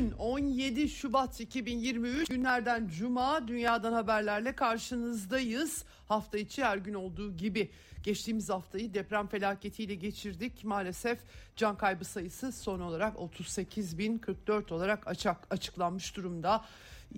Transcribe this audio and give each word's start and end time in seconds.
Bugün 0.00 0.12
17 0.12 0.88
Şubat 0.88 1.40
2023 1.40 2.28
günlerden 2.28 2.88
Cuma 2.88 3.48
dünyadan 3.48 3.92
haberlerle 3.92 4.52
karşınızdayız. 4.52 5.84
Hafta 6.08 6.38
içi 6.38 6.64
her 6.64 6.76
gün 6.76 6.94
olduğu 6.94 7.36
gibi 7.36 7.70
geçtiğimiz 8.02 8.50
haftayı 8.50 8.94
deprem 8.94 9.26
felaketiyle 9.26 9.94
geçirdik. 9.94 10.64
Maalesef 10.64 11.18
can 11.56 11.76
kaybı 11.76 12.04
sayısı 12.04 12.52
son 12.52 12.80
olarak 12.80 13.16
38.044 13.16 14.74
olarak 14.74 15.06
açık, 15.06 15.36
açıklanmış 15.50 16.16
durumda. 16.16 16.64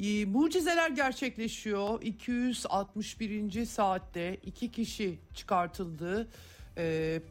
Ee, 0.03 0.25
mucizeler 0.25 0.91
gerçekleşiyor. 0.91 2.03
261. 2.03 3.64
saatte 3.67 4.37
iki 4.47 4.73
kişi 4.73 5.19
çıkartıldı. 5.34 6.28
Ee, 6.77 7.23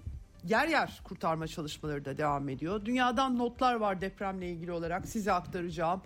yer 0.47 0.67
yer 0.67 1.01
kurtarma 1.03 1.47
çalışmaları 1.47 2.05
da 2.05 2.17
devam 2.17 2.49
ediyor. 2.49 2.85
Dünyadan 2.85 3.37
notlar 3.37 3.75
var 3.75 4.01
depremle 4.01 4.49
ilgili 4.49 4.71
olarak 4.71 5.05
size 5.05 5.31
aktaracağım. 5.31 6.01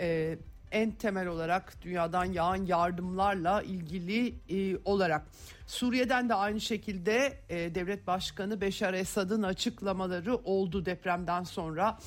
Ee, 0.00 0.38
en 0.72 0.90
temel 0.90 1.26
olarak 1.26 1.82
dünyadan 1.82 2.24
yağan 2.24 2.66
yardımlarla 2.66 3.62
ilgili 3.62 4.34
e, 4.48 4.78
olarak 4.84 5.26
Suriye'den 5.66 6.28
de 6.28 6.34
aynı 6.34 6.60
şekilde 6.60 7.38
e, 7.48 7.74
devlet 7.74 8.06
başkanı 8.06 8.60
Beşar 8.60 8.94
Esad'ın 8.94 9.42
açıklamaları 9.42 10.36
oldu 10.36 10.84
depremden 10.84 11.44
sonra 11.44 11.98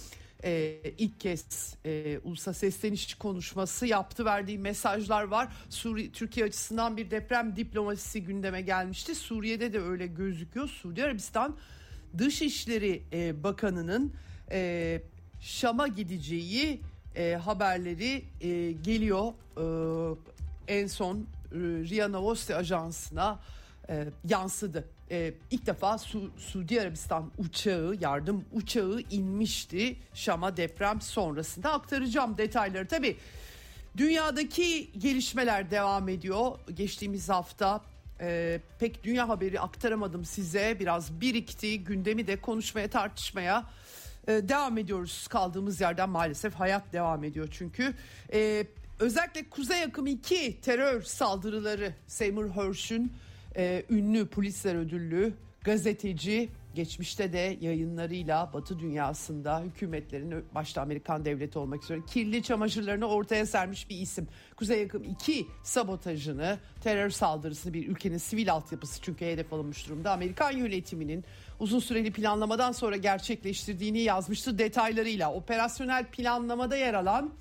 e, 0.44 0.76
ilk 0.98 1.20
kez 1.20 1.76
e, 1.86 2.20
ulusa 2.24 2.54
sesleniş 2.54 3.14
konuşması 3.14 3.88
yaptı 3.88 4.26
verdiği 4.26 4.60
mesajlar 4.60 5.24
var. 5.24 5.48
Suriye 5.70 6.12
Türkiye 6.12 6.46
açısından 6.46 6.98
bir 6.98 7.12
deprem 7.12 7.56
diplomasisi 7.56 8.24
gündeme 8.24 8.62
gelmişti. 8.62 9.16
Suriye'de 9.16 9.74
de 9.74 9.80
öyle 9.80 10.08
gözüküyor. 10.08 10.68
Suudi 10.68 11.04
Arabistan 11.04 11.58
Dışişleri 12.18 13.04
e, 13.14 13.44
Bakanı'nın 13.44 14.14
e, 14.52 15.02
Şam'a 15.42 15.88
gideceği 15.88 16.82
e, 17.16 17.34
haberleri 17.34 18.24
e, 18.42 18.72
geliyor. 18.72 19.34
E, 20.68 20.76
en 20.80 20.88
son 20.88 21.18
e, 21.18 21.24
Ria 21.60 22.08
Novosti 22.08 22.56
ajansına 22.56 23.40
e, 23.90 24.08
yansıdı. 24.28 24.88
E, 25.12 25.34
ilk 25.52 25.66
defa 25.66 25.98
Su, 25.98 26.32
Suudi 26.38 26.82
Arabistan 26.82 27.32
uçağı, 27.38 27.98
yardım 28.02 28.46
uçağı 28.52 29.00
inmişti 29.12 29.96
Şam'a 30.14 30.58
deprem 30.58 31.02
sonrasında. 31.02 31.74
Aktaracağım 31.74 32.38
detayları 32.38 32.88
tabii. 32.88 33.18
Dünyadaki 33.98 34.90
gelişmeler 34.98 35.72
devam 35.72 36.10
ediyor. 36.10 36.60
Geçtiğimiz 36.74 37.30
hafta 37.30 37.82
e, 38.22 38.60
pek 38.80 39.04
dünya 39.04 39.30
haberi 39.30 39.60
aktaramadım 39.60 40.26
size. 40.26 40.78
Biraz 40.80 41.22
birikti. 41.22 41.84
Gündemi 41.84 42.28
de 42.28 42.42
konuşmaya, 42.42 42.90
tartışmaya 42.90 43.66
e, 44.28 44.32
devam 44.32 44.78
ediyoruz. 44.78 45.28
Kaldığımız 45.28 45.82
yerden 45.82 46.10
maalesef 46.10 46.54
hayat 46.54 46.94
devam 46.94 47.24
ediyor 47.24 47.48
çünkü. 47.52 47.94
E, 48.34 48.68
özellikle 49.00 49.50
Kuzey 49.50 49.84
Akım 49.84 50.08
2 50.08 50.62
terör 50.62 51.02
saldırıları 51.02 51.94
Seymour 52.08 52.50
Hersh'ün 52.50 53.14
e, 53.56 53.84
ünlü 53.90 54.28
Pulitzer 54.28 54.76
ödüllü 54.76 55.34
gazeteci 55.64 56.50
geçmişte 56.76 57.34
de 57.34 57.58
yayınlarıyla 57.62 58.54
Batı 58.54 58.80
dünyasında 58.80 59.62
hükümetlerin 59.62 60.46
başta 60.56 60.82
Amerikan 60.82 61.26
devleti 61.26 61.60
olmak 61.60 61.84
üzere 61.84 62.00
kirli 62.08 62.44
çamaşırlarını 62.44 63.06
ortaya 63.06 63.46
sermiş 63.46 63.90
bir 63.90 64.00
isim. 64.00 64.28
Kuzey 64.56 64.80
Yakın 64.80 65.04
2 65.04 65.48
sabotajını, 65.64 66.60
terör 66.84 67.10
saldırısını 67.10 67.74
bir 67.74 67.88
ülkenin 67.88 68.18
sivil 68.18 68.52
altyapısı 68.54 69.02
çünkü 69.02 69.26
hedef 69.26 69.54
alınmış 69.54 69.88
durumda. 69.88 70.12
Amerikan 70.12 70.52
yönetiminin 70.52 71.24
uzun 71.60 71.80
süreli 71.80 72.12
planlamadan 72.12 72.72
sonra 72.72 72.98
gerçekleştirdiğini 72.98 74.00
yazmıştı 74.00 74.58
detaylarıyla. 74.58 75.34
Operasyonel 75.34 76.06
planlamada 76.06 76.76
yer 76.76 76.94
alan 76.94 77.32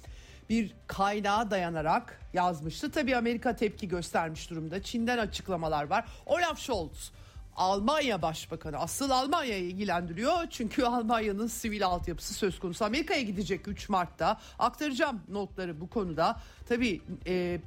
bir 0.50 0.75
kaynağa 0.87 1.50
dayanarak 1.50 2.21
yazmıştı. 2.33 2.91
Tabii 2.91 3.16
Amerika 3.16 3.56
tepki 3.56 3.88
göstermiş 3.88 4.50
durumda. 4.50 4.83
Çin'den 4.83 5.19
açıklamalar 5.19 5.84
var. 5.84 6.05
Olaf 6.27 6.59
Scholz 6.59 7.12
Almanya 7.56 8.22
Başbakanı 8.22 8.78
asıl 8.78 9.11
Almanya'yı 9.11 9.65
ilgilendiriyor. 9.65 10.47
Çünkü 10.50 10.84
Almanya'nın 10.84 11.47
sivil 11.47 11.87
altyapısı 11.87 12.34
söz 12.34 12.59
konusu. 12.59 12.84
Amerika'ya 12.84 13.22
gidecek 13.22 13.69
3 13.69 13.88
Mart'ta. 13.88 14.41
Aktaracağım 14.59 15.22
notları 15.28 15.81
bu 15.81 15.91
konuda. 15.91 16.41
Tabii 16.69 17.03
e, 17.27 17.61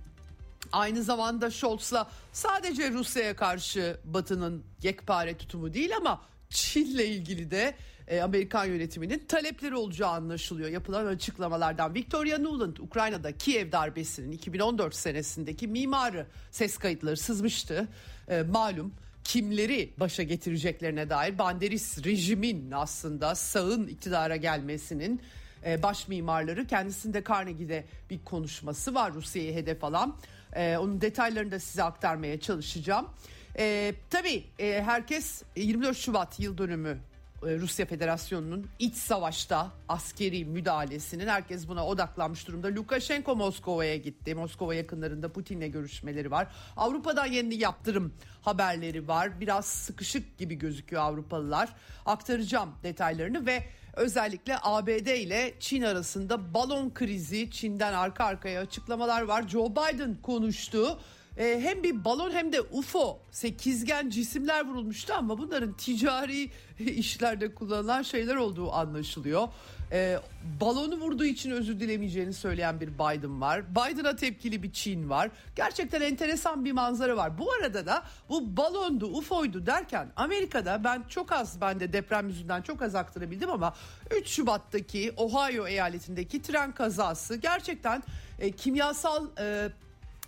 aynı 0.71 1.03
zamanda 1.03 1.51
Scholz'la 1.51 2.09
sadece 2.31 2.91
Rusya'ya 2.91 3.35
karşı 3.35 3.97
Batı'nın 4.05 4.63
yekpare 4.81 5.37
tutumu 5.37 5.73
değil 5.73 5.97
ama 5.97 6.21
Çin'le 6.49 6.99
ilgili 6.99 7.51
de 7.51 7.75
e, 8.07 8.21
Amerikan 8.21 8.65
yönetiminin 8.65 9.19
talepleri 9.27 9.75
olacağı 9.75 10.09
anlaşılıyor 10.09 10.69
yapılan 10.69 11.05
açıklamalardan. 11.05 11.93
Victoria 11.93 12.37
Nuland 12.37 12.77
Ukrayna'da 12.77 13.31
Kiev 13.37 13.71
darbesinin 13.71 14.31
2014 14.31 14.95
senesindeki 14.95 15.67
mimarı 15.67 16.27
ses 16.51 16.77
kayıtları 16.77 17.17
sızmıştı. 17.17 17.87
E, 18.27 18.41
malum 18.41 18.93
kimleri 19.23 19.93
başa 19.97 20.23
getireceklerine 20.23 21.09
dair 21.09 21.37
Banderis 21.37 22.05
rejimin 22.05 22.71
aslında 22.71 23.35
sağın 23.35 23.87
iktidara 23.87 24.35
gelmesinin 24.35 25.21
e, 25.65 25.83
baş 25.83 26.07
mimarları 26.07 26.67
kendisinde 26.67 27.23
Carnegie'de 27.29 27.85
bir 28.09 28.23
konuşması 28.23 28.95
var 28.95 29.13
Rusya'yı 29.13 29.53
hedef 29.53 29.83
alan. 29.83 30.15
E, 30.55 30.77
onun 30.77 31.01
detaylarını 31.01 31.51
da 31.51 31.59
size 31.59 31.83
aktarmaya 31.83 32.39
çalışacağım. 32.39 33.09
E, 33.57 33.93
tabii 34.09 34.43
herkes 34.59 35.43
24 35.55 35.97
Şubat 35.97 36.39
yıl 36.39 36.57
dönümü 36.57 36.99
Rusya 37.45 37.85
Federasyonu'nun 37.85 38.67
iç 38.79 38.95
savaşta 38.95 39.71
askeri 39.89 40.45
müdahalesinin 40.45 41.27
herkes 41.27 41.67
buna 41.67 41.87
odaklanmış 41.87 42.47
durumda. 42.47 42.67
Lukashenko 42.67 43.35
Moskova'ya 43.35 43.97
gitti. 43.97 44.35
Moskova 44.35 44.75
yakınlarında 44.75 45.31
Putin'le 45.31 45.71
görüşmeleri 45.71 46.31
var. 46.31 46.47
Avrupa'dan 46.77 47.25
yeni 47.25 47.55
yaptırım 47.55 48.13
haberleri 48.41 49.07
var. 49.07 49.39
Biraz 49.39 49.65
sıkışık 49.65 50.37
gibi 50.37 50.55
gözüküyor 50.55 51.01
Avrupalılar. 51.01 51.69
Aktaracağım 52.05 52.69
detaylarını 52.83 53.45
ve 53.45 53.63
özellikle 53.93 54.57
ABD 54.61 55.07
ile 55.07 55.53
Çin 55.59 55.81
arasında 55.81 56.53
balon 56.53 56.93
krizi, 56.93 57.51
Çin'den 57.51 57.93
arka 57.93 58.25
arkaya 58.25 58.61
açıklamalar 58.61 59.21
var. 59.21 59.47
Joe 59.47 59.71
Biden 59.71 60.17
konuştu 60.21 60.99
e, 61.37 61.59
hem 61.61 61.83
bir 61.83 62.05
balon 62.05 62.31
hem 62.31 62.53
de 62.53 62.61
UFO 62.61 63.19
sekizgen 63.31 64.09
cisimler 64.09 64.65
vurulmuştu 64.65 65.13
ama 65.13 65.37
bunların 65.37 65.73
ticari 65.73 66.51
işlerde 66.79 67.55
kullanılan 67.55 68.01
şeyler 68.01 68.35
olduğu 68.35 68.71
anlaşılıyor. 68.71 69.47
E, 69.91 70.19
balonu 70.61 70.95
vurduğu 70.95 71.25
için 71.25 71.51
özür 71.51 71.79
dilemeyeceğini 71.79 72.33
söyleyen 72.33 72.81
bir 72.81 72.87
Biden 72.87 73.41
var. 73.41 73.63
Biden'a 73.71 74.15
tepkili 74.15 74.63
bir 74.63 74.71
Çin 74.71 75.09
var. 75.09 75.29
Gerçekten 75.55 76.01
enteresan 76.01 76.65
bir 76.65 76.71
manzara 76.71 77.17
var. 77.17 77.37
Bu 77.37 77.51
arada 77.51 77.85
da 77.85 78.03
bu 78.29 78.57
balondu, 78.57 79.05
UFO'ydu 79.05 79.65
derken 79.65 80.11
Amerika'da 80.15 80.83
ben 80.83 81.03
çok 81.09 81.31
az 81.31 81.61
ben 81.61 81.79
de 81.79 81.93
deprem 81.93 82.27
yüzünden 82.27 82.61
çok 82.61 82.81
az 82.81 82.95
aktarabildim 82.95 83.49
ama 83.49 83.73
3 84.11 84.27
Şubat'taki 84.27 85.13
Ohio 85.17 85.67
eyaletindeki 85.67 86.41
tren 86.41 86.71
kazası 86.71 87.35
gerçekten 87.35 88.03
e, 88.39 88.51
kimyasal 88.51 89.27
e, 89.39 89.69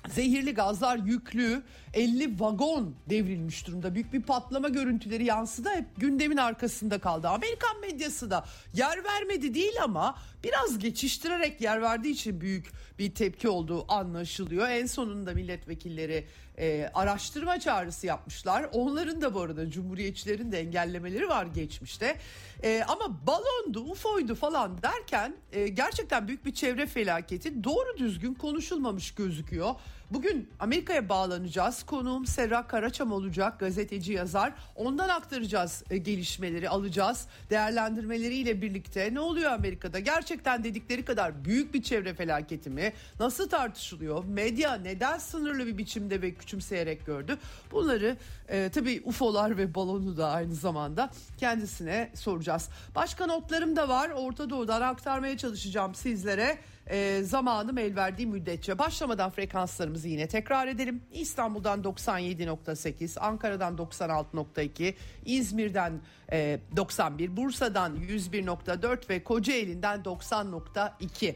zehirli 0.10 0.54
gazlar 0.54 0.98
yüklü 0.98 1.64
50 1.94 2.40
vagon 2.40 2.96
devrilmiş 3.10 3.68
durumda. 3.68 3.96
Büyük 3.96 4.14
bir 4.14 4.22
patlama 4.22 4.70
görüntüleri 4.70 5.26
yansıdı. 5.26 5.70
Hep 5.70 5.86
gündemin 5.98 6.38
arkasında 6.38 7.00
kaldı. 7.00 7.28
Amerikan 7.28 7.80
medyası 7.82 8.30
da 8.30 8.46
yer 8.74 9.04
vermedi 9.04 9.54
değil 9.54 9.84
ama 9.84 10.18
biraz 10.44 10.80
geçiştirerek 10.80 11.62
yer 11.62 11.82
verdiği 11.82 12.12
için 12.12 12.42
büyük 12.42 12.72
bir 13.00 13.16
tepki 13.16 13.50
olduğu 13.50 13.92
anlaşılıyor. 13.92 14.70
En 14.70 14.86
sonunda 14.86 15.34
milletvekilleri 15.34 16.28
e, 16.60 16.90
araştırma 16.94 17.60
çağrısı 17.60 18.08
yapmışlar. 18.08 18.70
Onların 18.74 19.22
da 19.22 19.34
bu 19.34 19.42
arada 19.42 19.70
cumhuriyetçilerin 19.72 20.52
de 20.52 20.60
engellemeleri 20.60 21.30
var 21.30 21.46
geçmişte. 21.46 22.18
E, 22.64 22.84
ama 22.88 23.28
balondu, 23.28 23.80
UFO'ydu 23.80 24.36
falan 24.36 24.82
derken 24.82 25.36
e, 25.52 25.68
gerçekten 25.68 26.28
büyük 26.28 26.46
bir 26.46 26.54
çevre 26.54 26.86
felaketi 26.86 27.64
doğru 27.64 27.98
düzgün 27.98 28.34
konuşulmamış 28.34 29.16
gözüküyor. 29.16 29.76
Bugün 30.12 30.50
Amerika'ya 30.60 31.10
bağlanacağız. 31.10 31.84
Konuğum 31.84 32.26
Serra 32.26 32.68
Karaçam 32.68 33.12
olacak 33.12 33.60
gazeteci 33.60 34.14
yazar. 34.14 34.54
Ondan 34.76 35.10
aktaracağız 35.10 35.84
e, 35.90 35.98
gelişmeleri 35.98 36.70
alacağız. 36.70 37.28
Değerlendirmeleriyle 37.50 38.62
birlikte 38.62 39.14
ne 39.14 39.20
oluyor 39.20 39.52
Amerika'da? 39.52 40.00
Gerçekten 40.00 40.64
dedikleri 40.64 41.06
kadar 41.06 41.46
büyük 41.46 41.74
bir 41.74 41.84
çevre 41.84 42.14
felaketi 42.14 42.70
mi? 42.70 42.94
Nasıl 43.20 43.50
tartışılıyor? 43.50 44.26
Medya 44.26 44.76
neden 44.76 45.18
sınırlı 45.18 45.66
bir 45.66 45.78
biçimde 45.78 46.22
ve 46.22 46.34
küçümseyerek 46.46 47.06
gördü. 47.06 47.38
Bunları 47.72 48.18
e, 48.50 48.70
tabii 48.70 49.02
UFO'lar 49.06 49.58
ve 49.58 49.76
balonu 49.76 50.18
da 50.18 50.30
aynı 50.30 50.56
zamanda 50.56 51.10
kendisine 51.38 52.12
soracağız. 52.16 52.70
Başka 52.96 53.26
notlarım 53.26 53.76
da 53.76 53.90
var. 53.90 54.10
Orta 54.10 54.50
Doğu'dan 54.50 54.82
aktarmaya 54.82 55.38
çalışacağım 55.38 55.96
sizlere 55.96 56.58
e, 56.88 57.24
zamanım 57.24 57.78
el 57.78 57.96
verdiği 57.96 58.28
müddetçe. 58.28 58.80
Başlamadan 58.80 59.30
frekanslarımızı 59.30 60.08
yine 60.08 60.28
tekrar 60.28 60.68
edelim. 60.68 61.02
İstanbul'dan 61.12 61.82
97.8, 61.82 63.20
Ankara'dan 63.20 63.76
96.2, 63.76 64.94
İzmir'den 65.26 66.02
e, 66.32 66.60
91, 66.76 67.38
Bursa'dan 67.38 67.96
101.4 67.96 69.10
ve 69.10 69.24
Kocaeli'nden 69.24 70.00
90.2. 70.00 71.36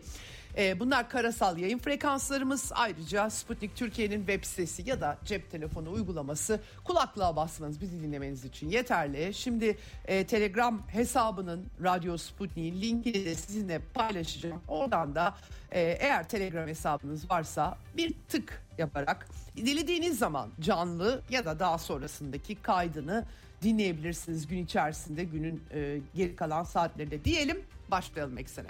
E, 0.57 0.79
bunlar 0.79 1.09
karasal 1.09 1.57
yayın 1.57 1.79
frekanslarımız. 1.79 2.71
Ayrıca 2.75 3.29
Sputnik 3.29 3.75
Türkiye'nin 3.75 4.17
web 4.17 4.43
sitesi 4.43 4.89
ya 4.89 5.01
da 5.01 5.17
cep 5.25 5.51
telefonu 5.51 5.91
uygulaması 5.91 6.59
kulaklığa 6.83 7.35
basmanız 7.35 7.81
bizi 7.81 8.03
dinlemeniz 8.03 8.45
için 8.45 8.69
yeterli. 8.69 9.33
Şimdi 9.33 9.77
e, 10.05 10.27
Telegram 10.27 10.81
hesabının 10.87 11.65
Radyo 11.83 12.17
Sputnik'in 12.17 12.81
linkini 12.81 13.25
de 13.25 13.35
sizinle 13.35 13.79
paylaşacağım. 13.93 14.61
Oradan 14.67 15.15
da 15.15 15.35
e, 15.71 15.81
eğer 15.81 16.29
Telegram 16.29 16.67
hesabınız 16.67 17.31
varsa 17.31 17.77
bir 17.97 18.13
tık 18.29 18.63
yaparak 18.77 19.27
dilediğiniz 19.55 20.19
zaman 20.19 20.49
canlı 20.59 21.21
ya 21.29 21.45
da 21.45 21.59
daha 21.59 21.77
sonrasındaki 21.77 22.55
kaydını 22.55 23.25
dinleyebilirsiniz 23.61 24.47
gün 24.47 24.63
içerisinde 24.65 25.23
günün 25.23 25.63
e, 25.73 25.99
geri 26.15 26.35
kalan 26.35 26.63
saatlerinde 26.63 27.25
diyelim 27.25 27.61
başlayalım 27.91 28.37
eksene. 28.37 28.69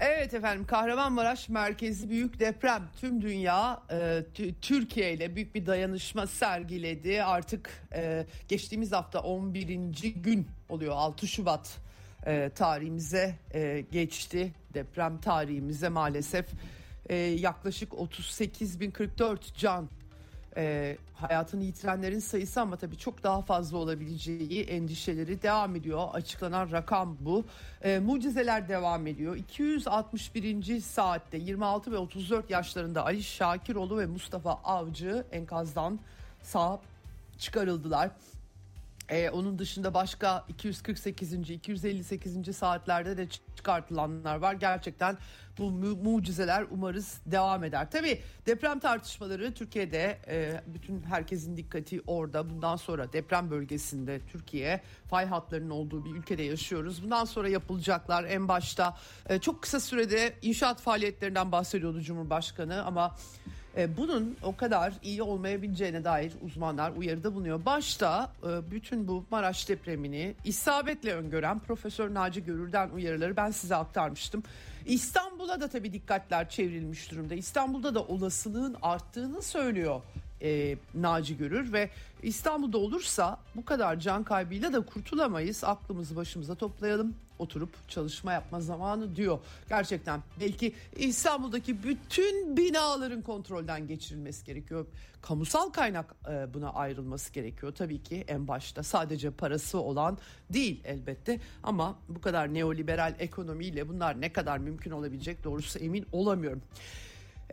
Evet 0.00 0.34
efendim 0.34 0.66
Kahramanmaraş 0.66 1.48
merkezi 1.48 2.10
büyük 2.10 2.40
deprem 2.40 2.82
tüm 3.00 3.22
dünya 3.22 3.82
e, 3.90 4.24
Türkiye 4.62 5.12
ile 5.12 5.36
büyük 5.36 5.54
bir 5.54 5.66
dayanışma 5.66 6.26
sergiledi. 6.26 7.22
Artık 7.22 7.70
e, 7.94 8.26
geçtiğimiz 8.48 8.92
hafta 8.92 9.20
11. 9.20 10.14
gün 10.16 10.46
oluyor 10.68 10.92
6 10.96 11.28
Şubat 11.28 11.78
e, 12.26 12.50
tarihimize 12.54 13.34
e, 13.54 13.84
geçti. 13.92 14.52
Deprem 14.74 15.20
tarihimize 15.20 15.88
maalesef 15.88 16.46
e, 17.08 17.16
yaklaşık 17.16 17.92
38.044 17.92 19.38
can 19.58 19.88
e, 20.56 20.96
hayatını 21.14 21.64
yitirenlerin 21.64 22.18
sayısı 22.18 22.60
ama 22.60 22.76
tabii 22.76 22.98
çok 22.98 23.22
daha 23.22 23.42
fazla 23.42 23.78
olabileceği 23.78 24.62
endişeleri 24.62 25.42
devam 25.42 25.76
ediyor. 25.76 26.08
Açıklanan 26.12 26.70
rakam 26.72 27.16
bu. 27.20 27.44
E, 27.82 27.98
mucizeler 27.98 28.68
devam 28.68 29.06
ediyor. 29.06 29.36
261. 29.36 30.80
saatte 30.80 31.38
26 31.38 31.92
ve 31.92 31.96
34 31.98 32.50
yaşlarında 32.50 33.04
Ali 33.04 33.22
Şakiroğlu 33.22 33.98
ve 33.98 34.06
Mustafa 34.06 34.52
Avcı 34.52 35.24
enkazdan 35.32 36.00
sağ 36.42 36.80
çıkarıldılar. 37.38 38.10
Ee, 39.08 39.30
onun 39.30 39.58
dışında 39.58 39.94
başka 39.94 40.44
248. 40.48 41.50
258. 41.50 42.56
saatlerde 42.56 43.16
de 43.16 43.26
çıkartılanlar 43.58 44.36
var. 44.36 44.54
Gerçekten 44.54 45.18
bu 45.58 45.70
mu- 45.70 45.96
mucizeler 45.96 46.64
umarız 46.70 47.20
devam 47.26 47.64
eder. 47.64 47.90
Tabii 47.90 48.20
deprem 48.46 48.78
tartışmaları 48.78 49.54
Türkiye'de 49.54 50.18
e, 50.28 50.62
bütün 50.66 51.02
herkesin 51.02 51.56
dikkati 51.56 52.00
orada. 52.06 52.50
Bundan 52.50 52.76
sonra 52.76 53.12
deprem 53.12 53.50
bölgesinde 53.50 54.20
Türkiye 54.32 54.80
fay 55.10 55.26
hatlarının 55.26 55.70
olduğu 55.70 56.04
bir 56.04 56.10
ülkede 56.10 56.42
yaşıyoruz. 56.42 57.02
Bundan 57.04 57.24
sonra 57.24 57.48
yapılacaklar 57.48 58.24
en 58.24 58.48
başta 58.48 58.96
e, 59.28 59.38
çok 59.38 59.62
kısa 59.62 59.80
sürede 59.80 60.34
inşaat 60.42 60.80
faaliyetlerinden 60.80 61.52
bahsediyordu 61.52 62.00
Cumhurbaşkanı 62.02 62.84
ama 62.84 63.16
bunun 63.96 64.36
o 64.42 64.56
kadar 64.56 64.92
iyi 65.02 65.22
olmayabileceğine 65.22 66.04
dair 66.04 66.32
uzmanlar 66.42 66.92
uyarıda 66.96 67.34
bulunuyor. 67.34 67.64
Başta 67.64 68.32
e, 68.42 68.70
bütün 68.70 69.08
bu 69.08 69.24
Maraş 69.30 69.68
depremini 69.68 70.34
isabetle 70.44 71.14
öngören 71.14 71.58
Profesör 71.58 72.14
Naci 72.14 72.44
Görür'den 72.44 72.90
uyarıları 72.90 73.36
ben 73.36 73.50
size 73.50 73.76
aktarmıştım. 73.76 74.42
İstanbul'a 74.86 75.60
da 75.60 75.68
tabii 75.68 75.92
dikkatler 75.92 76.48
çevrilmiş 76.48 77.10
durumda. 77.10 77.34
İstanbul'da 77.34 77.94
da 77.94 78.02
olasılığın 78.02 78.76
arttığını 78.82 79.42
söylüyor 79.42 80.00
e, 80.42 80.76
Naci 80.94 81.36
Görür 81.36 81.72
ve 81.72 81.90
İstanbul'da 82.22 82.78
olursa 82.78 83.38
bu 83.56 83.64
kadar 83.64 84.00
can 84.00 84.24
kaybıyla 84.24 84.72
da 84.72 84.80
kurtulamayız. 84.80 85.64
Aklımızı 85.64 86.16
başımıza 86.16 86.54
toplayalım 86.54 87.14
oturup 87.38 87.88
çalışma 87.88 88.32
yapma 88.32 88.60
zamanı 88.60 89.16
diyor. 89.16 89.38
Gerçekten 89.68 90.22
belki 90.40 90.74
İstanbul'daki 90.96 91.82
bütün 91.82 92.56
binaların 92.56 93.22
kontrolden 93.22 93.86
geçirilmesi 93.86 94.44
gerekiyor. 94.44 94.86
Kamusal 95.22 95.70
kaynak 95.70 96.14
e, 96.30 96.54
buna 96.54 96.70
ayrılması 96.70 97.32
gerekiyor 97.32 97.74
tabii 97.74 98.02
ki 98.02 98.24
en 98.28 98.48
başta. 98.48 98.82
Sadece 98.82 99.30
parası 99.30 99.78
olan 99.78 100.18
değil 100.50 100.80
elbette 100.84 101.40
ama 101.62 101.98
bu 102.08 102.20
kadar 102.20 102.54
neoliberal 102.54 103.14
ekonomiyle 103.18 103.88
bunlar 103.88 104.20
ne 104.20 104.32
kadar 104.32 104.58
mümkün 104.58 104.90
olabilecek 104.90 105.44
doğrusu 105.44 105.78
emin 105.78 106.06
olamıyorum. 106.12 106.62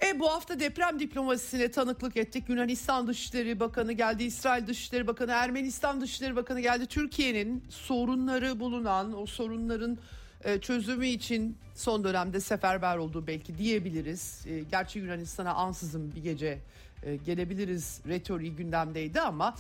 E, 0.04 0.20
bu 0.20 0.32
hafta 0.32 0.60
deprem 0.60 1.00
diplomasisine 1.00 1.72
tanıklık 1.72 2.18
ettik. 2.18 2.50
Yunanistan 2.50 3.08
Dışişleri 3.08 3.60
Bakanı 3.60 3.94
geldi, 3.94 4.24
İsrail 4.24 4.68
Dışişleri 4.68 5.08
Bakanı, 5.08 5.32
Ermenistan 5.32 6.02
Dışişleri 6.02 6.36
Bakanı 6.36 6.60
geldi. 6.60 6.86
Türkiye'nin 6.86 7.64
sorunları 7.70 8.60
bulunan, 8.60 9.22
o 9.22 9.26
sorunların 9.26 9.98
e, 10.44 10.60
çözümü 10.62 11.08
için 11.08 11.58
son 11.76 12.04
dönemde 12.04 12.40
seferber 12.40 12.98
olduğu 12.98 13.28
belki 13.28 13.58
diyebiliriz. 13.58 14.46
E, 14.48 14.60
gerçi 14.60 15.00
Yunanistan'a 15.00 15.54
ansızın 15.54 16.16
bir 16.16 16.24
gece 16.24 16.60
e, 17.04 17.16
gelebiliriz 17.16 18.02
retoriği 18.08 18.56
gündemdeydi 18.56 19.22
ama 19.22 19.56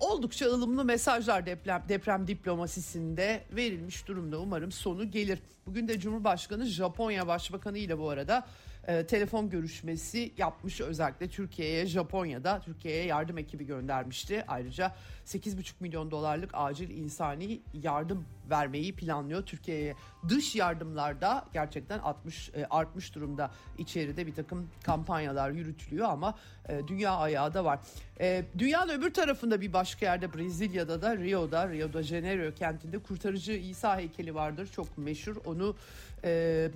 oldukça 0.00 0.46
ılımlı 0.46 0.84
mesajlar 0.84 1.46
deprem, 1.46 1.82
deprem 1.88 2.26
diplomasisinde 2.26 3.42
verilmiş 3.52 4.08
durumda. 4.08 4.40
Umarım 4.40 4.72
sonu 4.72 5.10
gelir. 5.10 5.38
Bugün 5.66 5.88
de 5.88 6.00
Cumhurbaşkanı 6.00 6.66
Japonya 6.66 7.26
Başbakanı 7.26 7.78
ile 7.78 7.98
bu 7.98 8.10
arada 8.10 8.46
e, 8.88 9.06
telefon 9.06 9.50
görüşmesi 9.50 10.32
yapmış 10.38 10.80
özellikle 10.80 11.28
Türkiye'ye 11.28 11.86
Japonya'da 11.86 12.60
Türkiye'ye 12.60 13.04
yardım 13.04 13.38
ekibi 13.38 13.66
göndermişti. 13.66 14.44
Ayrıca 14.48 14.94
8,5 15.26 15.72
milyon 15.80 16.10
dolarlık 16.10 16.50
acil 16.54 16.90
insani 16.90 17.60
yardım 17.74 18.24
vermeyi 18.50 18.96
planlıyor 18.96 19.42
Türkiye'ye. 19.42 19.94
Dış 20.28 20.56
yardımlarda 20.56 21.44
gerçekten 21.52 21.98
60 21.98 22.50
e, 22.54 22.66
artmış 22.70 23.14
durumda 23.14 23.50
içeride 23.78 24.26
bir 24.26 24.34
takım 24.34 24.68
kampanyalar 24.82 25.50
yürütülüyor 25.50 26.08
ama 26.08 26.38
e, 26.68 26.88
dünya 26.88 27.16
ayağı 27.16 27.54
da 27.54 27.64
var. 27.64 27.78
E, 28.20 28.44
dünyanın 28.58 28.92
öbür 28.92 29.14
tarafında 29.14 29.60
bir 29.60 29.72
başka 29.72 30.06
yerde 30.06 30.34
Brezilya'da 30.34 31.02
da 31.02 31.16
Rio'da 31.16 31.68
Rio 31.68 31.92
de 31.92 32.02
Janeiro 32.02 32.54
kentinde 32.54 32.98
kurtarıcı 32.98 33.52
İsa 33.52 33.96
heykeli 33.96 34.34
vardır. 34.34 34.68
Çok 34.72 34.98
meşhur. 34.98 35.36
Onu 35.44 35.76
e, 36.24 36.70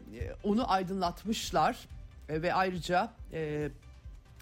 onu 0.45 0.73
aydınlatmışlar 0.73 1.89
e, 2.29 2.43
ve 2.43 2.55
ayrıca 2.55 3.13
e, 3.33 3.71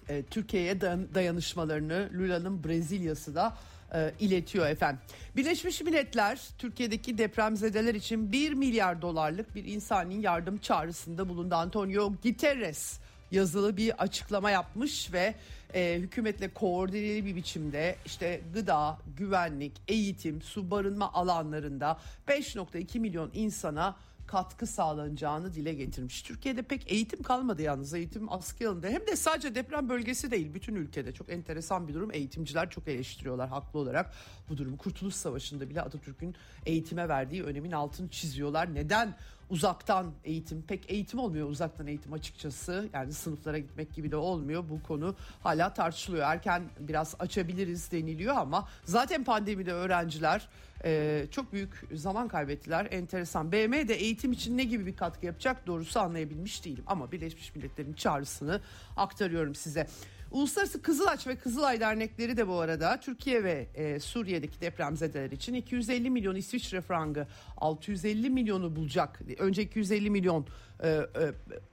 e, 0.09 0.23
Türkiye'ye 0.23 0.81
dayanışmalarını 0.81 2.09
Lula'nın 2.13 2.63
Brezilya'sı 2.63 3.35
da 3.35 3.57
e, 3.93 4.13
iletiyor 4.19 4.67
efendim. 4.67 5.01
Birleşmiş 5.35 5.81
Milletler 5.81 6.39
Türkiye'deki 6.57 7.17
depremzedeler 7.17 7.95
için 7.95 8.31
1 8.31 8.53
milyar 8.53 9.01
dolarlık 9.01 9.55
bir 9.55 9.65
insani 9.65 10.21
yardım 10.21 10.57
çağrısında 10.57 11.29
bulundu. 11.29 11.55
Antonio 11.55 12.13
Guterres 12.23 12.99
yazılı 13.31 13.77
bir 13.77 14.03
açıklama 14.03 14.51
yapmış 14.51 15.13
ve 15.13 15.35
e, 15.73 15.95
hükümetle 15.99 16.53
koordineli 16.53 17.25
bir 17.25 17.35
biçimde 17.35 17.95
işte 18.05 18.41
gıda, 18.53 18.97
güvenlik, 19.17 19.73
eğitim, 19.87 20.41
su 20.41 20.71
barınma 20.71 21.13
alanlarında 21.13 21.99
5.2 22.27 22.99
milyon 22.99 23.31
insana 23.33 23.95
katkı 24.27 24.67
sağlanacağını 24.67 25.53
dile 25.53 25.73
getirmiş. 25.73 26.21
Türkiye'de 26.21 26.61
pek 26.61 26.91
eğitim 26.91 27.23
kalmadı 27.23 27.61
yalnız 27.61 27.93
eğitim 27.93 28.33
askıya 28.33 28.69
alındı. 28.69 28.89
Hem 28.89 29.07
de 29.07 29.15
sadece 29.15 29.55
deprem 29.55 29.89
bölgesi 29.89 30.31
değil 30.31 30.53
bütün 30.53 30.75
ülkede 30.75 31.13
çok 31.13 31.29
enteresan 31.29 31.87
bir 31.87 31.93
durum. 31.93 32.13
Eğitimciler 32.13 32.69
çok 32.69 32.87
eleştiriyorlar 32.87 33.49
haklı 33.49 33.79
olarak 33.79 34.13
bu 34.49 34.57
durumu. 34.57 34.77
Kurtuluş 34.77 35.15
Savaşı'nda 35.15 35.69
bile 35.69 35.81
Atatürk'ün 35.81 36.35
eğitime 36.65 37.09
verdiği 37.09 37.43
önemin 37.43 37.71
altını 37.71 38.09
çiziyorlar. 38.09 38.75
Neden 38.75 39.15
uzaktan 39.49 40.13
eğitim 40.23 40.61
pek 40.61 40.91
eğitim 40.91 41.19
olmuyor 41.19 41.49
uzaktan 41.49 41.87
eğitim 41.87 42.13
açıkçası 42.13 42.89
yani 42.93 43.13
sınıflara 43.13 43.57
gitmek 43.57 43.93
gibi 43.93 44.11
de 44.11 44.15
olmuyor 44.15 44.63
bu 44.69 44.83
konu 44.83 45.15
hala 45.43 45.73
tartışılıyor 45.73 46.23
erken 46.27 46.63
biraz 46.79 47.15
açabiliriz 47.19 47.91
deniliyor 47.91 48.35
ama 48.35 48.67
zaten 48.85 49.23
pandemide 49.23 49.73
öğrenciler 49.73 50.47
e, 50.85 51.25
çok 51.31 51.53
büyük 51.53 51.83
zaman 51.93 52.27
kaybettiler 52.27 52.87
enteresan 52.91 53.51
BM 53.51 53.87
de 53.87 53.95
eğitim 53.95 54.31
için 54.31 54.57
ne 54.57 54.63
gibi 54.63 54.85
bir 54.85 54.95
katkı 54.95 55.25
yapacak 55.25 55.67
doğrusu 55.67 55.99
anlayabilmiş 55.99 56.65
değilim 56.65 56.83
ama 56.87 57.11
Birleşmiş 57.11 57.55
Milletler'in 57.55 57.93
çağrısını 57.93 58.61
aktarıyorum 58.97 59.55
size. 59.55 59.87
Uluslararası 60.31 60.81
Kızılaç 60.81 61.27
ve 61.27 61.35
Kızılay 61.35 61.79
dernekleri 61.79 62.37
de 62.37 62.47
bu 62.47 62.59
arada 62.59 62.99
Türkiye 62.99 63.43
ve 63.43 63.67
e, 63.75 63.99
Suriye'deki 63.99 64.61
depremzedeler 64.61 65.31
için 65.31 65.53
250 65.53 66.09
milyon 66.09 66.35
İsviçre 66.35 66.81
frangı 66.81 67.27
650 67.57 68.29
milyonu 68.29 68.75
bulacak. 68.75 69.19
Önce 69.37 69.61
250 69.61 70.09
milyon 70.09 70.47
e, 70.83 70.89
e, 70.89 71.05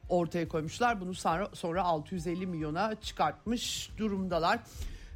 ortaya 0.09 0.49
koymuşlar. 0.49 1.01
Bunu 1.01 1.15
sonra, 1.15 1.49
sonra 1.53 1.83
650 1.83 2.47
milyona 2.47 2.95
çıkartmış 3.01 3.91
durumdalar. 3.99 4.61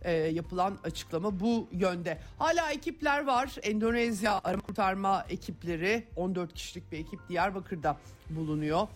E, 0.03 0.13
yapılan 0.13 0.79
açıklama 0.85 1.41
bu 1.41 1.69
yönde. 1.73 2.19
Hala 2.39 2.73
ekipler 2.73 3.27
var. 3.27 3.57
Endonezya 3.63 4.41
arama 4.45 4.63
kurtarma 4.63 5.25
ekipleri 5.29 6.05
14 6.17 6.55
kişilik 6.55 6.93
bir 6.93 6.99
ekip 6.99 7.29
Diyarbakır'da 7.29 7.97
bulunuyor. 8.31 8.89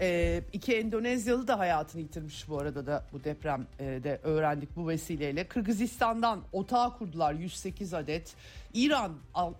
E, 0.00 0.42
iki 0.52 0.76
Endonezyalı 0.76 1.48
da 1.48 1.58
hayatını 1.58 2.02
yitirmiş 2.02 2.48
bu 2.48 2.58
arada 2.58 2.86
da 2.86 3.04
bu 3.12 3.24
depremde 3.24 4.20
öğrendik 4.22 4.76
bu 4.76 4.88
vesileyle. 4.88 5.48
Kırgızistan'dan 5.48 6.40
otağı 6.52 6.98
kurdular 6.98 7.34
108 7.34 7.94
adet. 7.94 8.34
İran 8.74 9.12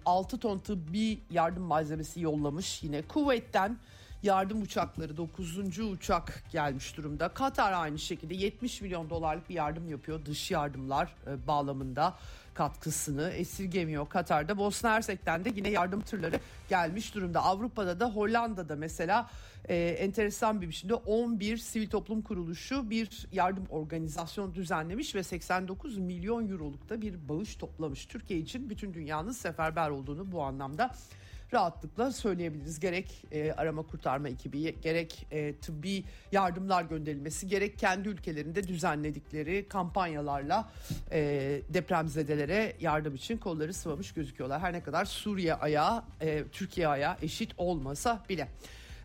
6 0.04 0.38
ton 0.38 0.58
tıbbi 0.58 1.18
yardım 1.30 1.62
malzemesi 1.62 2.20
yollamış 2.20 2.82
yine. 2.82 3.02
Kuveyt'ten 3.02 3.76
yardım 4.22 4.62
uçakları 4.62 5.16
9. 5.16 5.78
uçak 5.78 6.44
gelmiş 6.52 6.96
durumda. 6.96 7.28
Katar 7.28 7.72
aynı 7.72 7.98
şekilde 7.98 8.34
70 8.34 8.80
milyon 8.80 9.10
dolarlık 9.10 9.48
bir 9.48 9.54
yardım 9.54 9.88
yapıyor 9.88 10.24
dış 10.24 10.50
yardımlar 10.50 11.14
e, 11.26 11.46
bağlamında 11.46 12.14
katkısını 12.54 13.30
esirgemiyor 13.30 14.08
Katar'da. 14.08 14.58
Bosna 14.58 14.90
Hersek'ten 14.90 15.44
de 15.44 15.52
yine 15.56 15.68
yardım 15.68 16.00
tırları 16.00 16.40
gelmiş 16.68 17.14
durumda. 17.14 17.42
Avrupa'da 17.42 18.00
da 18.00 18.10
Hollanda'da 18.10 18.76
mesela 18.76 19.30
e, 19.68 19.76
enteresan 19.76 20.60
bir 20.60 20.68
biçimde 20.68 20.94
11 20.94 21.56
sivil 21.56 21.90
toplum 21.90 22.22
kuruluşu 22.22 22.90
bir 22.90 23.26
yardım 23.32 23.66
organizasyonu 23.70 24.54
düzenlemiş 24.54 25.14
ve 25.14 25.22
89 25.22 25.98
milyon 25.98 26.48
euroluk 26.48 26.88
da 26.88 27.02
bir 27.02 27.28
bağış 27.28 27.56
toplamış. 27.56 28.06
Türkiye 28.06 28.40
için 28.40 28.70
bütün 28.70 28.94
dünyanın 28.94 29.32
seferber 29.32 29.90
olduğunu 29.90 30.32
bu 30.32 30.42
anlamda 30.42 30.90
rahatlıkla 31.52 32.12
söyleyebiliriz. 32.12 32.80
Gerek 32.80 33.24
e, 33.32 33.52
arama 33.52 33.82
kurtarma 33.82 34.28
ekibi, 34.28 34.80
gerek 34.82 35.26
e, 35.30 35.54
tıbbi 35.56 36.04
yardımlar 36.32 36.82
gönderilmesi, 36.82 37.48
gerek 37.48 37.78
kendi 37.78 38.08
ülkelerinde 38.08 38.68
düzenledikleri 38.68 39.68
kampanyalarla 39.68 40.70
e, 41.12 41.20
depremzedelere 41.68 42.76
yardım 42.80 43.14
için 43.14 43.36
kolları 43.38 43.74
sıvamış 43.74 44.12
gözüküyorlar. 44.12 44.60
Her 44.60 44.72
ne 44.72 44.82
kadar 44.82 45.04
Suriye 45.04 45.54
ayağı, 45.54 46.02
e, 46.20 46.44
Türkiye 46.52 46.88
ayağı 46.88 47.16
eşit 47.22 47.52
olmasa 47.56 48.24
bile. 48.28 48.48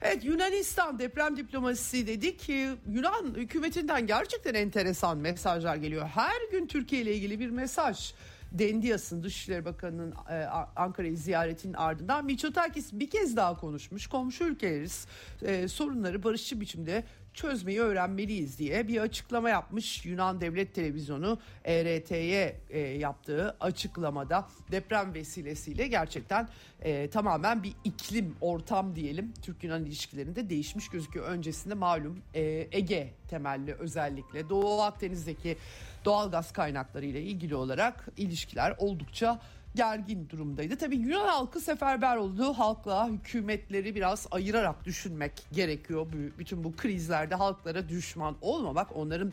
Evet 0.02 0.26
Yunanistan 0.26 1.00
deprem 1.00 1.38
diplomasisi 1.38 2.08
dedik. 2.08 2.50
Yunan 2.90 3.34
hükümetinden 3.36 4.08
gerçekten 4.08 4.54
enteresan 4.54 5.18
mesajlar 5.18 5.76
geliyor. 5.76 6.08
Her 6.08 6.52
gün 6.52 6.68
Türkiye 6.68 7.02
ile 7.02 7.16
ilgili 7.16 7.40
bir 7.40 7.50
mesaj. 7.50 8.14
Dendias'ın 8.52 9.24
Dışişleri 9.24 9.66
Bakanı'nın 9.66 10.14
e, 10.30 10.46
Ankara'yı 10.76 11.18
ziyaretinin 11.18 11.74
ardından. 11.74 12.26
Mitsotakis 12.26 12.94
bir 12.94 13.10
kez 13.10 13.36
daha 13.36 13.58
konuşmuş. 13.58 14.08
Komşu 14.08 14.44
ülkeleriz. 14.44 15.08
E, 15.42 15.68
sorunları 15.68 16.24
barışçı 16.24 16.62
biçimde 16.62 17.04
çözmeyi 17.38 17.80
öğrenmeliyiz 17.80 18.60
diye 18.60 18.88
bir 18.88 19.02
açıklama 19.02 19.50
yapmış 19.50 20.06
Yunan 20.06 20.42
Devlet 20.42 20.76
Televizyonu 20.76 21.40
ERT'ye 21.64 22.56
e, 22.70 22.80
yaptığı 22.80 23.58
açıklamada. 23.60 24.48
Deprem 24.72 25.14
vesilesiyle 25.14 25.88
gerçekten 25.88 26.50
e, 26.82 27.10
tamamen 27.10 27.64
bir 27.64 27.74
iklim 27.84 28.36
ortam 28.42 28.96
diyelim. 28.96 29.34
Türk-Yunan 29.42 29.86
ilişkilerinde 29.86 30.50
değişmiş 30.50 30.90
gözüküyor. 30.90 31.26
Öncesinde 31.26 31.74
malum 31.74 32.20
e, 32.34 32.68
Ege 32.72 33.14
temelli 33.28 33.74
özellikle. 33.74 34.50
Doğu 34.50 34.82
Akdeniz'deki 34.82 35.58
doğal 36.06 36.32
gaz 36.32 36.54
kaynakları 36.54 37.06
ile 37.06 37.22
ilgili 37.22 37.56
olarak 37.56 38.08
ilişkiler 38.18 38.76
oldukça 38.78 39.40
gergin 39.76 40.30
durumdaydı. 40.30 40.76
Tabii 40.78 40.98
Yunan 40.98 41.28
halkı 41.28 41.60
seferber 41.60 42.18
oldu. 42.18 42.54
Halkla 42.54 43.08
hükümetleri 43.08 43.96
biraz 43.96 44.28
ayırarak 44.32 44.86
düşünmek 44.86 45.32
gerekiyor. 45.52 46.08
Bütün 46.40 46.64
bu 46.64 46.76
krizlerde 46.76 47.36
halklara 47.36 47.90
düşman 47.90 48.36
olmamak, 48.42 48.96
onların 48.96 49.32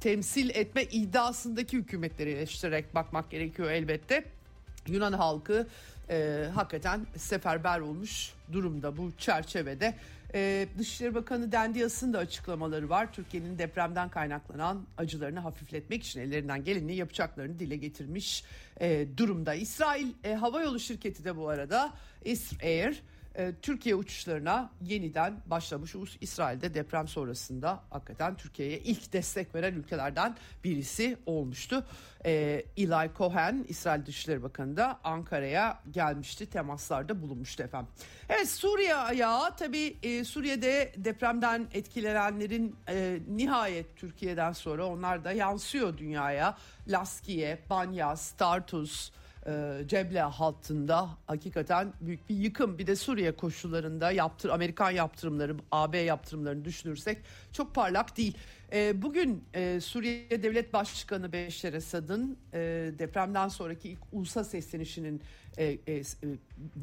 temsil 0.00 0.50
etme 0.50 0.82
iddiasındaki 0.82 1.76
hükümetleri 1.76 2.30
eleştirerek 2.30 2.94
bakmak 2.94 3.30
gerekiyor 3.30 3.70
elbette. 3.70 4.24
Yunan 4.86 5.12
halkı 5.12 5.66
e, 6.10 6.48
hakikaten 6.54 7.06
seferber 7.16 7.80
olmuş 7.80 8.32
durumda 8.52 8.96
bu 8.96 9.12
çerçevede. 9.18 9.94
Ee, 10.34 10.68
Dışişleri 10.78 11.14
Bakanı 11.14 11.52
Dendias'ın 11.52 12.12
da 12.12 12.18
açıklamaları 12.18 12.88
var. 12.88 13.12
Türkiye'nin 13.12 13.58
depremden 13.58 14.08
kaynaklanan 14.08 14.86
acılarını 14.98 15.40
hafifletmek 15.40 16.04
için 16.04 16.20
ellerinden 16.20 16.64
geleni 16.64 16.94
yapacaklarını 16.96 17.58
dile 17.58 17.76
getirmiş 17.76 18.44
e, 18.80 19.06
durumda. 19.16 19.54
İsrail 19.54 20.12
e, 20.24 20.34
Havayolu 20.34 20.80
Şirketi 20.80 21.24
de 21.24 21.36
bu 21.36 21.48
arada 21.48 21.92
İsrail 22.24 22.92
e, 22.92 22.94
Türkiye 23.62 23.94
uçuşlarına 23.94 24.70
yeniden 24.80 25.40
başlamış. 25.46 25.94
İsrail'de 26.20 26.74
deprem 26.74 27.08
sonrasında 27.08 27.84
hakikaten 27.90 28.36
Türkiye'ye 28.36 28.78
ilk 28.78 29.12
destek 29.12 29.54
veren 29.54 29.74
ülkelerden 29.74 30.36
birisi 30.64 31.16
olmuştu. 31.26 31.86
E, 32.24 32.64
Eli 32.76 33.10
Cohen, 33.18 33.64
İsrail 33.68 34.06
Dışişleri 34.06 34.42
Bakanı 34.42 34.76
da 34.76 35.00
Ankara'ya 35.04 35.80
gelmişti. 35.90 36.46
Temaslarda 36.46 37.22
bulunmuştu 37.22 37.62
efendim. 37.62 37.88
Evet 38.28 38.48
Suriye 38.48 38.94
ayağı 38.94 39.56
tabii 39.56 39.96
e, 40.02 40.24
Suriye'de 40.24 40.92
depremden 40.96 41.68
etkilenenlerin 41.72 42.76
e, 42.88 43.18
nihayet 43.28 43.96
Türkiye'den 43.96 44.52
sonra 44.52 44.86
onlar 44.86 45.24
da 45.24 45.32
yansıyor 45.32 45.98
dünyaya. 45.98 46.56
Laskiye, 46.88 47.58
Banyas, 47.70 48.32
Tartus, 48.32 49.10
e, 49.48 49.88
Ceble 49.88 50.20
hattında 50.20 51.08
hakikaten 51.26 51.92
büyük 52.00 52.28
bir 52.28 52.36
yıkım. 52.36 52.78
Bir 52.78 52.86
de 52.86 52.96
Suriye 52.96 53.36
koşullarında 53.36 54.10
yaptır 54.10 54.48
Amerikan 54.48 54.90
yaptırımları, 54.90 55.56
AB 55.72 55.98
yaptırımlarını 55.98 56.64
düşünürsek 56.64 57.18
çok 57.52 57.74
parlak 57.74 58.16
değil. 58.16 58.36
E, 58.72 59.02
bugün 59.02 59.44
e, 59.54 59.80
Suriye 59.80 60.42
Devlet 60.42 60.72
Başkanı 60.72 61.32
Beşer 61.32 61.72
Esad'ın 61.72 62.38
e, 62.52 62.58
depremden 62.98 63.48
sonraki 63.48 63.88
ilk 63.88 63.98
ulusal 64.12 64.44
seslenişinin 64.44 65.22
e, 65.58 65.64
e, 65.66 66.02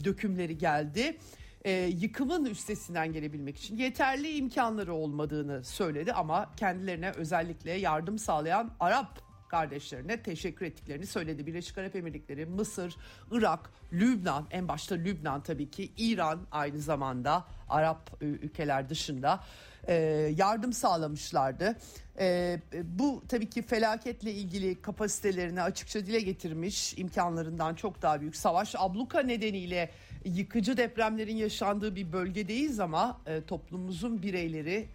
dökümleri 0.04 0.58
geldi. 0.58 1.18
E, 1.66 1.72
yıkımın 1.72 2.46
üstesinden 2.46 3.14
gelebilmek 3.14 3.58
için 3.58 3.78
yeterli 3.78 4.38
imkanları 4.38 4.94
olmadığını 4.94 5.64
söyledi 5.64 6.14
ama 6.14 6.56
kendilerine 6.58 7.12
özellikle 7.12 7.72
yardım 7.72 8.20
sağlayan 8.20 8.72
Arap 8.80 9.26
kardeşlerine 9.56 10.22
teşekkür 10.22 10.66
ettiklerini 10.66 11.06
söyledi. 11.06 11.48
Birleşik 11.48 11.78
Arap 11.78 11.96
Emirlikleri, 11.96 12.46
Mısır, 12.46 12.96
Irak, 13.32 13.70
Lübnan, 13.94 14.48
en 14.52 14.68
başta 14.68 14.96
Lübnan 14.96 15.44
tabii 15.44 15.70
ki, 15.72 15.92
İran 15.98 16.40
aynı 16.52 16.80
zamanda 16.80 17.46
Arap 17.70 18.18
ülkeler 18.22 18.90
dışında 18.90 19.44
e, 19.88 19.94
yardım 20.38 20.74
sağlamışlardı. 20.74 21.76
E, 22.20 22.60
bu 22.84 23.24
tabii 23.30 23.50
ki 23.50 23.62
felaketle 23.62 24.32
ilgili 24.32 24.82
kapasitelerini 24.82 25.62
açıkça 25.62 26.06
dile 26.06 26.20
getirmiş, 26.20 26.94
imkanlarından 26.98 27.76
çok 27.76 28.02
daha 28.02 28.22
büyük 28.22 28.36
savaş 28.36 28.76
abluka 28.78 29.20
nedeniyle 29.20 29.92
yıkıcı 30.26 30.78
depremlerin 30.78 31.36
yaşandığı 31.36 31.96
bir 31.96 32.14
bölgedeyiz 32.14 32.80
ama 32.80 33.22
e, 33.26 33.42
toplumumuzun 33.42 34.22
bireyleri 34.22 34.88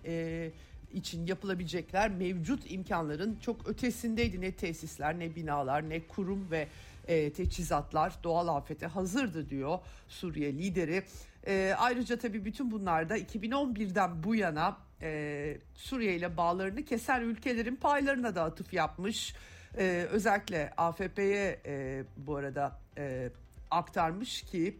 için 0.92 1.26
yapılabilecekler 1.26 2.10
mevcut 2.10 2.70
imkanların 2.70 3.38
çok 3.40 3.68
ötesindeydi. 3.68 4.40
Ne 4.40 4.52
tesisler 4.52 5.18
ne 5.18 5.36
binalar 5.36 5.88
ne 5.88 6.06
kurum 6.06 6.50
ve 6.50 6.68
e, 7.08 7.32
teçhizatlar 7.32 8.12
doğal 8.24 8.48
afete 8.48 8.86
hazırdı 8.86 9.50
diyor 9.50 9.78
Suriye 10.08 10.52
lideri. 10.52 11.02
E, 11.46 11.74
ayrıca 11.78 12.18
tabii 12.18 12.44
bütün 12.44 12.70
bunlarda 12.70 13.18
2011'den 13.18 14.22
bu 14.22 14.34
yana 14.34 14.76
e, 15.02 15.58
Suriye 15.74 16.16
ile 16.16 16.36
bağlarını 16.36 16.84
kesen 16.84 17.20
ülkelerin 17.20 17.76
paylarına 17.76 18.34
da 18.34 18.42
atıf 18.42 18.72
yapmış. 18.72 19.34
E, 19.78 20.06
özellikle 20.10 20.72
AFP'ye 20.76 21.60
e, 21.66 22.04
bu 22.16 22.36
arada 22.36 22.78
e, 22.98 23.30
aktarmış 23.70 24.42
ki 24.42 24.78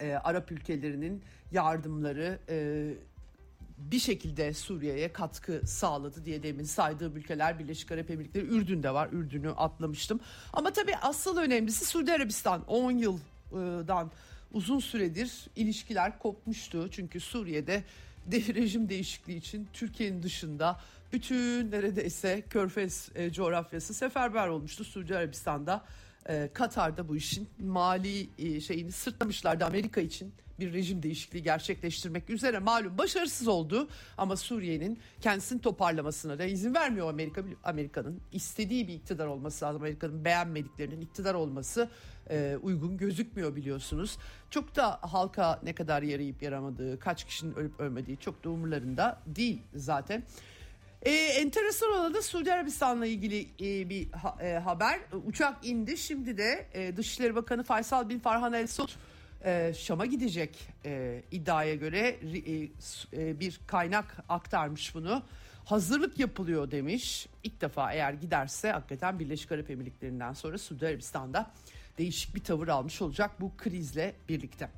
e, 0.00 0.14
Arap 0.14 0.52
ülkelerinin 0.52 1.22
yardımları 1.52 2.38
e, 2.48 2.88
bir 3.78 3.98
şekilde 3.98 4.54
Suriye'ye 4.54 5.12
katkı 5.12 5.60
sağladı 5.66 6.24
diye 6.24 6.42
demin 6.42 6.64
saydığım 6.64 7.16
ülkeler 7.16 7.58
Birleşik 7.58 7.92
Arap 7.92 8.10
Emirlikleri 8.10 8.46
Ürdün'de 8.46 8.94
var. 8.94 9.08
Ürdün'ü 9.12 9.50
atlamıştım. 9.50 10.20
Ama 10.52 10.72
tabii 10.72 10.96
asıl 10.96 11.36
önemlisi 11.38 11.84
Suudi 11.84 12.12
Arabistan 12.12 12.64
10 12.66 12.90
yıldan 12.90 14.10
uzun 14.52 14.78
süredir 14.78 15.46
ilişkiler 15.56 16.18
kopmuştu. 16.18 16.90
Çünkü 16.90 17.20
Suriye'de 17.20 17.84
de 18.26 18.54
rejim 18.54 18.88
değişikliği 18.88 19.36
için 19.36 19.68
Türkiye'nin 19.72 20.22
dışında 20.22 20.80
bütün 21.12 21.70
neredeyse 21.70 22.42
Körfez 22.50 23.08
e, 23.14 23.32
coğrafyası 23.32 23.94
seferber 23.94 24.48
olmuştu. 24.48 24.84
Suudi 24.84 25.16
Arabistan'da, 25.16 25.84
e, 26.28 26.50
Katar'da 26.54 27.08
bu 27.08 27.16
işin 27.16 27.48
mali 27.58 28.28
e, 28.38 28.60
şeyini 28.60 28.92
sırtlamışlardı 28.92 29.64
Amerika 29.64 30.00
için 30.00 30.32
bir 30.58 30.72
rejim 30.72 31.02
değişikliği 31.02 31.42
gerçekleştirmek 31.42 32.30
üzere 32.30 32.58
malum 32.58 32.98
başarısız 32.98 33.48
oldu 33.48 33.88
ama 34.18 34.36
Suriye'nin 34.36 34.98
kendisini 35.20 35.60
toparlamasına 35.60 36.38
da 36.38 36.44
izin 36.44 36.74
vermiyor 36.74 37.10
Amerika 37.10 37.42
Amerika'nın 37.64 38.20
istediği 38.32 38.88
bir 38.88 38.94
iktidar 38.94 39.26
olması 39.26 39.64
lazım 39.64 39.82
Amerika'nın 39.82 40.24
beğenmediklerinin 40.24 41.00
iktidar 41.00 41.34
olması 41.34 41.88
e, 42.30 42.56
uygun 42.62 42.96
gözükmüyor 42.96 43.56
biliyorsunuz 43.56 44.18
çok 44.50 44.76
da 44.76 44.98
halka 45.02 45.60
ne 45.62 45.74
kadar 45.74 46.02
yarayıp 46.02 46.42
yaramadığı 46.42 46.98
kaç 46.98 47.24
kişinin 47.24 47.54
ölüp 47.54 47.80
ölmediği 47.80 48.16
çok 48.16 48.44
da 48.44 48.50
umurlarında 48.50 49.22
değil 49.26 49.62
zaten. 49.74 50.22
Ee, 51.02 51.10
enteresan 51.10 51.90
olan 51.90 52.14
da 52.14 52.22
Suudi 52.22 52.52
Arabistan'la 52.52 53.06
ilgili 53.06 53.46
e, 53.60 53.88
bir 53.88 54.12
ha, 54.12 54.36
e, 54.40 54.52
haber. 54.52 55.00
Uçak 55.26 55.66
indi. 55.66 55.96
Şimdi 55.96 56.38
de 56.38 56.66
e, 56.74 56.96
Dışişleri 56.96 57.34
Bakanı 57.34 57.62
Faysal 57.62 58.08
bin 58.08 58.18
Farhan 58.18 58.52
El 58.52 58.66
Saud 58.66 58.88
e, 59.46 59.74
Şam'a 59.74 60.06
gidecek 60.06 60.58
e, 60.84 61.22
iddiaya 61.30 61.74
göre 61.74 61.98
e, 61.98 62.68
e, 63.12 63.40
bir 63.40 63.60
kaynak 63.66 64.16
aktarmış 64.28 64.94
bunu. 64.94 65.22
Hazırlık 65.64 66.18
yapılıyor 66.18 66.70
demiş. 66.70 67.26
İlk 67.44 67.60
defa 67.60 67.92
eğer 67.92 68.12
giderse 68.12 68.70
hakikaten 68.70 69.18
Birleşik 69.18 69.52
Arap 69.52 69.70
Emirlikleri'nden 69.70 70.32
sonra 70.32 70.58
Suudi 70.58 70.86
Arabistan'da 70.86 71.50
değişik 71.98 72.34
bir 72.34 72.44
tavır 72.44 72.68
almış 72.68 73.02
olacak 73.02 73.30
bu 73.40 73.56
krizle 73.56 74.14
birlikte. 74.28 74.68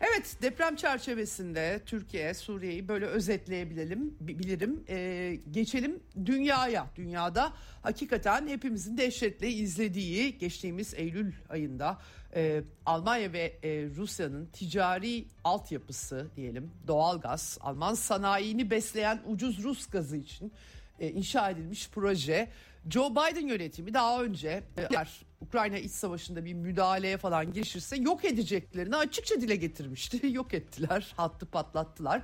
Evet 0.00 0.36
deprem 0.42 0.76
çerçevesinde 0.76 1.80
Türkiye, 1.86 2.34
Suriye'yi 2.34 2.88
böyle 2.88 3.06
özetleyebilelim, 3.06 4.16
bilirim. 4.20 4.84
Ee, 4.88 5.38
geçelim 5.50 6.00
dünyaya. 6.26 6.86
Dünyada 6.96 7.52
hakikaten 7.82 8.48
hepimizin 8.48 8.98
dehşetle 8.98 9.48
izlediği 9.48 10.38
geçtiğimiz 10.38 10.94
Eylül 10.94 11.32
ayında 11.48 11.98
e, 12.34 12.62
Almanya 12.86 13.32
ve 13.32 13.58
e, 13.62 13.68
Rusya'nın 13.96 14.46
ticari 14.46 15.24
altyapısı 15.44 16.26
diyelim 16.36 16.70
doğalgaz, 16.86 17.58
Alman 17.60 17.94
sanayini 17.94 18.70
besleyen 18.70 19.20
ucuz 19.26 19.64
Rus 19.64 19.86
gazı 19.86 20.16
için 20.16 20.52
e, 21.00 21.10
inşa 21.10 21.50
edilmiş 21.50 21.88
proje. 21.90 22.48
Joe 22.90 23.10
Biden 23.10 23.46
yönetimi 23.46 23.94
daha 23.94 24.22
önce 24.22 24.62
eğer 24.76 25.27
Ukrayna 25.40 25.78
iç 25.78 25.92
savaşında 25.92 26.44
bir 26.44 26.54
müdahaleye 26.54 27.16
falan 27.16 27.52
girişirse 27.52 27.96
yok 27.96 28.24
edeceklerini 28.24 28.96
açıkça 28.96 29.40
dile 29.40 29.56
getirmişti. 29.56 30.20
yok 30.32 30.54
ettiler, 30.54 31.12
hattı 31.16 31.46
patlattılar. 31.46 32.22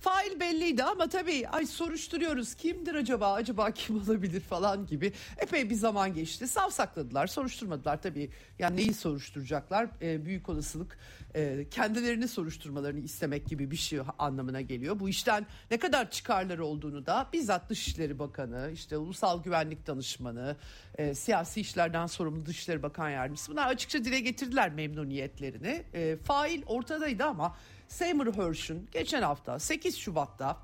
Fail 0.00 0.40
belliydi 0.40 0.84
ama 0.84 1.08
tabii 1.08 1.48
ay 1.48 1.66
soruşturuyoruz 1.66 2.54
kimdir 2.54 2.94
acaba 2.94 3.32
acaba 3.32 3.70
kim 3.70 3.96
olabilir 3.96 4.40
falan 4.40 4.86
gibi 4.86 5.12
epey 5.38 5.70
bir 5.70 5.74
zaman 5.74 6.14
geçti. 6.14 6.48
Savsakladılar 6.48 7.26
soruşturmadılar 7.26 8.02
tabii 8.02 8.30
yani 8.58 8.76
neyi 8.76 8.94
soruşturacaklar 8.94 9.88
e, 10.02 10.24
büyük 10.24 10.48
olasılık 10.48 10.98
e, 11.34 11.68
kendilerini 11.70 12.28
soruşturmalarını 12.28 13.00
istemek 13.00 13.46
gibi 13.46 13.70
bir 13.70 13.76
şey 13.76 14.00
anlamına 14.18 14.60
geliyor. 14.60 15.00
Bu 15.00 15.08
işten 15.08 15.46
ne 15.70 15.78
kadar 15.78 16.10
çıkarları 16.10 16.64
olduğunu 16.64 17.06
da 17.06 17.28
bizzat 17.32 17.70
Dışişleri 17.70 18.18
Bakanı 18.18 18.70
işte 18.74 18.96
Ulusal 18.96 19.42
Güvenlik 19.42 19.86
Danışmanı 19.86 20.56
e, 20.98 21.14
siyasi 21.14 21.60
işlerden 21.60 22.06
sorumlu 22.06 22.46
Dışişleri 22.46 22.82
Bakan 22.82 23.10
Yardımcısı 23.10 23.52
bunlar 23.52 23.66
açıkça 23.66 24.04
dile 24.04 24.20
getirdiler 24.20 24.72
memnuniyetlerini. 24.72 25.82
E, 25.94 26.16
fail 26.16 26.62
ortadaydı 26.66 27.24
ama 27.24 27.56
Seymour 27.88 28.34
Hersh'ün 28.34 28.88
geçen 28.92 29.22
hafta 29.22 29.58
8 29.58 29.98
Şubat'ta 29.98 30.56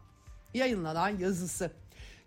yayınlanan 0.55 1.09
yazısı 1.09 1.71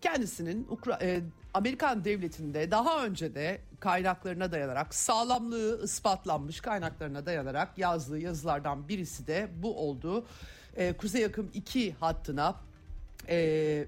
kendisinin 0.01 0.67
Ukra 0.69 0.99
e, 1.01 1.21
Amerikan 1.53 2.05
devletinde 2.05 2.71
daha 2.71 3.05
önce 3.05 3.35
de 3.35 3.61
kaynaklarına 3.79 4.51
dayanarak 4.51 4.95
sağlamlığı 4.95 5.83
ispatlanmış 5.83 6.61
kaynaklarına 6.61 7.25
dayanarak 7.25 7.77
yazdığı 7.77 8.19
yazılardan 8.19 8.87
birisi 8.87 9.27
de 9.27 9.47
bu 9.55 9.77
oldu. 9.77 10.25
E, 10.75 10.93
Kuzey 10.93 11.25
Akım 11.25 11.51
2 11.53 11.93
hattına 11.93 12.55
e, 13.29 13.87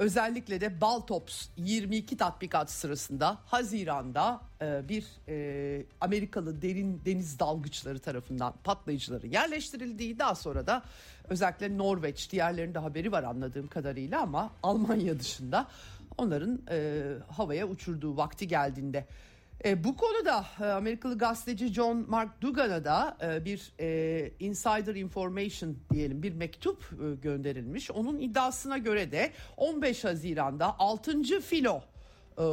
Özellikle 0.00 0.60
de 0.60 0.80
Baltops 0.80 1.46
22 1.56 2.16
tatbikat 2.16 2.70
sırasında 2.70 3.38
Haziran'da 3.46 4.40
e, 4.62 4.88
bir 4.88 5.06
e, 5.28 5.82
Amerikalı 6.00 6.62
derin 6.62 7.02
deniz 7.04 7.38
dalgıçları 7.38 7.98
tarafından 7.98 8.54
patlayıcıların 8.64 9.28
yerleştirildiği 9.28 10.18
daha 10.18 10.34
sonra 10.34 10.66
da 10.66 10.82
özellikle 11.28 11.78
Norveç 11.78 12.32
diğerlerinde 12.32 12.78
haberi 12.78 13.12
var 13.12 13.22
anladığım 13.22 13.66
kadarıyla 13.66 14.20
ama 14.20 14.50
Almanya 14.62 15.18
dışında 15.18 15.66
onların 16.18 16.62
e, 16.70 17.02
havaya 17.28 17.66
uçurduğu 17.66 18.16
vakti 18.16 18.48
geldiğinde 18.48 19.06
e, 19.64 19.84
bu 19.84 19.96
konuda 19.96 20.46
e, 20.60 20.64
Amerikalı 20.64 21.18
gazeteci 21.18 21.68
John 21.68 22.04
Mark 22.08 22.40
Dugan'a 22.40 22.84
da 22.84 23.16
e, 23.22 23.44
bir 23.44 23.72
e, 23.80 24.30
insider 24.40 24.94
information 24.94 25.76
diyelim 25.92 26.22
bir 26.22 26.32
mektup 26.32 26.82
e, 26.92 27.14
gönderilmiş. 27.14 27.90
Onun 27.90 28.18
iddiasına 28.18 28.78
göre 28.78 29.12
de 29.12 29.32
15 29.56 30.04
Haziran'da 30.04 30.78
6. 30.78 31.40
filo 31.40 31.82
e, 32.38 32.44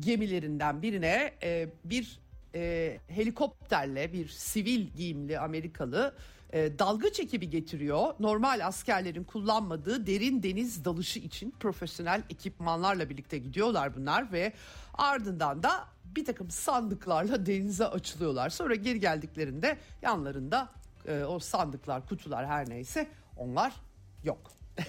gemilerinden 0.00 0.82
birine 0.82 1.32
e, 1.42 1.68
bir 1.84 2.20
e, 2.54 2.98
helikopterle 3.08 4.12
bir 4.12 4.28
sivil 4.28 4.88
giyimli 4.88 5.38
Amerikalı 5.38 6.14
e, 6.52 6.78
dalgıç 6.78 7.20
ekibi 7.20 7.50
getiriyor. 7.50 8.14
Normal 8.20 8.66
askerlerin 8.66 9.24
kullanmadığı 9.24 10.06
derin 10.06 10.42
deniz 10.42 10.84
dalışı 10.84 11.18
için 11.18 11.54
profesyonel 11.60 12.22
ekipmanlarla 12.30 13.10
birlikte 13.10 13.38
gidiyorlar 13.38 13.96
bunlar 13.96 14.32
ve 14.32 14.52
ardından 14.94 15.62
da 15.62 15.93
bir 16.16 16.24
takım 16.24 16.50
sandıklarla 16.50 17.46
denize 17.46 17.86
açılıyorlar. 17.86 18.50
Sonra 18.50 18.74
geri 18.74 19.00
geldiklerinde 19.00 19.78
yanlarında 20.02 20.68
e, 21.06 21.24
o 21.24 21.38
sandıklar, 21.38 22.08
kutular 22.08 22.46
her 22.46 22.70
neyse 22.70 23.08
onlar 23.36 23.72
yok. 24.24 24.50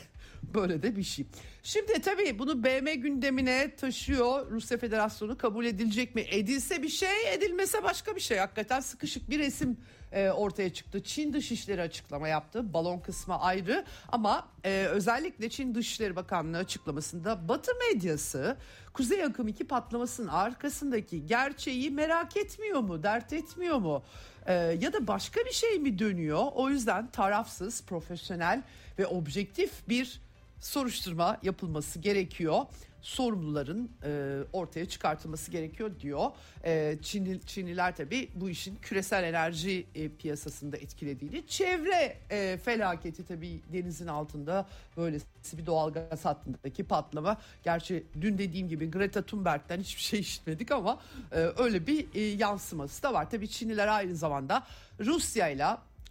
Böyle 0.44 0.84
de 0.84 0.96
bir 0.96 1.04
şey. 1.04 1.26
Şimdi 1.66 2.02
tabii 2.02 2.40
bunu 2.40 2.64
BM 2.64 2.96
gündemine 2.96 3.76
taşıyor. 3.76 4.52
Rusya 4.52 4.78
Federasyonu 4.78 5.38
kabul 5.38 5.66
edilecek 5.66 6.16
mi? 6.16 6.26
Edilse 6.32 6.84
bir 6.84 6.90
şey, 6.90 7.34
edilmese 7.34 7.84
başka 7.84 8.16
bir 8.16 8.22
şey. 8.22 8.38
Hakikaten 8.38 8.80
sıkışık 8.80 9.30
bir 9.30 9.40
resim 9.40 9.78
e, 10.12 10.30
ortaya 10.30 10.74
çıktı. 10.74 11.04
Çin 11.04 11.34
Dışişleri 11.34 11.82
açıklama 11.82 12.28
yaptı. 12.28 12.74
Balon 12.74 13.00
kısmı 13.00 13.40
ayrı 13.40 13.86
ama 14.08 14.48
e, 14.64 14.86
özellikle 14.90 15.50
Çin 15.50 15.76
Dışişleri 15.76 16.16
Bakanlığı 16.16 16.58
açıklamasında 16.58 17.48
Batı 17.48 17.72
medyası 17.76 18.58
Kuzey 18.94 19.24
Akım 19.24 19.48
2 19.48 19.68
patlamasının 19.68 20.28
arkasındaki 20.28 21.26
gerçeği 21.26 21.92
merak 21.92 22.38
etmiyor 22.38 22.80
mu, 22.80 23.04
dert 23.04 23.34
etmiyor 23.34 23.78
mu? 23.78 24.04
E, 24.46 24.54
ya 24.54 24.94
da 24.94 25.08
başka 25.08 25.46
bir 25.46 25.54
şey 25.54 25.80
mi 25.80 26.00
dönüyor? 26.00 26.46
O 26.56 26.70
yüzden 26.70 27.08
tarafsız, 27.08 27.86
profesyonel 27.86 28.64
ve 29.00 29.06
objektif 29.08 29.90
bir 29.90 30.25
soruşturma 30.66 31.38
yapılması 31.44 32.00
gerekiyor 32.00 32.66
sorumluların 33.06 33.92
e, 34.04 34.40
ortaya 34.54 34.86
çıkartılması 34.86 35.52
gerekiyor 35.52 35.92
diyor. 36.00 36.32
E, 36.64 36.98
Çinli, 37.02 37.42
Çinliler 37.46 37.96
tabii 37.96 38.30
bu 38.36 38.50
işin 38.50 38.76
küresel 38.76 39.24
enerji 39.24 39.86
e, 39.96 40.10
piyasasında 40.10 40.78
etkilediğini, 40.78 41.48
çevre 41.48 42.18
e, 42.30 42.58
felaketi 42.58 43.26
tabii 43.26 43.62
denizin 43.74 44.08
altında 44.08 44.66
böylesi 44.98 45.26
bir 45.54 45.66
doğalgaz 45.66 46.26
hattındaki 46.26 46.84
patlama. 46.84 47.38
Gerçi 47.64 48.04
dün 48.22 48.38
dediğim 48.38 48.70
gibi 48.70 48.92
Greta 48.92 49.22
Thunberg'den 49.22 49.80
hiçbir 49.80 50.02
şey 50.02 50.20
işitmedik 50.20 50.72
ama 50.72 51.00
e, 51.32 51.40
öyle 51.58 51.88
bir 51.88 52.08
e, 52.16 52.22
yansıması 52.22 53.04
da 53.04 53.14
var. 53.14 53.30
Tabii 53.30 53.48
Çinliler 53.48 53.88
aynı 53.88 54.16
zamanda 54.16 54.64
Rusya 55.00 55.48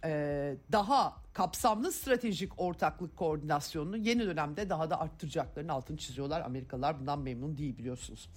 ile 0.05 0.57
daha 0.71 1.15
kapsamlı 1.33 1.91
stratejik 1.91 2.51
ortaklık 2.57 3.17
koordinasyonunu 3.17 3.97
yeni 3.97 4.25
dönemde 4.25 4.69
daha 4.69 4.89
da 4.89 4.99
arttıracaklarını 4.99 5.71
altını 5.71 5.97
çiziyorlar. 5.97 6.41
Amerikalılar 6.41 6.99
bundan 6.99 7.19
memnun 7.19 7.57
değil 7.57 7.77
biliyorsunuz. 7.77 8.29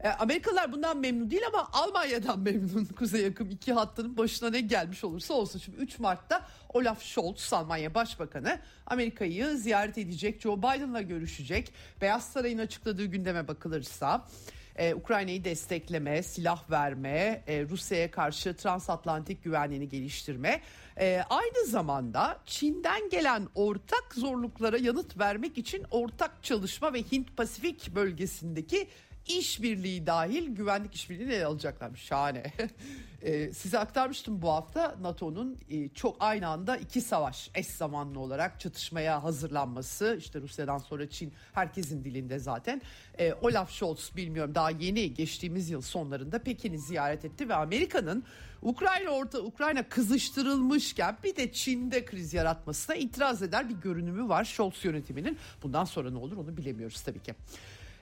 E, 0.00 0.08
Amerikalılar 0.08 0.72
bundan 0.72 0.98
memnun 0.98 1.30
değil 1.30 1.42
ama 1.48 1.68
Almanya'dan 1.72 2.38
memnun. 2.40 2.84
Kuzey 2.84 3.22
yakın 3.22 3.50
iki 3.50 3.72
hattının 3.72 4.16
başına 4.16 4.50
ne 4.50 4.60
gelmiş 4.60 5.04
olursa 5.04 5.34
olsun. 5.34 5.58
Şimdi 5.58 5.78
3 5.78 5.98
Mart'ta 5.98 6.46
Olaf 6.68 7.02
Scholz 7.02 7.52
Almanya 7.52 7.94
Başbakanı 7.94 8.58
Amerika'yı 8.86 9.56
ziyaret 9.56 9.98
edecek. 9.98 10.40
Joe 10.40 10.58
Biden'la 10.58 11.02
görüşecek. 11.02 11.72
Beyaz 12.00 12.24
Saray'ın 12.24 12.58
açıkladığı 12.58 13.04
gündeme 13.04 13.48
bakılırsa 13.48 14.26
e, 14.76 14.94
Ukrayna'yı 14.94 15.44
destekleme, 15.44 16.22
silah 16.22 16.70
verme, 16.70 17.42
e, 17.46 17.62
Rusya'ya 17.62 18.10
karşı 18.10 18.56
transatlantik 18.56 19.44
güvenliğini 19.44 19.88
geliştirme, 19.88 20.60
e, 21.00 21.20
aynı 21.30 21.66
zamanda 21.66 22.40
Çin'den 22.46 23.08
gelen 23.10 23.48
ortak 23.54 24.14
zorluklara 24.14 24.76
yanıt 24.76 25.18
vermek 25.18 25.58
için 25.58 25.84
ortak 25.90 26.42
çalışma 26.42 26.92
ve 26.92 27.02
Hint 27.02 27.36
Pasifik 27.36 27.94
bölgesindeki 27.94 28.88
işbirliği 29.28 30.06
dahil 30.06 30.48
güvenlik 30.48 30.94
işbirliğini 30.94 31.32
ele 31.32 31.46
alacaklarmış. 31.46 32.00
Şahane. 32.02 32.52
e, 33.22 33.52
size 33.52 33.78
aktarmıştım 33.78 34.42
bu 34.42 34.50
hafta 34.50 34.96
NATO'nun 35.00 35.58
e, 35.70 35.88
çok 35.88 36.16
aynı 36.20 36.48
anda 36.48 36.76
iki 36.76 37.00
savaş 37.00 37.50
eş 37.54 37.66
zamanlı 37.66 38.20
olarak 38.20 38.60
çatışmaya 38.60 39.24
hazırlanması. 39.24 40.16
İşte 40.18 40.40
Rusya'dan 40.40 40.78
sonra 40.78 41.10
Çin 41.10 41.32
herkesin 41.52 42.04
dilinde 42.04 42.38
zaten. 42.38 42.82
E, 43.18 43.34
Olaf 43.34 43.70
Scholz 43.70 44.10
bilmiyorum 44.16 44.54
daha 44.54 44.70
yeni 44.70 45.14
geçtiğimiz 45.14 45.70
yıl 45.70 45.80
sonlarında 45.80 46.38
Pekin'i 46.38 46.78
ziyaret 46.78 47.24
etti 47.24 47.48
ve 47.48 47.54
Amerika'nın 47.54 48.24
Ukrayna 48.62 49.10
orta 49.10 49.40
Ukrayna 49.40 49.88
kızıştırılmışken 49.88 51.16
bir 51.24 51.36
de 51.36 51.52
Çin'de 51.52 52.04
kriz 52.04 52.34
yaratmasına 52.34 52.96
itiraz 52.96 53.42
eder 53.42 53.68
bir 53.68 53.74
görünümü 53.74 54.28
var 54.28 54.44
Scholz 54.44 54.84
yönetiminin. 54.84 55.38
Bundan 55.62 55.84
sonra 55.84 56.10
ne 56.10 56.18
olur 56.18 56.36
onu 56.36 56.56
bilemiyoruz 56.56 57.00
tabii 57.00 57.22
ki. 57.22 57.34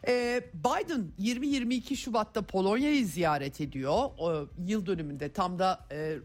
Ee, 0.09 0.43
Biden 0.55 1.07
20-22 1.21 1.97
Şubat'ta 1.97 2.43
Polonya'yı 2.43 3.07
ziyaret 3.07 3.61
ediyor. 3.61 4.11
O, 4.19 4.49
yıl 4.67 4.87
dönümünde 4.87 5.33
tam 5.33 5.59
da 5.59 5.87
e, 5.93 6.17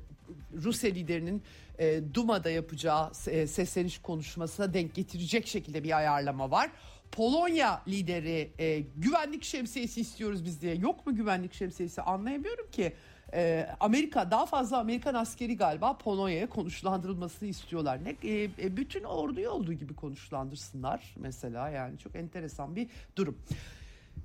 Rusya 0.54 0.92
liderinin 0.92 1.44
e, 1.80 2.02
Duma'da 2.14 2.50
yapacağı 2.50 3.12
e, 3.28 3.48
sesleniş 3.48 3.98
konuşmasına 3.98 4.74
denk 4.74 4.96
getirecek 4.96 5.48
şekilde 5.48 5.84
bir 5.84 5.98
ayarlama 5.98 6.52
var. 6.52 6.72
Polonya 7.12 7.82
lideri 7.88 8.52
e, 8.60 8.80
güvenlik 8.80 9.44
şemsiyesi 9.44 10.02
istiyoruz 10.02 10.46
biz 10.46 10.62
diye. 10.62 10.76
Yok 10.76 11.08
mu 11.08 11.16
güvenlik 11.16 11.54
şemsiyesi 11.54 12.02
anlayamıyorum 12.02 12.72
ki. 12.72 12.94
E, 13.38 13.68
Amerika 13.80 14.32
daha 14.32 14.46
fazla 14.46 14.78
Amerikan 14.78 15.14
askeri 15.14 15.58
galiba 15.58 15.98
Polonya'ya 15.98 16.50
konuşlandırılmasını 16.50 17.50
istiyorlar. 17.50 18.00
Ne 18.04 18.30
e, 18.30 18.44
e, 18.44 18.78
bütün 18.78 19.04
orduyu 19.04 19.50
olduğu 19.50 19.74
gibi 19.74 19.96
konuşlandırsınlar 19.96 21.16
mesela 21.16 21.70
yani 21.70 21.98
çok 21.98 22.16
enteresan 22.16 22.76
bir 22.76 22.90
durum. 23.16 23.38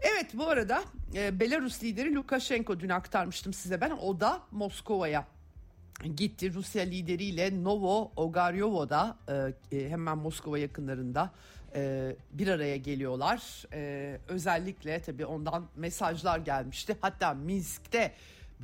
Evet 0.01 0.27
bu 0.35 0.49
arada 0.49 0.83
e, 1.15 1.41
Belarus 1.41 1.83
lideri 1.83 2.15
Lukashenko 2.15 2.81
dün 2.81 2.89
aktarmıştım 2.89 3.53
size 3.53 3.81
ben 3.81 3.91
o 3.91 4.21
da 4.21 4.41
Moskova'ya 4.51 5.27
gitti 6.17 6.55
Rusya 6.55 6.83
lideriyle 6.83 7.65
Novo 7.65 8.13
Ogaryovo'da 8.17 9.17
hemen 9.71 10.19
Moskova 10.19 10.59
yakınlarında 10.59 11.31
bir 12.33 12.49
araya 12.49 12.77
geliyorlar. 12.77 13.65
Özellikle 14.29 15.03
tabii 15.03 15.27
ondan 15.27 15.67
mesajlar 15.77 16.39
gelmişti. 16.39 16.97
Hatta 17.01 17.35
Minsk'te 17.35 18.13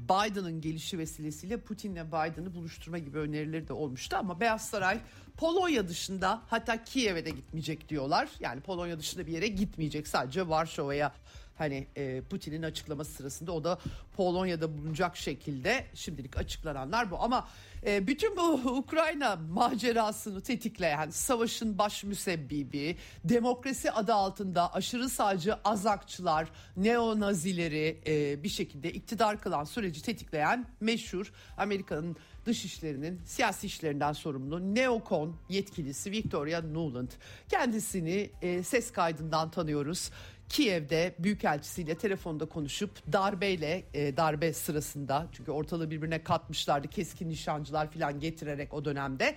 Biden'ın 0.05 0.61
gelişi 0.61 0.99
vesilesiyle 0.99 1.57
Putin'le 1.61 2.07
Biden'ı 2.07 2.55
buluşturma 2.55 2.99
gibi 2.99 3.19
önerileri 3.19 3.69
de 3.69 3.73
olmuştu. 3.73 4.17
Ama 4.17 4.41
Beyaz 4.41 4.69
Saray 4.69 5.01
Polonya 5.37 5.89
dışında 5.89 6.43
hatta 6.47 6.85
Kiev'e 6.85 7.25
de 7.25 7.31
gitmeyecek 7.31 7.89
diyorlar. 7.89 8.29
Yani 8.41 8.61
Polonya 8.61 8.99
dışında 8.99 9.27
bir 9.27 9.33
yere 9.33 9.47
gitmeyecek 9.47 10.09
sadece 10.09 10.49
Varşova'ya 10.49 11.13
hani 11.59 11.87
e, 11.97 12.21
Putin'in 12.21 12.63
açıklaması 12.63 13.13
sırasında. 13.13 13.53
O 13.53 13.65
da 13.65 13.79
Polonya'da 14.17 14.79
bulunacak 14.79 15.17
şekilde. 15.17 15.87
Şimdilik 15.95 16.37
açıklananlar 16.37 17.11
bu. 17.11 17.23
Ama 17.23 17.49
e, 17.87 18.07
bütün 18.07 18.37
bu 18.37 18.43
Ukrayna 18.79 19.37
macerasını 19.37 20.41
tetikleyen 20.41 21.11
savaşın 21.11 21.79
baş 21.79 22.05
müsebbibi 22.05 22.97
demokrasi 23.25 23.93
adı 23.93 24.14
altında 24.14 24.75
aşırı 24.75 25.09
sağcı 25.09 25.55
azakçılar 25.64 26.49
neonazileri 26.77 28.01
e, 28.07 28.43
bir 28.43 28.49
şekilde 28.49 28.93
iktidar 28.93 29.41
kılan 29.41 29.64
süreci 29.64 30.03
tetikleyen 30.03 30.67
meşhur 30.81 31.33
Amerika'nın 31.57 32.17
dış 32.47 32.64
işlerinin 32.64 33.21
siyasi 33.25 33.67
işlerinden 33.67 34.12
sorumlu 34.12 34.75
neokon 34.75 35.37
yetkilisi 35.49 36.11
Victoria 36.11 36.61
Nuland 36.61 37.11
kendisini 37.49 38.31
e, 38.43 38.62
ses 38.62 38.93
kaydından 38.93 39.51
tanıyoruz. 39.51 40.11
Kiev'de 40.49 41.15
büyükelçisiyle 41.19 41.95
telefonda 41.95 42.47
konuşup 42.47 43.13
darbeyle 43.13 43.85
e, 43.95 44.17
darbe 44.17 44.53
sırasında 44.53 45.27
çünkü 45.33 45.51
ortalığı 45.51 45.91
birbirine 45.91 46.23
katmışlardı 46.23 46.89
keskin 46.89 47.29
nişancılar 47.29 47.91
falan 47.91 48.21
getirerek 48.21 48.75
o 48.75 48.85
dönemde 48.85 49.35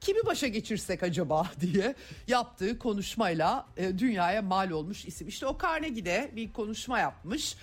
kimi 0.00 0.26
başa 0.26 0.46
geçirsek 0.46 1.02
acaba 1.02 1.50
diye 1.60 1.94
yaptığı 2.28 2.78
konuşmayla 2.78 3.66
e, 3.76 3.98
dünyaya 3.98 4.42
mal 4.42 4.70
olmuş 4.70 5.04
isim. 5.04 5.28
İşte 5.28 5.46
o 5.46 5.58
Carnegie'de 5.62 6.30
bir 6.36 6.52
konuşma 6.52 6.98
yapmış. 6.98 7.56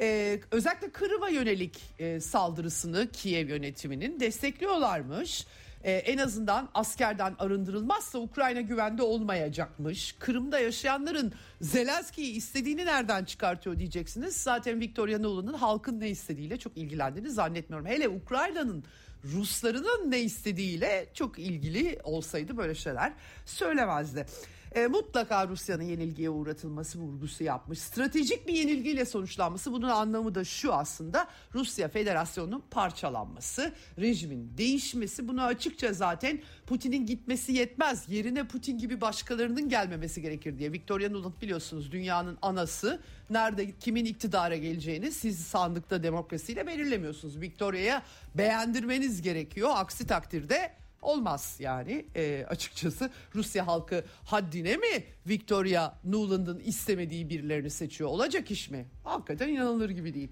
Ee, 0.00 0.40
özellikle 0.50 0.90
Kırım'a 0.90 1.28
yönelik 1.28 1.80
e, 1.98 2.20
saldırısını 2.20 3.08
Kiev 3.12 3.48
yönetiminin 3.48 4.20
destekliyorlarmış 4.20 5.46
e, 5.84 5.92
en 5.92 6.18
azından 6.18 6.68
askerden 6.74 7.34
arındırılmazsa 7.38 8.18
Ukrayna 8.18 8.60
güvende 8.60 9.02
olmayacakmış. 9.02 10.12
Kırım'da 10.18 10.58
yaşayanların 10.58 11.32
Zelenski'yi 11.60 12.32
istediğini 12.32 12.86
nereden 12.86 13.24
çıkartıyor 13.24 13.78
diyeceksiniz. 13.78 14.36
Zaten 14.36 14.80
Victoria 14.80 15.18
Nuland'ın 15.18 15.54
halkın 15.54 16.00
ne 16.00 16.08
istediğiyle 16.08 16.58
çok 16.58 16.76
ilgilendiğini 16.76 17.30
zannetmiyorum. 17.30 17.86
Hele 17.86 18.08
Ukrayna'nın 18.08 18.84
Ruslarının 19.24 20.10
ne 20.10 20.20
istediğiyle 20.20 21.06
çok 21.14 21.38
ilgili 21.38 22.00
olsaydı 22.04 22.56
böyle 22.56 22.74
şeyler 22.74 23.12
söylemezdi 23.46 24.26
e, 24.74 24.86
mutlaka 24.86 25.48
Rusya'nın 25.48 25.82
yenilgiye 25.82 26.30
uğratılması 26.30 26.98
vurgusu 26.98 27.44
yapmış. 27.44 27.78
Stratejik 27.78 28.48
bir 28.48 28.54
yenilgiyle 28.54 29.04
sonuçlanması 29.04 29.72
bunun 29.72 29.88
anlamı 29.88 30.34
da 30.34 30.44
şu 30.44 30.74
aslında 30.74 31.28
Rusya 31.54 31.88
Federasyonu'nun 31.88 32.62
parçalanması, 32.70 33.72
rejimin 33.98 34.52
değişmesi. 34.58 35.28
Bunu 35.28 35.42
açıkça 35.42 35.92
zaten 35.92 36.40
Putin'in 36.66 37.06
gitmesi 37.06 37.52
yetmez. 37.52 38.08
Yerine 38.08 38.46
Putin 38.48 38.78
gibi 38.78 39.00
başkalarının 39.00 39.68
gelmemesi 39.68 40.22
gerekir 40.22 40.58
diye. 40.58 40.72
Victoria 40.72 41.10
Nuland 41.10 41.42
biliyorsunuz 41.42 41.92
dünyanın 41.92 42.38
anası. 42.42 43.00
Nerede 43.30 43.78
kimin 43.78 44.04
iktidara 44.04 44.56
geleceğini 44.56 45.12
siz 45.12 45.40
sandıkta 45.40 46.02
demokrasiyle 46.02 46.66
belirlemiyorsunuz. 46.66 47.40
Victoria'ya 47.40 48.02
beğendirmeniz 48.34 49.22
gerekiyor. 49.22 49.70
Aksi 49.74 50.06
takdirde 50.06 50.83
olmaz 51.04 51.56
yani 51.60 52.06
e, 52.16 52.44
açıkçası 52.48 53.10
Rusya 53.34 53.66
halkı 53.66 54.04
haddine 54.24 54.76
mi 54.76 55.04
Victoria 55.26 55.94
Nuland'ın 56.04 56.58
istemediği 56.58 57.30
birilerini 57.30 57.70
seçiyor 57.70 58.10
olacak 58.10 58.50
iş 58.50 58.70
mi? 58.70 58.86
Hakikaten 59.04 59.48
inanılır 59.48 59.90
gibi 59.90 60.14
değil. 60.14 60.30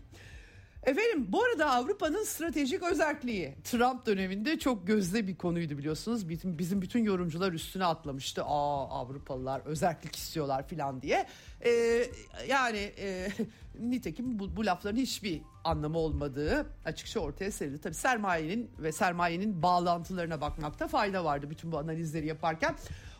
Efendim 0.86 1.26
bu 1.28 1.44
arada 1.44 1.70
Avrupa'nın 1.70 2.24
stratejik 2.24 2.82
özelliği 2.82 3.54
Trump 3.64 4.06
döneminde 4.06 4.58
çok 4.58 4.86
gözde 4.86 5.26
bir 5.26 5.36
konuydu 5.36 5.78
biliyorsunuz. 5.78 6.28
Bizim, 6.28 6.58
bizim 6.58 6.82
bütün 6.82 7.04
yorumcular 7.04 7.52
üstüne 7.52 7.84
atlamıştı. 7.84 8.44
Aa 8.44 8.88
Avrupalılar 8.88 9.62
özellik 9.64 10.16
istiyorlar 10.16 10.68
filan 10.68 11.02
diye. 11.02 11.26
Ee, 11.64 12.04
yani 12.48 12.92
e, 12.98 13.28
nitekim 13.80 14.38
bu, 14.38 14.56
bu 14.56 14.66
lafların 14.66 14.96
hiçbir 14.96 15.42
anlamı 15.64 15.98
olmadığı 15.98 16.66
açıkça 16.84 17.20
ortaya 17.20 17.52
serildi. 17.52 17.80
Tabii 17.80 17.94
sermayenin 17.94 18.70
ve 18.78 18.92
sermayenin 18.92 19.62
bağlantılarına 19.62 20.40
bakmakta 20.40 20.88
fayda 20.88 21.24
vardı 21.24 21.50
bütün 21.50 21.72
bu 21.72 21.78
analizleri 21.78 22.26
yaparken. 22.26 22.74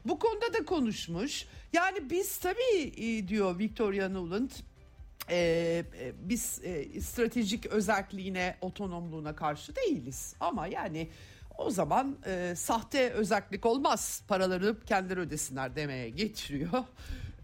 Bu 0.05 0.19
konuda 0.19 0.53
da 0.53 0.65
konuşmuş. 0.65 1.47
Yani 1.73 2.11
biz 2.11 2.39
tabii 2.39 2.93
e, 2.97 3.29
diyor 3.29 3.59
Victoria 3.59 4.09
Nuland 4.09 4.51
ee, 5.31 5.85
biz 6.19 6.61
e, 6.65 7.01
stratejik 7.01 7.67
özelliğine, 7.67 8.57
otonomluğuna 8.61 9.37
karşı 9.37 9.77
değiliz. 9.77 10.35
Ama 10.41 10.67
yani 10.67 11.09
o 11.59 11.71
zaman 11.71 12.17
e, 12.27 12.55
sahte 12.57 13.11
özellik 13.11 13.67
olmaz. 13.67 14.23
Paraları 14.29 14.81
kendileri 14.87 15.21
ödesinler 15.21 15.77
demeye 15.77 16.11
getiriyor. 16.11 16.71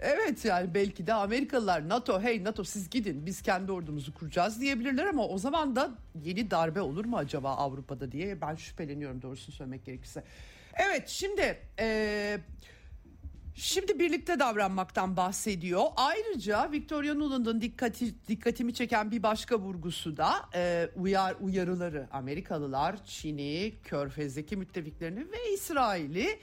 Evet 0.00 0.44
yani 0.44 0.74
belki 0.74 1.06
de 1.06 1.14
Amerikalılar 1.14 1.88
NATO 1.88 2.20
hey 2.22 2.44
NATO 2.44 2.64
siz 2.64 2.90
gidin 2.90 3.26
biz 3.26 3.42
kendi 3.42 3.72
ordumuzu 3.72 4.14
kuracağız 4.14 4.60
diyebilirler 4.60 5.06
ama 5.06 5.26
o 5.26 5.38
zaman 5.38 5.76
da 5.76 5.90
yeni 6.24 6.50
darbe 6.50 6.80
olur 6.80 7.04
mu 7.04 7.16
acaba 7.16 7.56
Avrupa'da 7.56 8.12
diye 8.12 8.40
ben 8.40 8.54
şüpheleniyorum 8.54 9.22
doğrusunu 9.22 9.54
söylemek 9.54 9.84
gerekirse. 9.84 10.24
Evet 10.74 11.08
şimdi 11.08 11.58
e, 11.78 12.38
Şimdi 13.60 13.98
birlikte 13.98 14.38
davranmaktan 14.38 15.16
bahsediyor. 15.16 15.82
Ayrıca 15.96 16.72
Victoria 16.72 17.14
Nuland'ın 17.14 17.60
dikkati, 17.60 18.28
dikkatimi 18.28 18.74
çeken 18.74 19.10
bir 19.10 19.22
başka 19.22 19.58
vurgusu 19.58 20.16
da 20.16 20.32
e, 20.54 20.90
uyar 20.96 21.36
uyarıları. 21.40 22.08
Amerikalılar 22.12 23.04
Çin'i, 23.04 23.74
Körfez'deki 23.84 24.56
müttefiklerini 24.56 25.20
ve 25.20 25.52
İsrail'i 25.54 26.38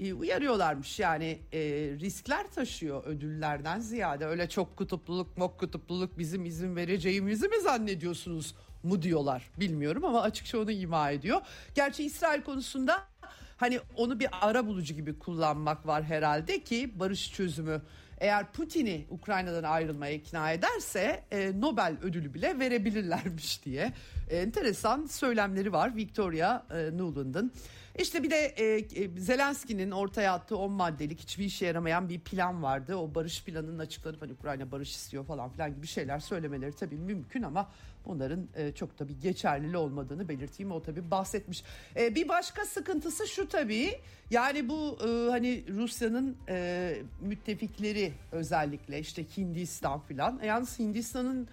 e, 0.00 0.14
uyarıyorlarmış. 0.14 1.00
Yani 1.00 1.38
e, 1.52 1.60
riskler 2.00 2.50
taşıyor 2.50 3.04
ödüllerden 3.04 3.80
ziyade. 3.80 4.26
Öyle 4.26 4.48
çok 4.48 4.76
kutupluluk, 4.76 5.38
mok 5.38 5.60
kutupluluk 5.60 6.18
bizim 6.18 6.44
izin 6.44 6.76
vereceğimizi 6.76 7.48
mi 7.48 7.60
zannediyorsunuz 7.60 8.54
mu 8.82 9.02
diyorlar. 9.02 9.50
Bilmiyorum 9.60 10.04
ama 10.04 10.22
açıkça 10.22 10.58
onu 10.58 10.70
ima 10.70 11.10
ediyor. 11.10 11.40
Gerçi 11.74 12.04
İsrail 12.04 12.42
konusunda 12.42 13.13
Hani 13.56 13.80
onu 13.96 14.20
bir 14.20 14.28
ara 14.42 14.66
bulucu 14.66 14.94
gibi 14.94 15.18
kullanmak 15.18 15.86
var 15.86 16.04
herhalde 16.04 16.62
ki 16.62 16.90
barış 16.98 17.32
çözümü 17.32 17.82
eğer 18.18 18.52
Putin'i 18.52 19.06
Ukrayna'dan 19.10 19.62
ayrılmaya 19.62 20.12
ikna 20.12 20.52
ederse 20.52 21.24
e, 21.30 21.60
Nobel 21.60 21.96
ödülü 22.02 22.34
bile 22.34 22.58
verebilirlermiş 22.58 23.64
diye 23.64 23.92
enteresan 24.30 25.06
söylemleri 25.06 25.72
var 25.72 25.96
Victoria 25.96 26.62
e, 26.70 26.98
Nuland'ın. 26.98 27.52
İşte 27.98 28.22
bir 28.22 28.30
de 28.30 28.36
e, 28.36 28.64
e, 28.64 29.10
Zelenski'nin 29.18 29.90
ortaya 29.90 30.32
attığı 30.32 30.56
10 30.56 30.72
maddelik 30.72 31.20
hiçbir 31.20 31.44
işe 31.44 31.66
yaramayan 31.66 32.08
bir 32.08 32.20
plan 32.20 32.62
vardı. 32.62 32.96
O 32.96 33.14
barış 33.14 33.44
planının 33.44 33.78
açıklanıp 33.78 34.22
hani 34.22 34.32
Ukrayna 34.32 34.70
barış 34.72 34.90
istiyor 34.90 35.24
falan 35.24 35.50
filan 35.50 35.74
gibi 35.74 35.86
şeyler 35.86 36.18
söylemeleri 36.18 36.72
tabii 36.72 36.96
mümkün 36.96 37.42
ama 37.42 37.70
bunların 38.06 38.48
e, 38.56 38.72
çok 38.72 38.98
tabii 38.98 39.20
geçerli 39.20 39.76
olmadığını 39.76 40.28
belirteyim. 40.28 40.72
O 40.72 40.82
tabii 40.82 41.10
bahsetmiş. 41.10 41.64
E, 41.96 42.14
bir 42.14 42.28
başka 42.28 42.64
sıkıntısı 42.64 43.26
şu 43.26 43.48
tabii 43.48 43.98
yani 44.30 44.68
bu 44.68 44.98
e, 45.00 45.30
hani 45.30 45.64
Rusya'nın 45.68 46.36
e, 46.48 46.96
müttefikleri 47.20 48.12
özellikle 48.32 48.98
işte 49.00 49.24
Hindistan 49.36 50.00
filan. 50.00 50.40
Yalnız 50.44 50.78
Hindistan'ın 50.78 51.48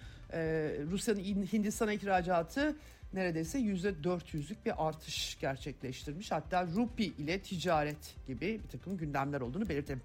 Rusya'nın 0.90 1.46
Hindistan'a 1.52 1.92
ihracatı 1.92 2.76
neredeyse 3.14 3.58
yüzde 3.58 4.04
dört 4.04 4.34
yüzlük 4.34 4.66
bir 4.66 4.88
artış 4.88 5.38
gerçekleştirmiş. 5.40 6.30
Hatta 6.30 6.66
rupi 6.66 7.04
ile 7.04 7.38
ticaret 7.38 8.14
gibi 8.26 8.60
bir 8.64 8.68
takım 8.68 8.96
gündemler 8.96 9.40
olduğunu 9.40 9.68
belirtelim. 9.68 10.02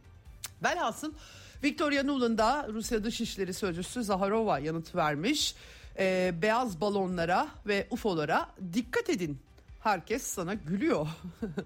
Velhasıl 0.63 1.13
Victoria 1.63 2.03
Nuland'a 2.03 2.67
Rusya 2.67 3.03
Dışişleri 3.03 3.53
Sözcüsü 3.53 4.03
Zaharova 4.03 4.59
yanıt 4.59 4.95
vermiş. 4.95 5.55
Ee, 5.99 6.33
beyaz 6.41 6.81
balonlara 6.81 7.47
ve 7.67 7.87
UFO'lara 7.91 8.49
dikkat 8.73 9.09
edin. 9.09 9.39
Herkes 9.79 10.23
sana 10.23 10.53
gülüyor. 10.53 11.07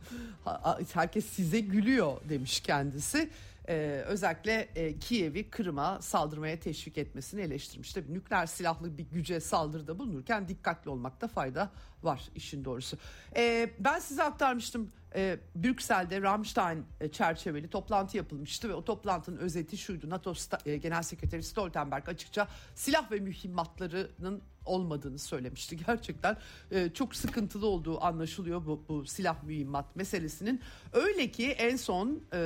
Herkes 0.93 1.25
size 1.25 1.59
gülüyor 1.59 2.17
demiş 2.29 2.59
kendisi 2.59 3.29
e, 3.67 4.03
özellikle 4.07 4.69
e, 4.75 4.99
Kiev'i 4.99 5.49
Kırım'a 5.49 6.01
saldırmaya 6.01 6.59
teşvik 6.59 6.97
etmesini 6.97 7.41
eleştirmiş. 7.41 7.93
Tabii 7.93 8.13
nükleer 8.13 8.45
silahlı 8.45 8.97
bir 8.97 9.05
güce 9.11 9.39
saldırıda 9.39 9.99
bulunurken 9.99 10.47
dikkatli 10.47 10.89
olmakta 10.89 11.27
fayda 11.27 11.69
var 12.03 12.29
işin 12.35 12.65
doğrusu. 12.65 12.97
E, 13.35 13.69
ben 13.79 13.99
size 13.99 14.23
aktarmıştım 14.23 14.91
e, 15.15 15.39
Brüksel'de 15.55 16.21
Ramstein 16.21 16.85
e, 17.01 17.11
çerçeveli 17.11 17.67
toplantı 17.67 18.17
yapılmıştı 18.17 18.69
ve 18.69 18.73
o 18.73 18.85
toplantının 18.85 19.37
özeti 19.37 19.77
şuydu. 19.77 20.09
NATO 20.09 20.33
e, 20.65 20.77
Genel 20.77 21.03
Sekreteri 21.03 21.43
Stoltenberg 21.43 22.09
açıkça 22.09 22.47
silah 22.75 23.11
ve 23.11 23.19
mühimmatlarının 23.19 24.41
olmadığını 24.65 25.19
söylemişti. 25.19 25.77
Gerçekten 25.87 26.37
e, 26.71 26.89
çok 26.89 27.15
sıkıntılı 27.15 27.67
olduğu 27.67 28.03
anlaşılıyor 28.03 28.65
bu, 28.65 28.83
bu 28.89 29.05
silah 29.05 29.43
mühimmat 29.43 29.95
meselesinin. 29.95 30.61
Öyle 30.93 31.31
ki 31.31 31.51
en 31.51 31.75
son 31.75 32.23
e, 32.33 32.39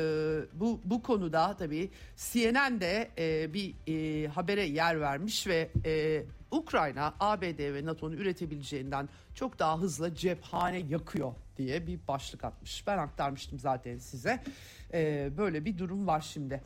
bu 0.54 0.82
bu 0.86 1.04
konuda 1.04 1.58
tabii 1.58 1.92
CNN 2.18 2.82
de 2.82 3.12
e, 3.18 3.54
bir 3.54 3.76
e, 3.88 4.28
habere 4.28 4.66
yer 4.66 5.02
vermiş 5.02 5.48
ve 5.48 5.72
e, 5.86 6.24
Ukrayna 6.56 7.14
ABD 7.20 7.74
ve 7.74 7.86
NATO'nun 7.86 8.18
üretebileceğinden 8.18 9.10
çok 9.36 9.60
daha 9.60 9.80
hızlı 9.80 10.16
cephane 10.16 10.78
yakıyor 10.78 11.34
diye 11.58 11.88
bir 11.88 12.00
başlık 12.08 12.44
atmış. 12.44 12.88
Ben 12.88 12.98
aktarmıştım 12.98 13.60
zaten 13.60 13.98
size. 13.98 14.44
E, 14.94 15.30
böyle 15.38 15.66
bir 15.66 15.78
durum 15.78 16.08
var 16.08 16.22
şimdi. 16.22 16.62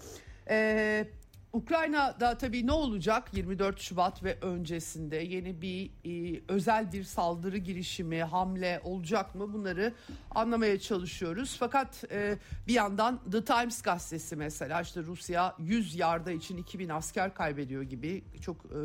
E, 0.50 1.08
Ukrayna'da 1.54 2.38
tabii 2.38 2.68
ne 2.68 2.72
olacak 2.72 3.34
24 3.34 3.80
Şubat 3.80 4.24
ve 4.24 4.38
öncesinde 4.42 5.16
yeni 5.16 5.62
bir 5.62 5.92
e, 6.06 6.42
özel 6.48 6.92
bir 6.92 7.04
saldırı 7.04 7.58
girişimi, 7.58 8.24
hamle 8.24 8.82
olacak 8.84 9.36
mı 9.36 9.54
bunları 9.54 9.94
anlamaya 10.32 10.80
çalışıyoruz. 10.80 11.56
Fakat 11.60 12.04
e, 12.12 12.38
bir 12.68 12.74
yandan 12.74 13.20
The 13.32 13.46
Times 13.46 13.82
gazetesi 13.82 14.36
mesela 14.36 14.82
işte 14.82 15.02
Rusya 15.02 15.56
100 15.60 15.96
yarda 15.96 16.32
için 16.32 16.58
2000 16.58 16.90
asker 16.90 17.34
kaybediyor 17.34 17.84
gibi 17.84 18.24
çok 18.42 18.58
e, 18.66 18.80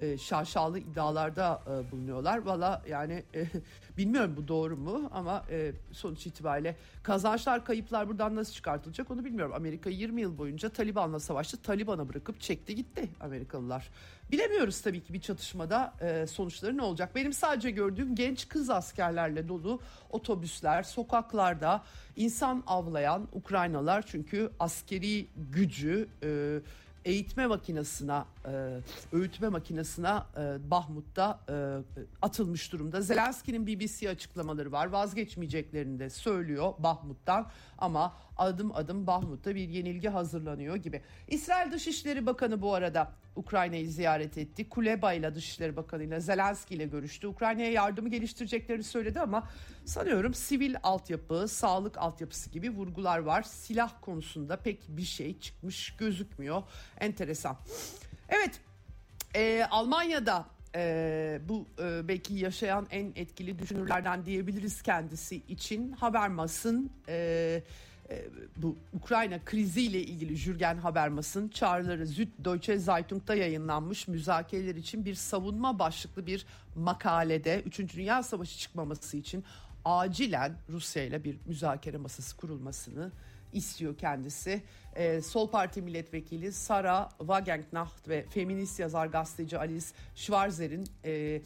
e, 0.00 0.18
şaşalı 0.18 0.78
iddialarda 0.78 1.62
e, 1.66 1.90
bulunuyorlar. 1.90 2.38
Valla 2.38 2.82
yani 2.88 3.24
e, 3.34 3.46
bilmiyorum 3.96 4.34
bu 4.36 4.48
doğru 4.48 4.76
mu 4.76 5.10
ama 5.12 5.44
e, 5.50 5.72
sonuç 5.92 6.26
itibariyle 6.26 6.76
kazançlar 7.02 7.64
kayıplar 7.64 8.08
buradan 8.08 8.36
nasıl 8.36 8.52
çıkartılacak 8.52 9.10
onu 9.10 9.24
bilmiyorum. 9.24 9.54
Amerika 9.56 9.90
20 9.90 10.20
yıl 10.20 10.38
boyunca 10.38 10.68
Taliban'la 10.68 11.20
savaştı. 11.20 11.62
Taliban'a 11.62 12.08
bırakıp 12.08 12.40
çekti 12.40 12.74
gitti 12.74 13.08
Amerikalılar. 13.20 13.88
Bilemiyoruz 14.30 14.80
tabii 14.80 15.00
ki 15.00 15.12
bir 15.12 15.20
çatışmada 15.20 15.94
e, 16.00 16.26
sonuçları 16.26 16.76
ne 16.76 16.82
olacak. 16.82 17.14
Benim 17.14 17.32
sadece 17.32 17.70
gördüğüm 17.70 18.14
genç 18.14 18.48
kız 18.48 18.70
askerlerle 18.70 19.48
dolu 19.48 19.80
otobüsler, 20.10 20.82
sokaklarda 20.82 21.84
insan 22.16 22.62
avlayan 22.66 23.28
Ukraynalar 23.32 24.02
çünkü 24.06 24.50
askeri 24.60 25.26
gücü... 25.52 26.08
E, 26.22 26.60
eğitme 27.04 27.46
makinesine, 27.46 28.22
e, 28.46 28.80
öğütme 29.12 29.48
makinesine 29.48 30.08
e, 30.08 30.70
Bahmut'ta 30.70 31.40
e, 31.48 31.54
atılmış 32.22 32.72
durumda. 32.72 33.00
Zelenski'nin 33.00 33.66
BBC 33.66 34.10
açıklamaları 34.10 34.72
var. 34.72 34.86
Vazgeçmeyeceklerini 34.86 35.98
de 35.98 36.10
söylüyor 36.10 36.72
Bahmut'tan 36.78 37.50
ama 37.78 38.16
adım 38.36 38.76
adım 38.76 39.06
Bahmut'ta 39.06 39.54
bir 39.54 39.68
yenilgi 39.68 40.08
hazırlanıyor 40.08 40.76
gibi. 40.76 41.02
İsrail 41.28 41.72
Dışişleri 41.72 42.26
Bakanı 42.26 42.62
bu 42.62 42.74
arada 42.74 43.12
Ukrayna'yı 43.36 43.90
ziyaret 43.90 44.38
etti. 44.38 44.68
Kuleba 44.68 45.12
ile 45.12 45.34
Dışişleri 45.34 45.76
Bakanı 45.76 46.02
ile 46.02 46.20
Zelenski 46.20 46.74
ile 46.74 46.84
görüştü. 46.84 47.26
Ukrayna'ya 47.26 47.70
yardımı 47.70 48.08
geliştireceklerini 48.08 48.84
söyledi 48.84 49.20
ama 49.20 49.48
sanıyorum 49.84 50.34
sivil 50.34 50.76
altyapı, 50.82 51.48
sağlık 51.48 51.98
altyapısı 51.98 52.50
gibi 52.50 52.70
vurgular 52.70 53.18
var. 53.18 53.42
Silah 53.42 53.92
konusunda 54.00 54.56
pek 54.56 54.88
bir 54.88 55.02
şey 55.02 55.38
çıkmış 55.38 55.96
gözükmüyor. 55.96 56.62
Enteresan. 57.00 57.56
Evet, 58.32 58.60
e, 59.34 59.64
Almanya'da 59.70 60.46
e, 60.74 61.40
bu 61.48 61.66
e, 61.82 62.08
belki 62.08 62.34
yaşayan 62.34 62.86
en 62.90 63.12
etkili 63.16 63.58
düşünürlerden 63.58 64.24
diyebiliriz 64.24 64.82
kendisi 64.82 65.36
için 65.36 65.92
Habermas'ın 65.92 66.90
e, 67.08 67.62
e, 68.10 68.24
bu 68.56 68.76
Ukrayna 68.92 69.44
kriziyle 69.44 70.02
ilgili 70.02 70.36
Jürgen 70.36 70.76
Habermas'ın 70.76 71.48
çağrıları 71.48 72.06
Süddeutsche 72.06 72.78
Zeitung'da 72.78 73.34
yayınlanmış 73.34 74.08
müzakereler 74.08 74.74
için 74.74 75.04
bir 75.04 75.14
savunma 75.14 75.78
başlıklı 75.78 76.26
bir 76.26 76.46
makalede 76.76 77.62
3. 77.66 77.96
Dünya 77.96 78.22
Savaşı 78.22 78.58
çıkmaması 78.58 79.16
için 79.16 79.44
acilen 79.84 80.52
Rusya 80.68 81.04
ile 81.04 81.24
bir 81.24 81.36
müzakere 81.46 81.96
masası 81.96 82.36
kurulmasını 82.36 83.12
istiyor 83.52 83.98
kendisi. 83.98 84.62
Ee, 84.96 85.22
Sol 85.22 85.50
Parti 85.50 85.82
milletvekili 85.82 86.52
Sara 86.52 87.08
Wagenknecht 87.18 88.08
ve 88.08 88.26
feminist 88.30 88.80
yazar 88.80 89.06
gazeteci 89.06 89.58
Alice 89.58 89.86
Schwarzer'in 90.14 90.84
e, 91.04 91.42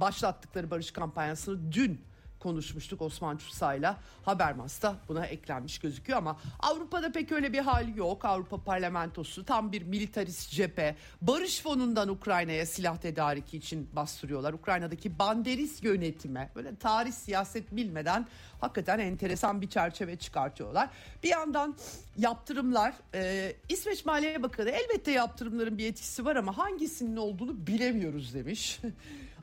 başlattıkları 0.00 0.70
barış 0.70 0.90
kampanyasını 0.90 1.72
dün 1.72 2.00
konuşmuştuk 2.40 3.02
Osman 3.02 3.36
Çusa'yla. 3.36 4.00
Habermas'ta 4.22 4.96
buna 5.08 5.26
eklenmiş 5.26 5.78
gözüküyor 5.78 6.18
ama 6.18 6.36
Avrupa'da 6.60 7.12
pek 7.12 7.32
öyle 7.32 7.52
bir 7.52 7.58
hal 7.58 7.96
yok. 7.96 8.24
Avrupa 8.24 8.64
Parlamentosu 8.64 9.44
tam 9.44 9.72
bir 9.72 9.82
militarist 9.82 10.50
cephe. 10.50 10.96
Barış 11.22 11.62
fonundan 11.62 12.08
Ukrayna'ya 12.08 12.66
silah 12.66 12.96
tedariki 12.96 13.56
için 13.56 13.88
bastırıyorlar. 13.92 14.52
Ukrayna'daki 14.52 15.18
banderis 15.18 15.82
yönetime 15.82 16.50
böyle 16.56 16.76
tarih 16.76 17.12
siyaset 17.12 17.76
bilmeden 17.76 18.26
hakikaten 18.60 18.98
enteresan 18.98 19.60
bir 19.60 19.68
çerçeve 19.68 20.16
çıkartıyorlar. 20.16 20.88
Bir 21.22 21.28
yandan 21.28 21.76
yaptırımlar 22.18 22.94
e, 23.14 23.52
İsveç 23.68 24.04
Maliye 24.04 24.42
Bakanı 24.42 24.70
elbette 24.70 25.10
yaptırımların 25.10 25.78
bir 25.78 25.86
etkisi 25.86 26.24
var 26.24 26.36
ama 26.36 26.58
hangisinin 26.58 27.16
olduğunu 27.16 27.66
bilemiyoruz 27.66 28.34
demiş. 28.34 28.80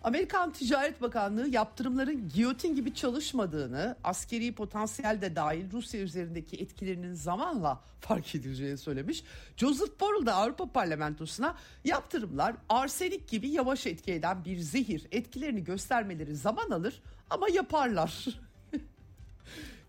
Amerikan 0.04 0.54
Ticaret 0.54 1.02
Bakanlığı 1.02 1.48
yaptırımların 1.48 2.30
giyotin 2.30 2.76
gibi 2.76 2.94
çalışmadığını, 2.94 3.96
askeri 4.04 4.56
potansiyel 4.56 5.22
de 5.22 5.36
dahil 5.36 5.72
Rusya 5.72 6.02
üzerindeki 6.02 6.58
etkilerinin 6.58 7.14
zamanla 7.14 7.82
fark 8.00 8.36
edileceğini 8.36 8.78
söylemiş. 8.78 9.24
Joseph 9.58 10.00
Borrell 10.00 10.26
da 10.26 10.36
Avrupa 10.36 10.72
Parlamentosu'na 10.72 11.56
yaptırımlar 11.86 12.56
arsenik 12.70 13.30
gibi 13.30 13.50
yavaş 13.50 13.88
etki 13.88 14.12
eden 14.12 14.46
bir 14.46 14.60
zehir 14.60 15.08
etkilerini 15.12 15.64
göstermeleri 15.64 16.36
zaman 16.36 16.70
alır 16.70 17.02
ama 17.30 17.50
yaparlar 17.50 18.28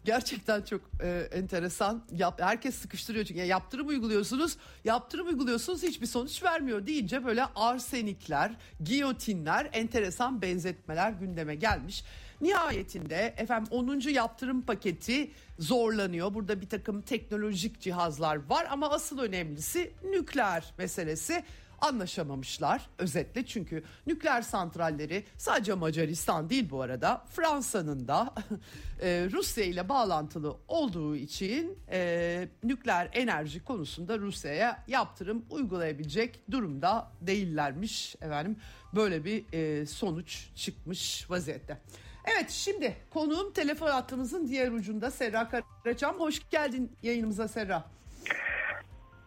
Gerçekten 0.09 0.63
çok 0.63 0.81
e, 1.03 1.29
enteresan. 1.33 2.05
Yap, 2.17 2.41
herkes 2.43 2.75
sıkıştırıyor 2.75 3.25
çünkü 3.25 3.39
yani 3.41 3.49
yaptırım 3.49 3.89
uyguluyorsunuz. 3.89 4.57
Yaptırım 4.85 5.27
uyguluyorsunuz 5.27 5.83
hiçbir 5.83 6.07
sonuç 6.07 6.43
vermiyor 6.43 6.87
deyince 6.87 7.25
böyle 7.25 7.45
arsenikler, 7.45 8.57
giyotinler, 8.85 9.71
enteresan 9.73 10.43
benzetmeler 10.43 11.11
gündeme 11.11 11.55
gelmiş. 11.55 12.05
Nihayetinde 12.41 13.35
efendim 13.37 13.69
10. 13.71 14.01
yaptırım 14.01 14.63
paketi 14.63 15.31
zorlanıyor. 15.59 16.35
Burada 16.35 16.61
bir 16.61 16.69
takım 16.69 17.03
teknolojik 17.03 17.81
cihazlar 17.81 18.49
var 18.49 18.67
ama 18.71 18.91
asıl 18.91 19.19
önemlisi 19.19 19.93
nükleer 20.11 20.75
meselesi. 20.79 21.45
Anlaşamamışlar 21.81 22.83
özetle 22.99 23.47
çünkü 23.47 23.85
nükleer 24.07 24.43
santralleri 24.43 25.25
sadece 25.37 25.75
Macaristan 25.75 26.51
değil 26.51 26.71
bu 26.71 26.83
arada 26.83 27.25
Fransa'nın 27.33 28.09
da 28.09 28.35
e, 29.03 29.29
Rusya 29.33 29.65
ile 29.65 29.89
bağlantılı 29.89 30.57
olduğu 30.69 31.17
için 31.17 31.79
e, 31.91 32.49
nükleer 32.65 33.09
enerji 33.13 33.65
konusunda 33.65 34.19
Rusya'ya 34.19 34.85
yaptırım 34.89 35.45
uygulayabilecek 35.51 36.51
durumda 36.51 37.11
değillermiş 37.21 38.17
efendim 38.17 38.57
böyle 38.95 39.25
bir 39.25 39.45
e, 39.53 39.87
sonuç 39.87 40.49
çıkmış 40.55 41.31
vaziyette. 41.31 41.79
Evet 42.25 42.51
şimdi 42.51 42.97
konuğum 43.11 43.53
telefon 43.53 43.91
hattımızın 43.91 44.49
diğer 44.49 44.73
ucunda 44.73 45.11
Serra 45.11 45.49
Karaçam. 45.49 46.21
Hoş 46.21 46.51
geldin 46.51 46.93
yayınımıza 47.03 47.49
Serra. 47.49 47.85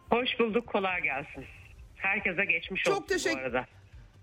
Hoş 0.10 0.40
bulduk 0.40 0.68
kolay 0.68 1.02
gelsin. 1.02 1.46
Herkese 2.02 2.46
geçmiş 2.46 2.84
Çok 2.84 2.94
olsun 2.94 3.08
teşekkür- 3.08 3.42
bu 3.42 3.46
arada. 3.46 3.66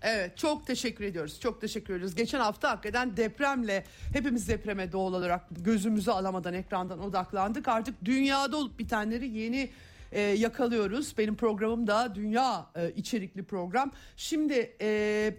Evet 0.01 0.37
çok 0.37 0.67
teşekkür 0.67 1.03
ediyoruz. 1.03 1.39
Çok 1.39 1.61
teşekkür 1.61 1.93
ediyoruz. 1.93 2.15
Geçen 2.15 2.39
hafta 2.39 2.69
hakikaten 2.71 3.17
depremle 3.17 3.83
hepimiz 4.13 4.49
depreme 4.49 4.91
doğal 4.91 5.13
olarak 5.13 5.41
gözümüzü 5.51 6.11
alamadan 6.11 6.53
ekrandan 6.53 6.99
odaklandık. 6.99 7.67
Artık 7.67 8.05
dünyada 8.05 8.57
olup 8.57 8.79
bitenleri 8.79 9.27
yeni 9.27 9.69
e, 10.11 10.21
yakalıyoruz. 10.21 11.17
Benim 11.17 11.35
programım 11.35 11.87
da 11.87 12.15
dünya 12.15 12.65
e, 12.75 12.91
içerikli 12.91 13.43
program. 13.43 13.91
Şimdi 14.17 14.75
e, 14.81 15.33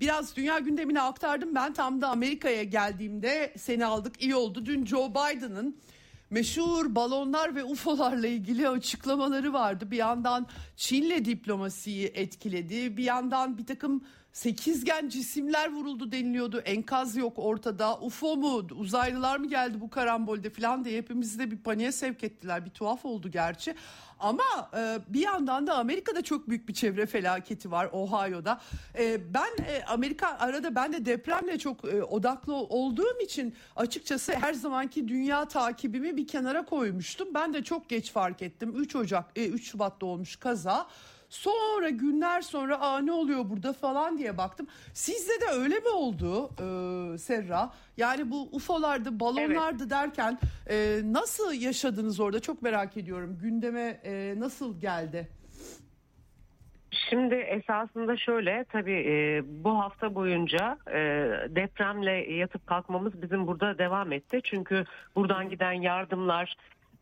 biraz 0.00 0.36
dünya 0.36 0.58
gündemini 0.58 1.00
aktardım 1.00 1.54
ben. 1.54 1.74
Tam 1.74 2.00
da 2.00 2.08
Amerika'ya 2.08 2.62
geldiğimde 2.62 3.52
seni 3.58 3.86
aldık 3.86 4.22
iyi 4.22 4.34
oldu. 4.36 4.66
Dün 4.66 4.86
Joe 4.86 5.10
Biden'ın 5.10 5.80
meşhur 6.30 6.94
balonlar 6.94 7.54
ve 7.54 7.64
UFO'larla 7.64 8.26
ilgili 8.26 8.68
açıklamaları 8.68 9.52
vardı. 9.52 9.90
Bir 9.90 9.96
yandan 9.96 10.46
Çin'le 10.76 11.24
diplomasiyi 11.24 12.06
etkiledi. 12.06 12.96
Bir 12.96 13.04
yandan 13.04 13.58
bir 13.58 13.66
takım 13.66 14.04
sekizgen 14.36 15.08
cisimler 15.08 15.72
vuruldu 15.72 16.12
deniliyordu. 16.12 16.58
Enkaz 16.58 17.16
yok 17.16 17.32
ortada. 17.36 17.98
UFO 17.98 18.36
mu 18.36 18.66
uzaylılar 18.78 19.36
mı 19.36 19.48
geldi 19.48 19.80
bu 19.80 19.90
karambolde 19.90 20.50
falan 20.50 20.84
diye 20.84 20.98
hepimizi 20.98 21.38
de 21.38 21.50
bir 21.50 21.58
paniğe 21.58 21.92
sevk 21.92 22.24
ettiler. 22.24 22.64
Bir 22.64 22.70
tuhaf 22.70 23.04
oldu 23.04 23.30
gerçi. 23.30 23.74
Ama 24.20 24.70
e, 24.76 24.98
bir 25.08 25.20
yandan 25.20 25.66
da 25.66 25.74
Amerika'da 25.74 26.22
çok 26.22 26.48
büyük 26.48 26.68
bir 26.68 26.74
çevre 26.74 27.06
felaketi 27.06 27.70
var 27.70 27.88
Ohio'da. 27.92 28.60
E, 28.98 29.34
ben 29.34 29.64
e, 29.64 29.84
Amerika 29.84 30.38
arada 30.38 30.74
ben 30.74 30.92
de 30.92 31.06
depremle 31.06 31.58
çok 31.58 31.84
e, 31.84 32.02
odaklı 32.02 32.54
olduğum 32.54 33.20
için 33.24 33.54
açıkçası 33.76 34.32
her 34.32 34.52
zamanki 34.52 35.08
dünya 35.08 35.48
takibimi 35.48 36.16
bir 36.16 36.26
kenara 36.26 36.64
koymuştum. 36.64 37.28
Ben 37.34 37.54
de 37.54 37.64
çok 37.64 37.88
geç 37.88 38.12
fark 38.12 38.42
ettim. 38.42 38.72
3 38.76 38.96
Ocak 38.96 39.24
e, 39.36 39.46
3 39.46 39.70
Şubat'ta 39.70 40.06
olmuş 40.06 40.36
kaza. 40.36 40.86
Sonra 41.28 41.88
günler 41.88 42.40
sonra 42.40 42.80
aa 42.80 42.98
ne 42.98 43.12
oluyor 43.12 43.50
burada 43.50 43.72
falan 43.72 44.18
diye 44.18 44.38
baktım. 44.38 44.66
Sizde 44.94 45.40
de 45.40 45.50
öyle 45.52 45.74
mi 45.74 45.88
oldu 45.88 46.50
e, 47.14 47.18
Serra? 47.18 47.72
Yani 47.96 48.30
bu 48.30 48.48
UFO'lardı, 48.52 49.20
balonlardı 49.20 49.82
evet. 49.82 49.90
derken 49.90 50.38
e, 50.70 51.00
nasıl 51.04 51.52
yaşadınız 51.52 52.20
orada? 52.20 52.40
Çok 52.40 52.62
merak 52.62 52.96
ediyorum. 52.96 53.38
Gündeme 53.42 54.00
e, 54.04 54.34
nasıl 54.38 54.80
geldi? 54.80 55.28
Şimdi 57.10 57.34
esasında 57.34 58.16
şöyle 58.16 58.64
tabii 58.72 59.04
e, 59.08 59.42
bu 59.64 59.78
hafta 59.78 60.14
boyunca 60.14 60.78
e, 60.88 60.98
depremle 61.48 62.32
yatıp 62.34 62.66
kalkmamız 62.66 63.22
bizim 63.22 63.46
burada 63.46 63.78
devam 63.78 64.12
etti. 64.12 64.40
Çünkü 64.44 64.84
buradan 65.16 65.48
giden 65.48 65.72
yardımlar 65.72 66.56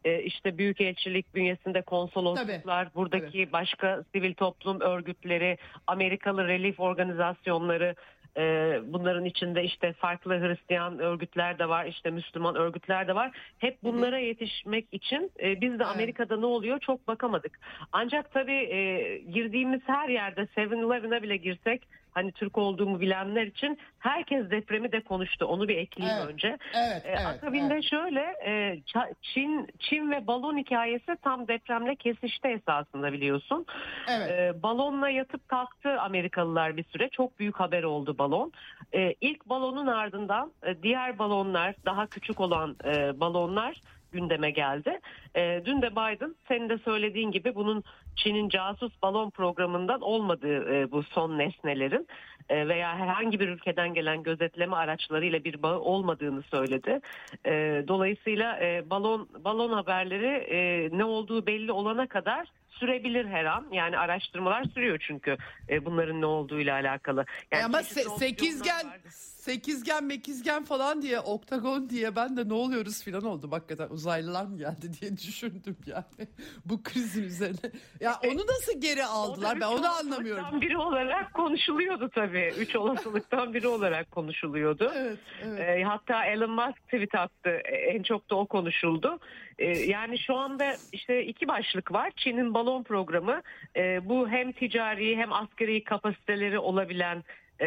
e, 0.04 0.22
işte 0.22 0.58
büyükelçilik 0.58 1.34
bünyesinde 1.34 1.82
konsolosluklar, 1.82 2.84
Tabii. 2.84 2.94
buradaki 2.94 3.38
evet. 3.38 3.52
başka 3.52 4.04
sivil 4.12 4.34
toplum 4.34 4.80
örgütleri, 4.80 5.58
Amerikalı 5.86 6.48
relief 6.48 6.80
organizasyonları, 6.80 7.94
e, 8.36 8.42
bunların 8.86 9.24
içinde 9.24 9.64
işte 9.64 9.92
farklı 9.92 10.40
Hristiyan 10.40 10.98
örgütler 10.98 11.58
de 11.58 11.68
var, 11.68 11.86
işte 11.86 12.10
Müslüman 12.10 12.54
örgütler 12.56 13.08
de 13.08 13.14
var. 13.14 13.30
Hep 13.58 13.82
bunlara 13.82 14.18
yetişmek 14.18 14.86
için 14.92 15.30
e, 15.42 15.60
biz 15.60 15.78
de 15.78 15.84
Amerika'da 15.84 16.36
ne 16.36 16.46
oluyor 16.46 16.80
çok 16.80 17.08
bakamadık. 17.08 17.58
Ancak 17.92 18.32
tabii 18.32 19.24
girdiğimiz 19.32 19.80
her 19.86 20.08
yerde 20.08 20.40
7-Eleven'a 20.40 21.22
bile 21.22 21.36
girsek 21.36 21.82
hani 22.14 22.32
Türk 22.32 22.58
olduğumu 22.58 23.00
bilenler 23.00 23.46
için 23.46 23.78
herkes 23.98 24.50
depremi 24.50 24.92
de 24.92 25.00
konuştu. 25.00 25.46
Onu 25.46 25.68
bir 25.68 25.76
ekleyeyim 25.76 26.18
evet, 26.20 26.32
önce. 26.32 26.58
Evet, 26.74 27.02
ee, 27.04 27.08
evet, 27.08 27.26
akabinde 27.26 27.74
evet. 27.74 27.84
şöyle 27.90 28.20
e, 28.46 28.80
Çin 29.22 29.68
Çin 29.78 30.10
ve 30.10 30.26
balon 30.26 30.58
hikayesi 30.58 31.16
tam 31.22 31.48
depremle 31.48 31.96
kesişti 31.96 32.48
esasında 32.48 33.12
biliyorsun. 33.12 33.66
Evet. 34.08 34.30
E, 34.30 34.62
balonla 34.62 35.08
yatıp 35.08 35.48
kalktı 35.48 36.00
Amerikalılar 36.00 36.76
bir 36.76 36.84
süre. 36.84 37.08
Çok 37.08 37.38
büyük 37.38 37.60
haber 37.60 37.82
oldu 37.82 38.18
balon. 38.18 38.52
E, 38.94 39.14
ilk 39.20 39.46
balonun 39.46 39.86
ardından 39.86 40.52
e, 40.62 40.82
diğer 40.82 41.18
balonlar 41.18 41.74
daha 41.84 42.06
küçük 42.06 42.40
olan 42.40 42.76
e, 42.84 43.20
balonlar 43.20 43.80
gündeme 44.14 44.50
geldi. 44.50 45.00
E, 45.36 45.62
dün 45.64 45.82
de 45.82 45.90
Biden 45.90 46.34
senin 46.48 46.68
de 46.68 46.78
söylediğin 46.78 47.30
gibi 47.30 47.54
bunun 47.54 47.84
Çin'in 48.16 48.48
casus 48.48 48.92
balon 49.02 49.30
programından 49.30 50.00
olmadığı 50.00 50.74
e, 50.74 50.90
bu 50.92 51.02
son 51.02 51.38
nesnelerin 51.38 52.06
e, 52.48 52.68
veya 52.68 52.98
herhangi 52.98 53.40
bir 53.40 53.48
ülkeden 53.48 53.94
gelen 53.94 54.22
gözetleme 54.22 54.76
araçlarıyla 54.76 55.44
bir 55.44 55.62
bağı 55.62 55.78
olmadığını 55.80 56.42
söyledi. 56.42 57.00
E, 57.46 57.84
dolayısıyla 57.88 58.60
e, 58.60 58.90
balon 58.90 59.28
balon 59.44 59.72
haberleri 59.72 60.26
e, 60.56 60.88
ne 60.98 61.04
olduğu 61.04 61.46
belli 61.46 61.72
olana 61.72 62.06
kadar 62.06 62.48
sürebilir 62.70 63.26
her 63.26 63.44
an. 63.44 63.66
Yani 63.72 63.98
araştırmalar 63.98 64.64
sürüyor 64.64 64.98
çünkü 65.06 65.36
e, 65.68 65.84
bunların 65.84 66.20
ne 66.20 66.26
olduğuyla 66.26 66.74
alakalı. 66.74 67.24
Yani 67.52 67.64
Ama 67.64 67.78
se- 67.80 68.18
sekizgen 68.18 68.86
var. 68.86 69.33
Sekizgen 69.44 70.04
mekizgen 70.04 70.64
falan 70.64 71.02
diye 71.02 71.20
oktagon 71.20 71.90
diye 71.90 72.16
ben 72.16 72.36
de 72.36 72.48
ne 72.48 72.52
oluyoruz 72.52 73.04
falan 73.04 73.24
oldum. 73.24 73.52
Hakikaten 73.52 73.88
uzaylılar 73.88 74.44
mı 74.44 74.58
geldi 74.58 74.92
diye 75.00 75.16
düşündüm 75.16 75.76
yani 75.86 76.04
bu 76.64 76.82
krizin 76.82 77.22
üzerine. 77.24 77.70
Ya 78.00 78.14
onu 78.26 78.40
nasıl 78.46 78.80
geri 78.80 79.04
aldılar 79.04 79.60
ben 79.60 79.66
onu 79.66 79.88
anlamıyorum. 79.88 80.44
biri 80.60 80.76
olarak 80.78 81.34
konuşuluyordu 81.34 82.10
tabii. 82.14 82.52
Üç 82.58 82.76
olasılıktan 82.76 83.54
biri 83.54 83.68
olarak 83.68 84.10
konuşuluyordu. 84.10 84.92
Evet, 84.96 85.18
evet. 85.44 85.60
E, 85.60 85.84
hatta 85.84 86.24
Elon 86.24 86.50
Musk 86.50 86.84
tweet 86.84 87.14
attı. 87.14 87.50
E, 87.50 87.76
en 87.76 88.02
çok 88.02 88.30
da 88.30 88.36
o 88.36 88.46
konuşuldu. 88.46 89.18
E, 89.58 89.78
yani 89.78 90.18
şu 90.18 90.36
anda 90.36 90.76
işte 90.92 91.24
iki 91.24 91.48
başlık 91.48 91.92
var. 91.92 92.12
Çin'in 92.16 92.54
balon 92.54 92.82
programı. 92.82 93.42
E, 93.76 94.08
bu 94.08 94.28
hem 94.28 94.52
ticari 94.52 95.16
hem 95.16 95.32
askeri 95.32 95.84
kapasiteleri 95.84 96.58
olabilen 96.58 97.24
e, 97.60 97.66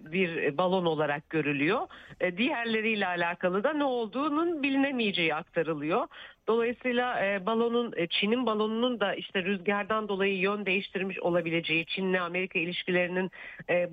bir 0.00 0.58
balon 0.58 0.84
olarak 0.84 1.30
görülüyor. 1.30 1.80
E, 2.20 2.36
diğerleriyle 2.36 3.06
alakalı 3.06 3.64
da 3.64 3.72
ne 3.72 3.84
olduğunun 3.84 4.62
bilinemeyeceği 4.62 5.34
aktarılıyor. 5.34 6.06
Dolayısıyla 6.48 7.26
e, 7.26 7.46
balonun 7.46 7.94
Çin'in 8.10 8.46
balonunun 8.46 9.00
da 9.00 9.14
işte 9.14 9.44
rüzgardan 9.44 10.08
dolayı 10.08 10.38
yön 10.38 10.66
değiştirmiş 10.66 11.18
olabileceği 11.18 11.86
Çin'le 11.86 12.20
Amerika 12.20 12.58
ilişkilerinin 12.58 13.30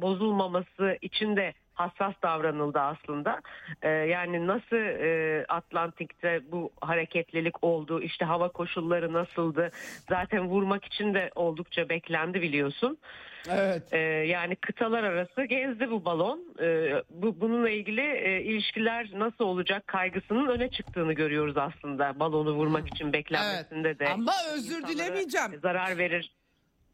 bozulmaması 0.02 0.98
için 1.02 1.36
de 1.36 1.54
hassas 1.78 2.14
davranıldı 2.24 2.80
aslında. 2.80 3.42
E, 3.82 3.90
yani 3.90 4.48
nasıl 4.48 4.76
e, 4.76 5.46
Atlantik'te 5.50 6.42
bu 6.52 6.72
hareketlilik 6.82 7.64
oldu, 7.64 8.02
işte 8.02 8.26
hava 8.26 8.50
koşulları 8.50 9.14
nasıldı, 9.14 9.72
zaten 10.10 10.48
vurmak 10.48 10.86
için 10.86 11.14
de 11.14 11.32
oldukça 11.36 11.90
beklendi 11.90 12.42
biliyorsun. 12.42 12.98
Evet. 13.50 13.94
E, 13.94 13.98
yani 14.28 14.56
kıtalar 14.56 15.04
arası 15.04 15.44
gezdi 15.44 15.92
bu 15.92 16.06
balon. 16.06 16.56
E, 16.62 16.94
bu 17.10 17.42
bununla 17.42 17.70
ilgili 17.70 18.02
e, 18.02 18.42
ilişkiler 18.42 19.10
nasıl 19.14 19.46
olacak 19.46 19.88
kaygısının 19.88 20.48
öne 20.48 20.70
çıktığını 20.70 21.14
görüyoruz 21.14 21.58
aslında. 21.58 22.20
Balonu 22.20 22.52
vurmak 22.52 22.88
için 22.88 23.14
beklenmesinde 23.14 23.88
evet. 23.88 24.00
de. 24.00 24.08
Ama 24.10 24.34
özür 24.54 24.88
dilemeyeceğim. 24.88 25.60
Zarar 25.62 25.98
verir. 25.98 26.37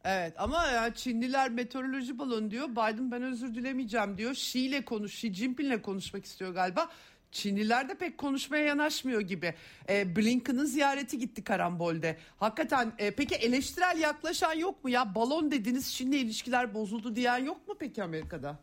Evet 0.04 0.34
ama 0.38 0.66
ya 0.66 0.94
Çinliler 0.94 1.50
meteoroloji 1.50 2.18
balonu 2.18 2.50
diyor. 2.50 2.68
Biden 2.68 3.10
ben 3.10 3.22
özür 3.22 3.54
dilemeyeceğim 3.54 4.18
diyor. 4.18 4.30
Xi 4.32 4.60
ile 4.60 4.84
konuş, 4.84 5.14
Xi 5.14 5.34
Jinping'le 5.34 5.82
konuşmak 5.82 6.24
istiyor 6.24 6.54
galiba. 6.54 6.88
Çinliler 7.32 7.88
de 7.88 7.94
pek 7.94 8.18
konuşmaya 8.18 8.64
yanaşmıyor 8.64 9.20
gibi. 9.20 9.54
E, 9.88 10.16
Blinken'ın 10.16 10.64
ziyareti 10.64 11.18
gitti 11.18 11.44
karambolde. 11.44 12.18
Hakikaten 12.36 12.92
e, 12.98 13.10
peki 13.10 13.34
eleştirel 13.34 13.98
yaklaşan 14.00 14.52
yok 14.52 14.84
mu 14.84 14.90
ya? 14.90 15.14
Balon 15.14 15.50
dediniz 15.50 15.94
Çin'le 15.94 16.12
ilişkiler 16.12 16.74
bozuldu 16.74 17.16
diyen 17.16 17.38
yok 17.38 17.68
mu 17.68 17.74
peki 17.78 18.02
Amerika'da? 18.02 18.58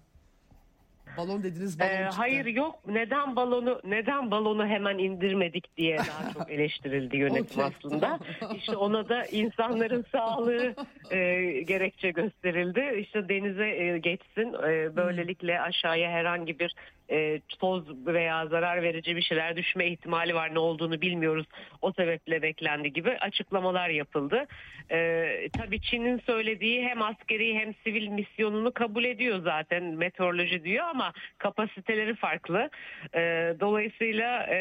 Balon 1.17 1.43
dediniz 1.43 1.80
balon 1.80 1.89
ee, 1.89 2.04
Hayır 2.04 2.45
yok. 2.45 2.80
Neden 2.88 3.36
balonu 3.36 3.82
neden 3.84 4.32
balonu 4.32 4.65
hemen 4.67 4.97
indirmedik 4.97 5.78
diye 5.78 5.97
daha 5.97 6.34
çok 6.34 6.52
eleştirildi 6.52 7.17
yönetim 7.17 7.60
okay, 7.60 7.71
aslında. 7.78 8.19
İşte 8.56 8.76
ona 8.78 9.10
da 9.10 9.26
insanların 9.26 10.06
sağlığı 10.12 10.76
e, 11.12 11.17
gerekçe 11.62 12.12
gösterildi. 12.12 13.00
İşte 13.00 13.30
denize 13.30 13.67
e, 13.67 13.97
geçsin. 13.97 14.54
E, 14.54 14.95
böylelikle 14.95 15.62
aşağıya 15.62 16.12
herhangi 16.12 16.60
bir 16.60 16.76
e, 17.12 17.41
toz 17.60 18.06
veya 18.06 18.47
zarar 18.47 18.82
verici 18.82 19.15
bir 19.15 19.21
şeyler 19.21 19.56
düşme 19.56 19.88
ihtimali 19.88 20.36
var 20.36 20.54
ne 20.54 20.60
olduğunu 20.60 21.02
bilmiyoruz 21.02 21.45
o 21.82 21.91
sebeple 21.91 22.41
beklendi 22.41 22.93
gibi 22.93 23.12
açıklamalar 23.12 23.89
yapıldı. 23.89 24.45
E, 24.91 25.50
tabii 25.58 25.82
Çin'in 25.82 26.19
söylediği 26.19 26.82
hem 26.82 27.02
askeri 27.02 27.60
hem 27.60 27.74
sivil 27.84 28.08
misyonunu 28.08 28.71
kabul 28.74 29.04
ediyor 29.04 29.41
zaten 29.43 29.84
meteoroloji 29.84 30.63
diyor 30.63 30.86
ama 30.86 31.13
kapasiteleri 31.38 32.16
farklı. 32.16 32.70
E, 33.16 33.20
dolayısıyla 33.59 34.47
e, 34.49 34.57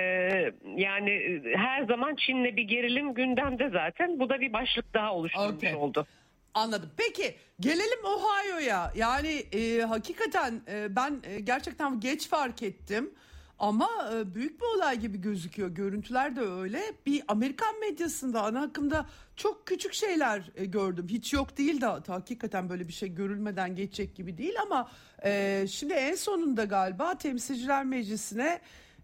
yani 0.77 1.41
her 1.55 1.85
zaman 1.85 2.15
Çin'le 2.15 2.57
bir 2.57 2.63
gerilim 2.63 3.15
gündemde 3.15 3.69
zaten 3.69 4.19
bu 4.19 4.29
da 4.29 4.41
bir 4.41 4.53
başlık 4.53 4.95
daha 4.95 5.15
oluşturmuş 5.15 5.57
okay. 5.57 5.75
oldu. 5.75 6.07
Anladım. 6.55 6.91
Peki 6.97 7.37
gelelim 7.61 8.05
Ohio'ya. 8.05 8.93
Yani 8.97 9.47
e, 9.53 9.81
hakikaten 9.81 10.63
e, 10.69 10.97
ben 10.97 11.21
e, 11.25 11.41
gerçekten 11.41 12.01
geç 12.01 12.29
fark 12.29 12.63
ettim. 12.63 13.11
Ama 13.59 13.89
e, 14.15 14.35
büyük 14.35 14.61
bir 14.61 14.67
olay 14.67 15.01
gibi 15.01 15.21
gözüküyor. 15.21 15.69
Görüntüler 15.69 16.37
de 16.37 16.41
öyle. 16.41 16.83
Bir 17.07 17.23
Amerikan 17.29 17.81
medyasında 17.81 18.43
ana 18.43 18.63
akımda 18.63 19.07
çok 19.37 19.67
küçük 19.67 19.95
şeyler 19.95 20.51
e, 20.55 20.65
gördüm. 20.65 21.07
Hiç 21.09 21.33
yok 21.33 21.59
değil 21.59 21.81
de 21.81 21.87
hakikaten 21.87 22.71
böyle 22.71 22.89
bir 22.89 22.93
şey 22.93 23.15
görülmeden 23.15 23.77
geçecek 23.77 24.17
gibi 24.17 24.39
değil 24.39 24.55
ama 24.63 24.91
e, 25.25 25.65
şimdi 25.71 25.93
en 25.93 26.15
sonunda 26.15 26.65
galiba 26.65 27.19
Temsilciler 27.19 27.85
Meclisi'ne 27.85 28.61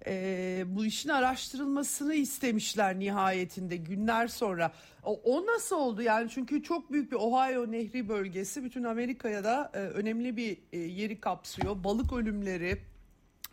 e, 0.07 0.65
bu 0.67 0.85
işin 0.85 1.09
araştırılmasını 1.09 2.15
istemişler 2.15 2.99
nihayetinde 2.99 3.77
günler 3.77 4.29
sonra. 4.29 4.73
O, 5.03 5.21
o 5.25 5.47
nasıl 5.47 5.77
oldu 5.77 6.03
yani 6.03 6.31
çünkü 6.31 6.63
çok 6.63 6.93
büyük 6.93 7.13
bir 7.13 7.17
Ohio 7.17 7.73
Nehri 7.73 8.09
bölgesi 8.09 8.65
bütün 8.65 8.85
Amerika'ya 8.85 9.45
da 9.45 9.71
e, 9.75 9.79
önemli 9.79 10.37
bir 10.37 10.59
e, 10.73 10.79
yeri 10.79 11.21
kapsıyor. 11.21 11.85
Balık 11.85 12.13
ölümleri 12.13 12.83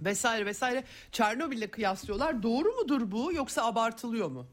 vesaire 0.01 0.45
vesaire 0.45 0.83
Çernobil'le 1.11 1.67
kıyaslıyorlar. 1.71 2.43
Doğru 2.43 2.71
mudur 2.71 3.11
bu 3.11 3.33
yoksa 3.33 3.65
abartılıyor 3.65 4.27
mu? 4.27 4.47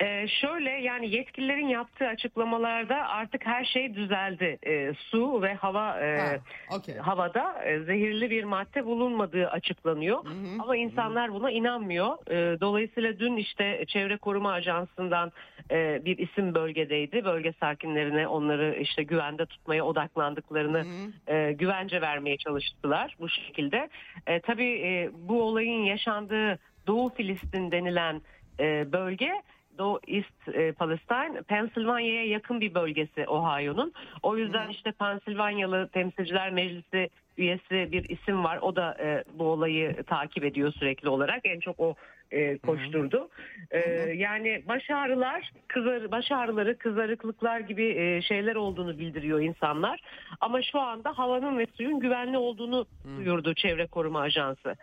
Ee, 0.00 0.28
şöyle 0.28 0.70
yani 0.70 1.10
yetkililerin 1.10 1.68
yaptığı 1.68 2.06
açıklamalarda 2.06 2.96
artık 2.96 3.46
her 3.46 3.64
şey 3.64 3.94
düzeldi. 3.94 4.58
Ee, 4.66 4.92
su 5.10 5.42
ve 5.42 5.54
hava 5.54 6.00
e, 6.00 6.18
ha, 6.18 6.36
okay. 6.76 6.96
havada 6.96 7.64
e, 7.64 7.80
zehirli 7.80 8.30
bir 8.30 8.44
madde 8.44 8.84
bulunmadığı 8.84 9.48
açıklanıyor. 9.48 10.24
Hı 10.24 10.28
hı. 10.28 10.62
Ama 10.62 10.76
insanlar 10.76 11.32
buna 11.32 11.50
inanmıyor. 11.50 12.30
E, 12.30 12.60
dolayısıyla 12.60 13.18
dün 13.18 13.36
işte 13.36 13.84
Çevre 13.88 14.16
Koruma 14.16 14.52
Ajansı'ndan 14.52 15.32
e, 15.70 16.04
bir 16.04 16.18
isim 16.18 16.54
bölgedeydi. 16.54 17.24
Bölge 17.24 17.52
sakinlerine 17.60 18.28
onları 18.28 18.76
işte 18.80 19.02
güvende 19.02 19.46
tutmaya 19.46 19.84
odaklandıklarını 19.84 20.78
hı 20.78 21.32
hı. 21.32 21.36
E, 21.36 21.52
güvence 21.52 22.00
vermeye 22.00 22.36
çalıştılar 22.36 23.16
bu 23.20 23.28
şekilde. 23.28 23.88
E, 24.26 24.40
tabii 24.40 24.80
e, 24.82 25.10
bu 25.14 25.42
olayın 25.42 25.82
yaşandığı 25.82 26.58
Doğu 26.86 27.14
Filistin 27.14 27.70
denilen 27.70 28.22
e, 28.60 28.92
bölge 28.92 29.42
Doğu 29.78 30.00
East 30.06 30.48
e, 30.54 30.72
Palestine 30.72 31.42
Pennsylvania'ya 31.42 32.26
yakın 32.26 32.60
bir 32.60 32.74
bölgesi 32.74 33.26
Ohio'nun. 33.28 33.92
O 34.22 34.36
yüzden 34.36 34.68
işte 34.68 34.92
Pennsylvanialı 34.92 35.88
Temsilciler 35.88 36.50
Meclisi 36.50 37.08
üyesi 37.38 37.92
bir 37.92 38.08
isim 38.08 38.44
var. 38.44 38.58
O 38.62 38.76
da 38.76 38.96
e, 39.00 39.24
bu 39.38 39.44
olayı 39.44 40.02
takip 40.02 40.44
ediyor 40.44 40.72
sürekli 40.72 41.08
olarak. 41.08 41.40
En 41.44 41.60
çok 41.60 41.80
o 41.80 41.94
e, 42.30 42.58
koşturdu. 42.58 43.28
E, 43.70 43.78
yani 44.16 44.62
baş 44.68 44.90
ağrılar, 44.90 45.52
kızar, 45.68 46.10
baş 46.10 46.32
ağrıları, 46.32 46.78
kızarıklıklar 46.78 47.60
gibi 47.60 47.84
e, 47.84 48.22
şeyler 48.22 48.54
olduğunu 48.54 48.98
bildiriyor 48.98 49.40
insanlar. 49.40 50.00
Ama 50.40 50.62
şu 50.62 50.80
anda 50.80 51.18
havanın 51.18 51.58
ve 51.58 51.66
suyun 51.76 52.00
güvenli 52.00 52.38
olduğunu 52.38 52.86
duyurdu 53.16 53.54
Çevre 53.54 53.86
Koruma 53.86 54.20
Ajansı. 54.20 54.76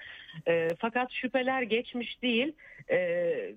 E, 0.48 0.68
fakat 0.80 1.12
şüpheler 1.12 1.62
geçmiş 1.62 2.22
değil. 2.22 2.54
E, 2.90 2.98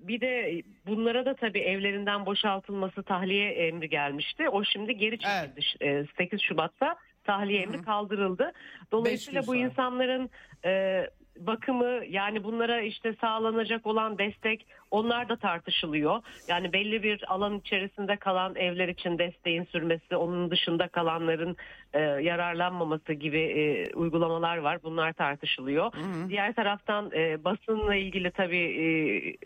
bir 0.01 0.21
de 0.21 0.61
bunlara 0.87 1.25
da 1.25 1.35
tabii 1.35 1.59
evlerinden 1.59 2.25
boşaltılması 2.25 3.03
tahliye 3.03 3.49
emri 3.51 3.89
gelmişti. 3.89 4.49
O 4.49 4.63
şimdi 4.63 4.97
geri 4.97 5.19
çekildi 5.19 5.61
evet. 5.81 6.09
e, 6.09 6.23
8 6.23 6.41
Şubat'ta 6.41 6.95
tahliye 7.23 7.61
emri 7.61 7.81
kaldırıldı. 7.81 8.51
Dolayısıyla 8.91 9.47
bu 9.47 9.55
insanların 9.55 10.29
e, 10.65 11.03
bakımı 11.37 12.05
yani 12.09 12.43
bunlara 12.43 12.81
işte 12.81 13.15
sağlanacak 13.21 13.85
olan 13.85 14.17
destek 14.17 14.65
onlar 14.91 15.29
da 15.29 15.35
tartışılıyor. 15.35 16.21
Yani 16.47 16.73
belli 16.73 17.03
bir 17.03 17.33
alan 17.33 17.59
içerisinde 17.59 18.15
kalan 18.15 18.55
evler 18.55 18.87
için 18.87 19.17
desteğin 19.17 19.63
sürmesi, 19.63 20.15
onun 20.15 20.51
dışında 20.51 20.87
kalanların 20.87 21.57
e, 21.93 21.99
yararlanmaması 22.01 23.13
gibi 23.13 23.39
e, 23.39 23.93
uygulamalar 23.93 24.57
var. 24.57 24.83
Bunlar 24.83 25.13
tartışılıyor. 25.13 25.93
Hı 25.93 25.99
hı. 25.99 26.29
Diğer 26.29 26.53
taraftan 26.53 27.11
e, 27.13 27.43
basınla 27.43 27.95
ilgili 27.95 28.31
tabii 28.31 28.57
e, 28.57 28.85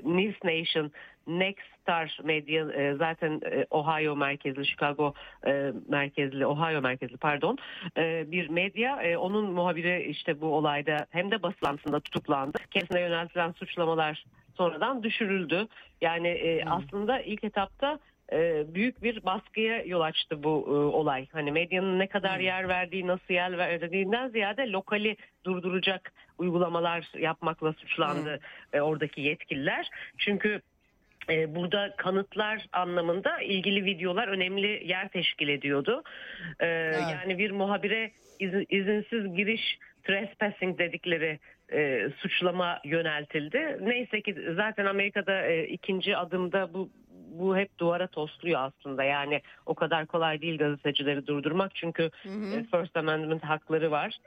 News 0.04 0.44
Nation 0.44 0.92
Nexstar 1.28 2.20
Medya 2.24 2.72
e, 2.72 2.96
zaten 2.96 3.42
e, 3.46 3.66
Ohio 3.70 4.16
merkezli, 4.16 4.66
Chicago 4.66 5.14
e, 5.48 5.72
merkezli, 5.88 6.46
Ohio 6.46 6.82
merkezli 6.82 7.18
pardon 7.18 7.58
e, 7.98 8.32
bir 8.32 8.50
medya. 8.50 9.02
E, 9.02 9.18
onun 9.18 9.52
muhabiri 9.52 10.04
işte 10.04 10.42
bu 10.42 10.48
olayda 10.48 10.98
hem 11.10 11.32
de 11.32 11.44
basılantısında 11.44 12.00
tutuklandı. 12.00 12.58
Kendisine 12.72 13.02
yöneltilen 13.02 13.52
suçlamalar 13.52 14.24
sonradan 14.58 15.04
düşürüldü. 15.04 15.68
Yani 16.02 16.28
e, 16.28 16.66
aslında 16.66 17.22
ilk 17.22 17.44
etapta 17.44 18.00
e, 18.32 18.64
büyük 18.74 19.04
bir 19.04 19.26
baskıya 19.26 19.84
yol 19.84 20.02
açtı 20.02 20.44
bu 20.44 20.66
e, 20.68 20.72
olay. 20.72 21.28
Hani 21.32 21.52
medyanın 21.52 22.00
ne 22.00 22.08
kadar 22.08 22.38
hmm. 22.38 22.46
yer 22.46 22.68
verdiği, 22.68 23.08
nasıl 23.08 23.34
yer 23.34 23.58
verdiğinden 23.58 24.30
ziyade 24.30 24.72
lokali 24.72 25.18
durduracak 25.46 26.14
uygulamalar 26.38 27.12
yapmakla 27.20 27.74
suçlandı 27.74 28.40
hmm. 28.72 28.82
oradaki 28.82 29.22
yetkililer. 29.22 29.90
Çünkü 30.18 30.62
burada 31.48 31.96
kanıtlar 31.98 32.66
anlamında 32.72 33.42
ilgili 33.42 33.86
videolar 33.86 34.28
önemli 34.28 34.88
yer 34.88 35.10
teşkil 35.10 35.48
ediyordu. 35.48 36.04
evet. 36.60 37.04
Yani 37.12 37.38
bir 37.38 37.52
muhabire 37.52 38.12
izinsiz 38.70 39.36
giriş 39.36 39.78
trespassing 40.04 40.80
dedikleri 40.80 41.40
e, 41.74 42.10
suçlama 42.18 42.80
yöneltildi. 42.86 43.78
Neyse 43.82 44.22
ki 44.22 44.36
zaten 44.56 44.86
Amerika'da 44.86 45.46
e, 45.46 45.68
ikinci 45.68 46.18
adımda 46.18 46.74
bu 46.74 46.90
bu 47.32 47.58
hep 47.58 47.80
duvara 47.80 48.08
tosluyor 48.08 48.62
aslında. 48.62 49.04
Yani 49.04 49.42
o 49.66 49.74
kadar 49.74 50.06
kolay 50.06 50.42
değil 50.42 50.58
gazetecileri 50.58 51.28
durdurmak 51.28 51.76
çünkü 51.76 52.10
hı 52.24 52.30
hı. 52.30 52.56
E, 52.56 52.64
First 52.64 52.98
Amendment 52.98 53.44
hakları 53.44 53.92
var. 53.92 54.18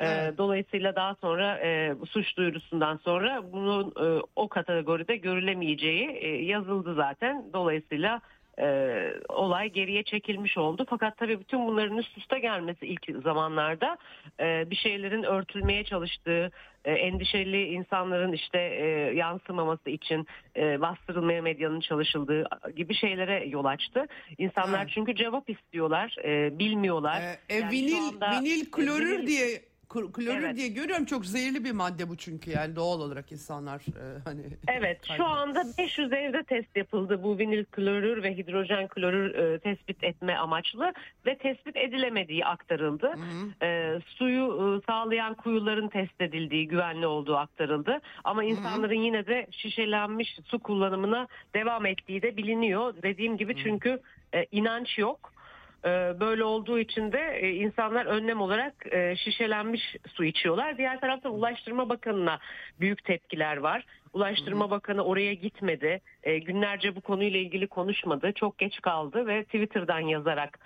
E, 0.00 0.06
evet. 0.06 0.38
Dolayısıyla 0.38 0.96
daha 0.96 1.14
sonra 1.14 1.58
e, 1.58 1.94
suç 2.10 2.36
duyurusundan 2.36 2.96
sonra 2.96 3.42
bunun 3.52 3.86
e, 3.86 4.22
o 4.36 4.48
kategoride 4.48 5.16
görülemeyeceği 5.16 6.08
e, 6.08 6.28
yazıldı 6.28 6.94
zaten. 6.94 7.44
Dolayısıyla 7.52 8.20
e, 8.60 8.98
olay 9.28 9.68
geriye 9.68 10.02
çekilmiş 10.02 10.58
oldu. 10.58 10.86
Fakat 10.90 11.18
tabii 11.18 11.40
bütün 11.40 11.66
bunların 11.66 11.98
üst 11.98 12.18
üste 12.18 12.38
gelmesi 12.38 12.86
ilk 12.86 13.22
zamanlarda 13.24 13.98
e, 14.40 14.70
bir 14.70 14.76
şeylerin 14.76 15.22
örtülmeye 15.22 15.84
çalıştığı, 15.84 16.50
e, 16.84 16.92
endişeli 16.92 17.64
insanların 17.64 18.32
işte 18.32 18.58
e, 18.58 18.86
yansımaması 19.14 19.90
için 19.90 20.26
e, 20.56 20.80
bastırılmaya 20.80 21.42
medyanın 21.42 21.80
çalışıldığı 21.80 22.44
gibi 22.76 22.94
şeylere 22.94 23.44
yol 23.46 23.64
açtı. 23.64 24.06
İnsanlar 24.38 24.82
evet. 24.82 24.90
çünkü 24.94 25.14
cevap 25.14 25.50
istiyorlar, 25.50 26.16
e, 26.24 26.58
bilmiyorlar. 26.58 27.20
E, 27.20 27.54
e, 27.54 27.58
yani 27.58 27.72
vinil, 27.72 27.98
anda, 27.98 28.30
vinil 28.30 28.70
klorür 28.70 29.18
vinil, 29.18 29.26
diye 29.26 29.67
klorür 29.88 30.42
evet. 30.42 30.56
diye 30.56 30.68
görüyorum 30.68 31.04
çok 31.04 31.26
zehirli 31.26 31.64
bir 31.64 31.72
madde 31.72 32.08
bu 32.08 32.16
çünkü 32.16 32.50
yani 32.50 32.76
doğal 32.76 33.00
olarak 33.00 33.32
insanlar 33.32 33.80
e, 33.80 34.18
hani 34.24 34.42
Evet 34.68 35.00
şu 35.16 35.24
anda 35.24 35.64
500 35.78 36.12
evde 36.12 36.42
test 36.42 36.76
yapıldı 36.76 37.22
bu 37.22 37.38
vinil 37.38 37.64
klorür 37.64 38.22
ve 38.22 38.36
hidrojen 38.36 38.88
klorür 38.88 39.34
e, 39.34 39.58
tespit 39.58 40.04
etme 40.04 40.36
amaçlı 40.36 40.92
ve 41.26 41.38
tespit 41.38 41.76
edilemediği 41.76 42.44
aktarıldı. 42.44 43.06
Hı 43.06 43.20
hı. 43.20 43.66
E, 43.66 44.00
suyu 44.06 44.44
e, 44.44 44.86
sağlayan 44.86 45.34
kuyuların 45.34 45.88
test 45.88 46.20
edildiği 46.20 46.68
güvenli 46.68 47.06
olduğu 47.06 47.36
aktarıldı 47.36 48.00
ama 48.24 48.44
insanların 48.44 48.96
hı 48.96 49.00
hı. 49.00 49.04
yine 49.04 49.26
de 49.26 49.46
şişelenmiş 49.50 50.38
su 50.44 50.58
kullanımına 50.58 51.28
devam 51.54 51.86
ettiği 51.86 52.22
de 52.22 52.36
biliniyor. 52.36 52.94
Dediğim 53.02 53.36
gibi 53.36 53.54
hı. 53.54 53.58
çünkü 53.64 54.00
e, 54.34 54.44
inanç 54.52 54.98
yok. 54.98 55.37
Ee, 55.84 56.20
böyle 56.20 56.44
olduğu 56.44 56.78
için 56.78 57.12
de 57.12 57.38
e, 57.40 57.50
insanlar 57.50 58.06
önlem 58.06 58.40
olarak 58.40 58.74
e, 58.90 59.16
şişelenmiş 59.16 59.96
su 60.08 60.24
içiyorlar. 60.24 60.78
Diğer 60.78 61.00
taraftan 61.00 61.34
Ulaştırma 61.34 61.88
Bakanı'na 61.88 62.38
büyük 62.80 63.04
tepkiler 63.04 63.56
var. 63.56 63.84
Ulaştırma 64.12 64.70
Bakanı 64.70 65.04
oraya 65.04 65.34
gitmedi. 65.34 66.00
E, 66.22 66.38
günlerce 66.38 66.96
bu 66.96 67.00
konuyla 67.00 67.40
ilgili 67.40 67.66
konuşmadı. 67.66 68.32
Çok 68.32 68.58
geç 68.58 68.80
kaldı 68.80 69.26
ve 69.26 69.44
Twitter'dan 69.44 70.00
yazarak 70.00 70.58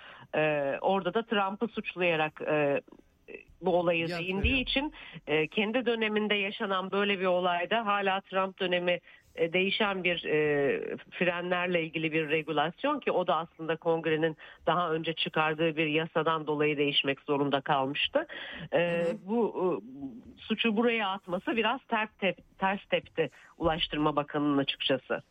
orada 0.81 1.13
da 1.13 1.25
Trump'ı 1.25 1.67
suçlayarak 1.67 2.41
bu 3.61 3.75
olayı 3.75 4.07
değindiği 4.07 4.61
için 4.61 4.93
kendi 5.51 5.85
döneminde 5.85 6.35
yaşanan 6.35 6.91
böyle 6.91 7.19
bir 7.19 7.25
olayda 7.25 7.85
hala 7.85 8.21
Trump 8.21 8.59
dönemi 8.59 8.99
değişen 9.37 10.03
bir 10.03 10.25
e, 10.25 10.97
frenlerle 11.11 11.83
ilgili 11.83 12.11
bir 12.11 12.29
regulasyon 12.29 12.99
ki 12.99 13.11
o 13.11 13.27
da 13.27 13.35
aslında 13.35 13.75
kongrenin 13.75 14.37
daha 14.67 14.91
önce 14.91 15.13
çıkardığı 15.13 15.77
bir 15.77 15.87
yasadan 15.87 16.47
dolayı 16.47 16.77
değişmek 16.77 17.19
zorunda 17.21 17.61
kalmıştı. 17.61 18.27
E, 18.73 19.05
bu 19.25 19.53
e, 19.57 19.65
suçu 20.41 20.77
buraya 20.77 21.09
atması 21.09 21.55
biraz 21.55 21.81
ters, 21.87 22.09
tep, 22.19 22.37
ters 22.59 22.85
tepti 22.89 23.29
Ulaştırma 23.57 24.15
Bakanı'nın 24.15 24.57
açıkçası. 24.57 25.23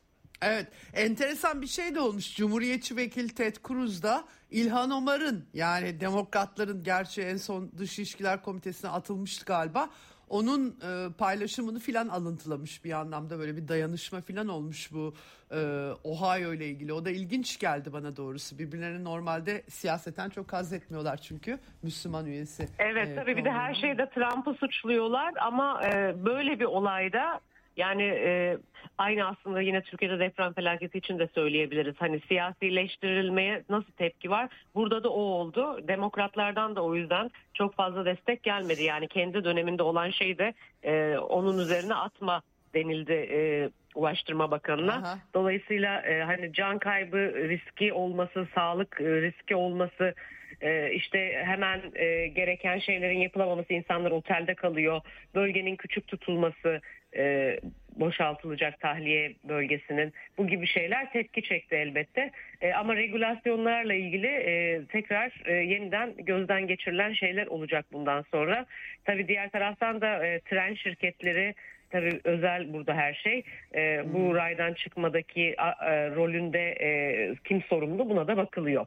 Evet 0.42 0.66
enteresan 0.94 1.62
bir 1.62 1.66
şey 1.66 1.94
de 1.94 2.00
olmuş. 2.00 2.36
Cumhuriyetçi 2.36 2.96
vekil 2.96 3.28
Ted 3.28 3.56
Cruz 3.68 4.02
da 4.02 4.24
İlhan 4.50 4.90
Omar'ın 4.90 5.46
yani 5.54 6.00
demokratların 6.00 6.84
gerçi 6.84 7.22
en 7.22 7.36
son 7.36 7.72
dış 7.78 7.98
ilişkiler 7.98 8.42
komitesine 8.42 8.90
atılmıştı 8.90 9.44
galiba. 9.44 9.90
Onun 10.32 10.68
e, 10.68 11.12
paylaşımını 11.18 11.78
filan 11.78 12.08
alıntılamış 12.08 12.84
bir 12.84 12.92
anlamda 12.92 13.38
böyle 13.38 13.56
bir 13.56 13.68
dayanışma 13.68 14.20
filan 14.20 14.48
olmuş 14.48 14.92
bu 14.92 15.14
e, 15.50 15.58
Ohio 16.04 16.52
ile 16.52 16.66
ilgili. 16.66 16.92
O 16.92 17.04
da 17.04 17.10
ilginç 17.10 17.58
geldi 17.58 17.92
bana 17.92 18.16
doğrusu. 18.16 18.58
Birbirlerini 18.58 19.04
normalde 19.04 19.62
siyaseten 19.68 20.28
çok 20.28 20.52
haz 20.52 20.72
etmiyorlar 20.72 21.16
çünkü 21.16 21.58
Müslüman 21.82 22.26
üyesi. 22.26 22.68
Evet 22.78 23.08
e, 23.08 23.14
tabii 23.14 23.36
bir 23.36 23.44
de 23.44 23.50
her 23.50 23.74
şeyde 23.74 24.10
Trump'ı 24.10 24.54
suçluyorlar 24.54 25.34
ama 25.40 25.80
e, 25.84 26.24
böyle 26.24 26.60
bir 26.60 26.64
olayda 26.64 27.40
yani 27.76 28.02
e, 28.02 28.58
aynı 28.98 29.26
aslında 29.26 29.60
yine 29.60 29.82
Türkiye'de 29.82 30.18
deprem 30.18 30.52
felaketi 30.52 30.98
için 30.98 31.18
de 31.18 31.28
söyleyebiliriz. 31.34 31.94
Hani 31.98 32.20
siyasileştirilmeye 32.20 33.62
nasıl 33.68 33.92
tepki 33.92 34.30
var? 34.30 34.48
Burada 34.74 35.04
da 35.04 35.10
o 35.10 35.20
oldu. 35.20 35.88
Demokratlardan 35.88 36.76
da 36.76 36.84
o 36.84 36.94
yüzden 36.94 37.30
çok 37.54 37.74
fazla 37.74 38.04
destek 38.04 38.42
gelmedi. 38.42 38.82
Yani 38.82 39.08
kendi 39.08 39.44
döneminde 39.44 39.82
olan 39.82 40.10
şey 40.10 40.38
de 40.38 40.54
e, 40.82 41.18
onun 41.18 41.58
üzerine 41.58 41.94
atma 41.94 42.42
denildi 42.74 43.12
e, 43.12 43.70
Ulaştırma 43.94 44.50
Bakanı'na. 44.50 44.94
Aha. 44.94 45.18
Dolayısıyla 45.34 46.00
e, 46.00 46.22
hani 46.22 46.52
can 46.52 46.78
kaybı 46.78 47.18
riski 47.48 47.92
olması, 47.92 48.46
sağlık 48.54 49.00
e, 49.00 49.22
riski 49.22 49.56
olması 49.56 50.14
e, 50.60 50.92
işte 50.92 51.42
hemen 51.44 51.80
e, 51.94 52.26
gereken 52.26 52.78
şeylerin 52.78 53.18
yapılamaması 53.18 53.72
insanlar 53.72 54.10
otelde 54.10 54.54
kalıyor 54.54 55.00
bölgenin 55.34 55.76
küçük 55.76 56.06
tutulması 56.06 56.80
e, 57.16 57.56
boşaltılacak 57.96 58.80
tahliye 58.80 59.34
bölgesinin 59.44 60.12
bu 60.38 60.46
gibi 60.46 60.66
şeyler 60.66 61.12
tepki 61.12 61.42
çekti 61.42 61.74
elbette. 61.74 62.30
E, 62.60 62.72
ama 62.72 62.96
regülasyonlarla 62.96 63.94
ilgili 63.94 64.26
e, 64.26 64.80
tekrar 64.86 65.42
e, 65.46 65.52
yeniden 65.52 66.14
gözden 66.16 66.66
geçirilen 66.66 67.12
şeyler 67.12 67.46
olacak 67.46 67.86
bundan 67.92 68.24
sonra. 68.30 68.66
Tabii 69.04 69.28
diğer 69.28 69.50
taraftan 69.50 70.00
da 70.00 70.26
e, 70.26 70.40
tren 70.40 70.74
şirketleri 70.74 71.54
tabii 71.90 72.20
özel 72.24 72.72
burada 72.72 72.94
her 72.94 73.14
şey. 73.14 73.42
E, 73.74 74.02
bu 74.12 74.34
raydan 74.34 74.72
çıkmadaki 74.74 75.54
a, 75.58 75.66
a, 75.66 76.10
rolünde 76.10 76.70
e, 76.80 77.34
kim 77.44 77.62
sorumlu 77.62 78.10
buna 78.10 78.28
da 78.28 78.36
bakılıyor. 78.36 78.86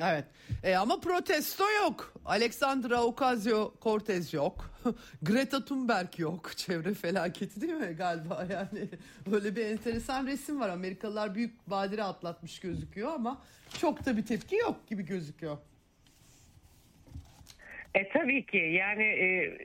Evet 0.00 0.24
e, 0.62 0.76
ama 0.76 1.00
protesto 1.00 1.64
yok. 1.70 2.14
Alexandra 2.24 2.96
Ocasio-Cortez 2.96 4.36
yok. 4.36 4.70
Greta 5.22 5.64
Thunberg 5.64 6.18
yok. 6.18 6.50
Çevre 6.56 6.94
felaketi 6.94 7.60
değil 7.60 7.72
mi 7.72 7.96
galiba 7.96 8.46
yani. 8.50 8.88
Böyle 9.30 9.56
bir 9.56 9.64
enteresan 9.64 10.26
resim 10.26 10.60
var. 10.60 10.68
Amerikalılar 10.68 11.34
büyük 11.34 11.70
badire 11.70 12.02
atlatmış 12.02 12.60
gözüküyor 12.60 13.12
ama 13.12 13.42
çok 13.78 14.06
da 14.06 14.16
bir 14.16 14.26
tepki 14.26 14.56
yok 14.56 14.86
gibi 14.86 15.02
gözüküyor. 15.02 15.58
E 17.94 18.08
tabii 18.08 18.46
ki 18.46 18.56
yani 18.56 19.02
e, 19.02 19.58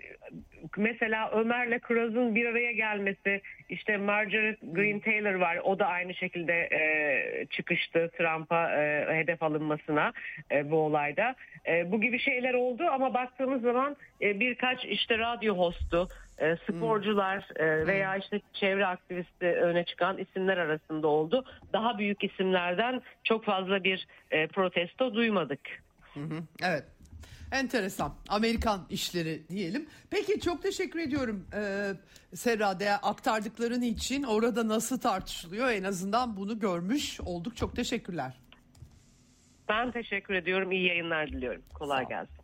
mesela 0.77 1.31
Ömer'le 1.31 1.79
Kroz'un 1.79 2.35
bir 2.35 2.45
araya 2.45 2.71
gelmesi 2.71 3.41
işte 3.69 3.97
Marjorie 3.97 4.57
Green 4.61 4.99
Taylor 4.99 5.33
var 5.33 5.57
o 5.63 5.79
da 5.79 5.85
aynı 5.85 6.13
şekilde 6.13 6.53
e, 6.53 7.45
çıkıştı 7.45 8.11
Trump'a 8.17 8.71
e, 8.71 9.05
hedef 9.15 9.43
alınmasına 9.43 10.13
e, 10.51 10.71
bu 10.71 10.77
olayda. 10.77 11.35
E, 11.67 11.91
bu 11.91 12.01
gibi 12.01 12.19
şeyler 12.19 12.53
oldu 12.53 12.83
ama 12.91 13.13
baktığımız 13.13 13.61
zaman 13.61 13.97
e, 14.21 14.39
birkaç 14.39 14.85
işte 14.85 15.17
radyo 15.17 15.57
hostu 15.57 16.09
e, 16.39 16.55
sporcular 16.55 17.47
e, 17.55 17.87
veya 17.87 18.15
işte 18.15 18.41
çevre 18.53 18.85
aktivisti 18.85 19.45
öne 19.45 19.83
çıkan 19.83 20.17
isimler 20.17 20.57
arasında 20.57 21.07
oldu. 21.07 21.45
Daha 21.73 21.97
büyük 21.97 22.23
isimlerden 22.23 23.01
çok 23.23 23.45
fazla 23.45 23.83
bir 23.83 24.07
e, 24.31 24.47
protesto 24.47 25.13
duymadık. 25.13 25.59
Evet. 26.63 26.83
Enteresan. 27.51 28.13
Amerikan 28.29 28.85
işleri 28.89 29.49
diyelim. 29.49 29.87
Peki 30.09 30.39
çok 30.39 30.63
teşekkür 30.63 30.99
ediyorum 30.99 31.47
ee, 31.53 31.93
Serra'da 32.35 32.91
aktardıkların 32.91 33.81
için. 33.81 34.23
Orada 34.23 34.67
nasıl 34.67 34.99
tartışılıyor 34.99 35.69
en 35.69 35.83
azından 35.83 36.37
bunu 36.37 36.59
görmüş 36.59 37.19
olduk. 37.21 37.57
Çok 37.57 37.75
teşekkürler. 37.75 38.33
Ben 39.69 39.91
teşekkür 39.91 40.33
ediyorum. 40.33 40.71
İyi 40.71 40.87
yayınlar 40.87 41.27
diliyorum. 41.27 41.61
Kolay 41.73 42.07
gelsin. 42.07 42.36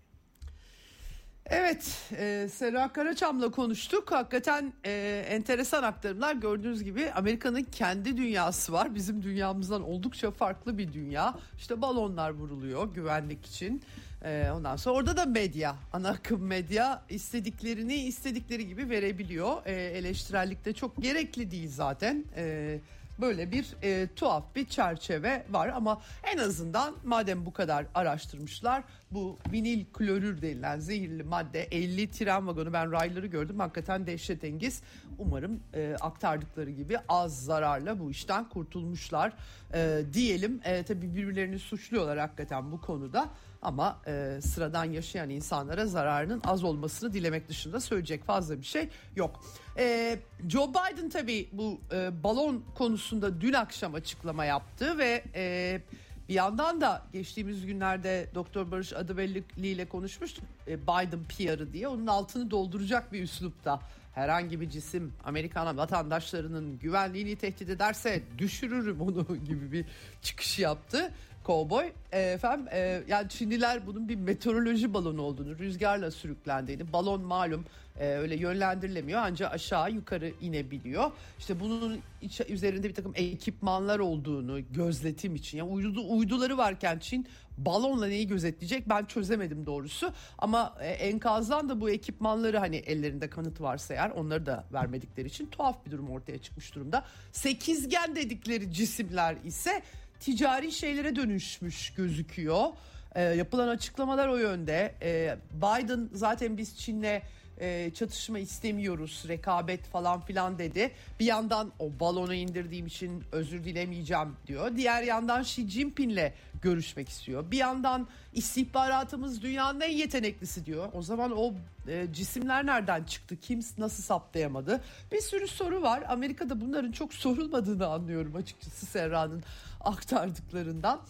Evet, 1.50 2.12
e, 2.18 2.48
Serra 2.54 2.94
Karaçam'la 2.94 3.52
konuştuk. 3.52 4.12
Hakikaten 4.12 4.74
e, 4.86 5.26
enteresan 5.30 5.84
aktarımlar. 5.84 6.36
Gördüğünüz 6.36 6.84
gibi 6.84 7.12
Amerika'nın 7.12 7.64
kendi 7.64 8.18
dünyası 8.18 8.74
var. 8.74 8.96
Bizim 8.96 9.24
dünyamızdan 9.24 9.84
oldukça 9.84 10.32
farklı 10.32 10.78
bir 10.78 10.94
dünya. 10.94 11.36
İşte 11.58 11.82
balonlar 11.82 12.30
vuruluyor 12.30 12.94
güvenlik 12.94 13.46
için. 13.46 13.84
Ee, 14.26 14.48
ondan 14.56 14.76
sonra 14.76 14.96
orada 14.96 15.18
da 15.18 15.26
medya, 15.26 15.76
ana 15.94 16.10
akım 16.10 16.41
medya 16.41 17.02
istediklerini 17.10 17.96
istedikleri 17.96 18.68
gibi 18.68 18.89
verebiliyor. 18.89 19.66
Ee, 19.66 19.74
eleştirellikte 19.74 20.74
çok 20.74 20.98
gerekli 20.98 21.52
değil 21.52 21.70
zaten. 21.72 22.26
Ee, 22.36 22.80
böyle 23.22 23.51
bir 23.51 23.76
e, 23.84 24.07
tuhaf 24.16 24.55
bir 24.55 24.66
çerçeve 24.66 25.45
var 25.49 25.68
ama 25.68 26.01
en 26.34 26.38
azından 26.38 26.95
madem 27.03 27.45
bu 27.45 27.53
kadar 27.53 27.86
araştırmışlar 27.95 28.84
bu 29.11 29.39
vinil 29.51 29.86
klorür 29.93 30.41
denilen 30.41 30.80
zehirli 30.80 31.24
madde 31.24 31.64
50 31.64 32.11
tren 32.11 32.47
vagonu 32.47 32.74
ben 32.74 32.91
rayları 32.91 33.28
gördüm 33.28 33.59
hakikaten 33.59 34.07
dehşetengiz. 34.07 34.82
Umarım 35.18 35.59
e, 35.74 35.95
aktardıkları 36.01 36.72
gibi 36.72 36.97
az 37.09 37.45
zararla 37.45 37.99
bu 37.99 38.11
işten 38.11 38.49
kurtulmuşlar 38.49 39.34
e, 39.74 40.01
diyelim. 40.14 40.61
E, 40.64 40.84
tabi 40.84 41.16
birbirlerini 41.16 41.59
suçluyorlar 41.59 42.20
hakikaten 42.20 42.72
bu 42.72 42.82
konuda 42.82 43.30
ama 43.64 44.01
e, 44.07 44.39
sıradan 44.41 44.86
yaşayan 44.86 45.30
insanlara 45.30 45.86
zararının 45.86 46.41
az 46.45 46.64
olmasını 46.64 47.14
dilemek 47.14 47.49
dışında 47.49 47.80
söyleyecek 47.80 48.26
fazla 48.26 48.57
bir 48.57 48.66
şey 48.66 48.89
yok. 49.16 49.43
E, 49.78 50.20
Joe 50.47 50.70
Biden 50.70 51.09
tabii 51.09 51.49
bu 51.51 51.80
e, 51.91 52.24
balon 52.24 52.64
konusunda 52.76 53.41
dün 53.41 53.53
akşam 53.53 53.95
açıklama 53.95 54.45
yaptı 54.45 54.97
ve 54.97 55.24
e, 55.36 55.82
bir 56.30 56.34
yandan 56.34 56.82
da 56.82 57.01
geçtiğimiz 57.14 57.66
günlerde 57.66 58.28
Doktor 58.36 58.72
Barış 58.72 58.93
Adıbelli 58.93 59.43
ile 59.57 59.86
konuşmuştuk 59.86 60.43
e, 60.68 60.82
Biden 60.82 61.24
PR'ı 61.24 61.74
diye 61.74 61.88
onun 61.88 62.07
altını 62.07 62.51
dolduracak 62.51 63.14
bir 63.14 63.24
üslupta 63.24 63.80
herhangi 64.16 64.61
bir 64.61 64.70
cisim 64.70 65.14
Amerikan 65.24 65.78
vatandaşlarının 65.78 66.80
güvenliğini 66.80 67.36
tehdit 67.36 67.70
ederse 67.70 68.24
düşürürüm 68.38 69.01
onu 69.01 69.28
gibi 69.45 69.72
bir 69.72 69.86
çıkış 70.22 70.59
yaptı. 70.59 71.11
Cowboy. 71.46 71.91
E, 72.12 72.22
efendim 72.22 72.68
e, 72.72 73.04
yani 73.08 73.30
Çinliler 73.30 73.88
bunun 73.88 74.10
bir 74.10 74.16
meteoroloji 74.16 74.94
balonu 74.94 75.22
olduğunu, 75.22 75.60
rüzgarla 75.60 76.12
sürüklendiğini, 76.12 76.94
balon 76.94 77.22
malum 77.22 77.66
e, 78.00 78.08
öyle 78.08 78.36
yönlendirilemiyor 78.36 79.20
ancak 79.24 79.54
aşağı 79.54 79.91
yukarı 79.91 80.32
inebiliyor. 80.41 81.12
İşte 81.39 81.60
bunun 81.60 82.00
iç, 82.22 82.41
üzerinde 82.50 82.89
bir 82.89 82.94
takım 82.94 83.14
ekipmanlar 83.16 84.00
olduğunu 84.00 84.60
gözletim 84.74 85.36
için. 85.36 85.58
Yani 85.58 85.70
uydu, 85.70 86.04
uyduları 86.10 86.58
varken 86.58 87.00
Çin 87.00 87.28
balonla 87.58 88.08
neyi 88.08 88.28
gözetleyecek 88.28 88.89
ben 88.89 89.06
çözemedim 89.06 89.66
doğrusu. 89.66 90.14
Ama 90.38 90.76
e, 90.82 90.88
enkazdan 90.88 91.70
da 91.70 91.82
bu 91.82 91.89
ekipmanları 91.89 92.58
hani 92.58 92.76
ellerinde 92.76 93.30
kanıt 93.30 93.62
varsa 93.62 93.94
eğer 93.94 94.10
onları 94.10 94.46
da 94.46 94.64
vermedikleri 94.74 95.28
için 95.28 95.46
tuhaf 95.46 95.86
bir 95.86 95.91
durum 95.91 96.10
ortaya 96.10 96.38
çıkmış 96.38 96.76
durumda. 96.76 97.06
Sekizgen 97.32 98.16
dedikleri 98.16 98.74
cisimler 98.74 99.36
ise 99.46 99.84
ticari 100.24 100.71
şeylere 100.71 101.15
dönüşmüş 101.15 101.93
gözüküyor. 101.93 102.67
E, 103.15 103.21
yapılan 103.21 103.67
açıklamalar 103.67 104.28
o 104.28 104.38
yönde. 104.38 104.95
E, 105.01 105.38
Biden 105.53 106.09
zaten 106.13 106.57
biz 106.57 106.78
Çin'le 106.78 107.21
e, 107.59 107.91
çatışma 107.93 108.39
istemiyoruz, 108.39 109.26
rekabet 109.28 109.86
falan 109.86 110.21
filan 110.21 110.59
dedi. 110.59 110.91
Bir 111.19 111.26
yandan 111.26 111.71
o 111.80 111.99
balonu 111.99 112.34
indirdiğim 112.34 112.88
için 112.88 113.24
özür 113.32 113.63
dilemeyeceğim 113.63 114.36
diyor. 114.47 114.76
Diğer 114.76 115.03
yandan 115.03 115.41
Xi 115.41 115.69
Jinping'le 115.69 116.32
görüşmek 116.61 117.09
istiyor. 117.09 117.51
Bir 117.51 117.57
yandan 117.57 118.07
istihbaratımız 118.34 119.41
dünyanın 119.41 119.82
en 119.82 119.91
yeteneklisi 119.91 120.65
diyor. 120.65 120.89
O 120.93 121.01
zaman 121.01 121.32
o 121.38 121.53
e, 121.88 122.07
cisimler 122.13 122.65
nereden 122.65 123.03
çıktı? 123.03 123.38
Kim 123.41 123.59
nasıl 123.78 124.03
saptayamadı? 124.03 124.84
Bir 125.11 125.21
sürü 125.21 125.47
soru 125.47 125.82
var. 125.82 126.03
Amerika'da 126.07 126.61
bunların 126.61 126.91
çok 126.91 127.13
sorulmadığını 127.13 127.88
anlıyorum 127.88 128.36
açıkçası 128.36 128.86
Serra'nın 128.86 129.43
aktardıklarından. 129.84 131.01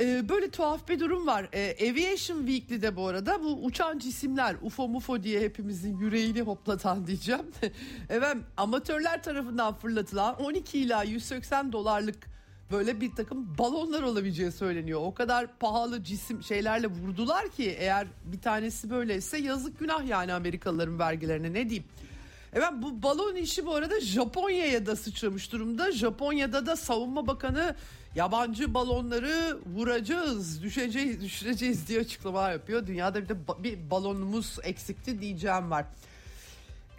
Ee, 0.00 0.28
böyle 0.28 0.50
tuhaf 0.50 0.88
bir 0.88 1.00
durum 1.00 1.26
var. 1.26 1.48
Ee, 1.54 1.90
Aviation 1.90 2.38
Weekly'de 2.46 2.96
bu 2.96 3.06
arada 3.06 3.42
bu 3.42 3.64
uçan 3.64 3.98
cisimler 3.98 4.56
UFO 4.62 4.88
mufo 4.88 5.22
diye 5.22 5.40
hepimizin 5.40 5.98
yüreğini 5.98 6.42
hoplatan 6.42 7.06
diyeceğim. 7.06 7.46
evet 8.08 8.36
amatörler 8.56 9.22
tarafından 9.22 9.74
fırlatılan 9.74 10.42
12 10.42 10.78
ila 10.78 11.02
180 11.02 11.72
dolarlık 11.72 12.34
böyle 12.70 13.00
bir 13.00 13.14
takım 13.14 13.58
balonlar 13.58 14.02
olabileceği 14.02 14.52
söyleniyor. 14.52 15.00
O 15.02 15.14
kadar 15.14 15.58
pahalı 15.58 16.04
cisim 16.04 16.42
şeylerle 16.42 16.86
vurdular 16.86 17.48
ki 17.48 17.76
eğer 17.78 18.06
bir 18.24 18.40
tanesi 18.40 18.90
böyleyse 18.90 19.38
yazık 19.38 19.78
günah 19.78 20.08
yani 20.08 20.32
Amerikalıların 20.32 20.98
vergilerine 20.98 21.52
ne 21.52 21.68
diyeyim. 21.70 21.84
Evet 22.54 22.70
bu 22.72 23.02
balon 23.02 23.34
işi 23.34 23.66
bu 23.66 23.74
arada 23.74 24.00
Japonya'ya 24.00 24.86
da 24.86 24.96
sıçramış 24.96 25.52
durumda. 25.52 25.92
Japonya'da 25.92 26.66
da 26.66 26.76
savunma 26.76 27.26
bakanı 27.26 27.74
yabancı 28.14 28.74
balonları 28.74 29.58
vuracağız, 29.66 30.62
düşeceğiz, 30.62 31.20
düşüreceğiz 31.20 31.88
diye 31.88 32.00
açıklamalar 32.00 32.52
yapıyor. 32.52 32.86
Dünyada 32.86 33.22
bir 33.22 33.28
de 33.28 33.34
bir 33.58 33.90
balonumuz 33.90 34.58
eksikti 34.62 35.20
diyeceğim 35.20 35.70
var. 35.70 35.84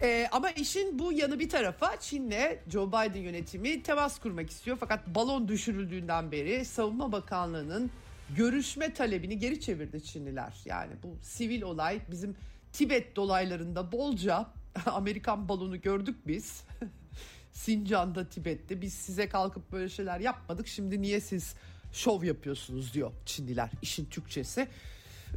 Ee, 0.02 0.28
ama 0.32 0.50
işin 0.50 0.98
bu 0.98 1.12
yanı 1.12 1.38
bir 1.38 1.48
tarafa 1.48 2.00
Çin'le 2.00 2.58
Joe 2.72 2.88
Biden 2.88 3.20
yönetimi 3.20 3.82
temas 3.82 4.18
kurmak 4.18 4.50
istiyor. 4.50 4.76
Fakat 4.80 5.06
balon 5.06 5.48
düşürüldüğünden 5.48 6.32
beri 6.32 6.64
Savunma 6.64 7.12
Bakanlığı'nın 7.12 7.90
görüşme 8.36 8.94
talebini 8.94 9.38
geri 9.38 9.60
çevirdi 9.60 10.04
Çinliler. 10.04 10.54
Yani 10.64 10.92
bu 11.02 11.16
sivil 11.22 11.62
olay 11.62 12.00
bizim 12.10 12.36
Tibet 12.72 13.16
dolaylarında 13.16 13.92
bolca 13.92 14.46
Amerikan 14.86 15.48
balonu 15.48 15.80
gördük 15.80 16.16
biz. 16.26 16.64
Sincan'da, 17.52 18.28
Tibet'te 18.28 18.80
biz 18.80 18.94
size 18.94 19.28
kalkıp 19.28 19.72
böyle 19.72 19.88
şeyler 19.88 20.20
yapmadık. 20.20 20.66
Şimdi 20.66 21.02
niye 21.02 21.20
siz 21.20 21.54
şov 21.92 22.22
yapıyorsunuz 22.22 22.94
diyor 22.94 23.12
Çinliler 23.26 23.70
işin 23.82 24.04
Türkçesi. 24.04 24.68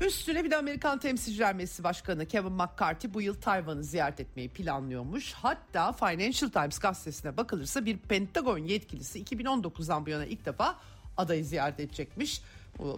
Üstüne 0.02 0.44
bir 0.44 0.52
de 0.52 0.58
Amerikan 0.58 1.00
Temsilciler 1.00 1.56
Meclisi 1.56 1.84
Başkanı 1.84 2.26
Kevin 2.26 2.52
McCarthy 2.52 3.14
bu 3.14 3.22
yıl 3.22 3.36
Tayvan'ı 3.42 3.84
ziyaret 3.84 4.20
etmeyi 4.20 4.50
planlıyormuş. 4.50 5.34
Hatta 5.34 5.94
Financial 5.94 6.50
Times 6.50 6.80
gazetesine 6.80 7.38
bakılırsa 7.38 7.86
bir 7.86 7.98
Pentagon 7.98 8.58
yetkilisi 8.58 9.24
2019'dan 9.24 10.06
bu 10.06 10.10
yana 10.10 10.26
ilk 10.26 10.46
defa 10.46 10.80
adayı 11.18 11.46
ziyaret 11.46 11.80
edecekmiş. 11.80 12.42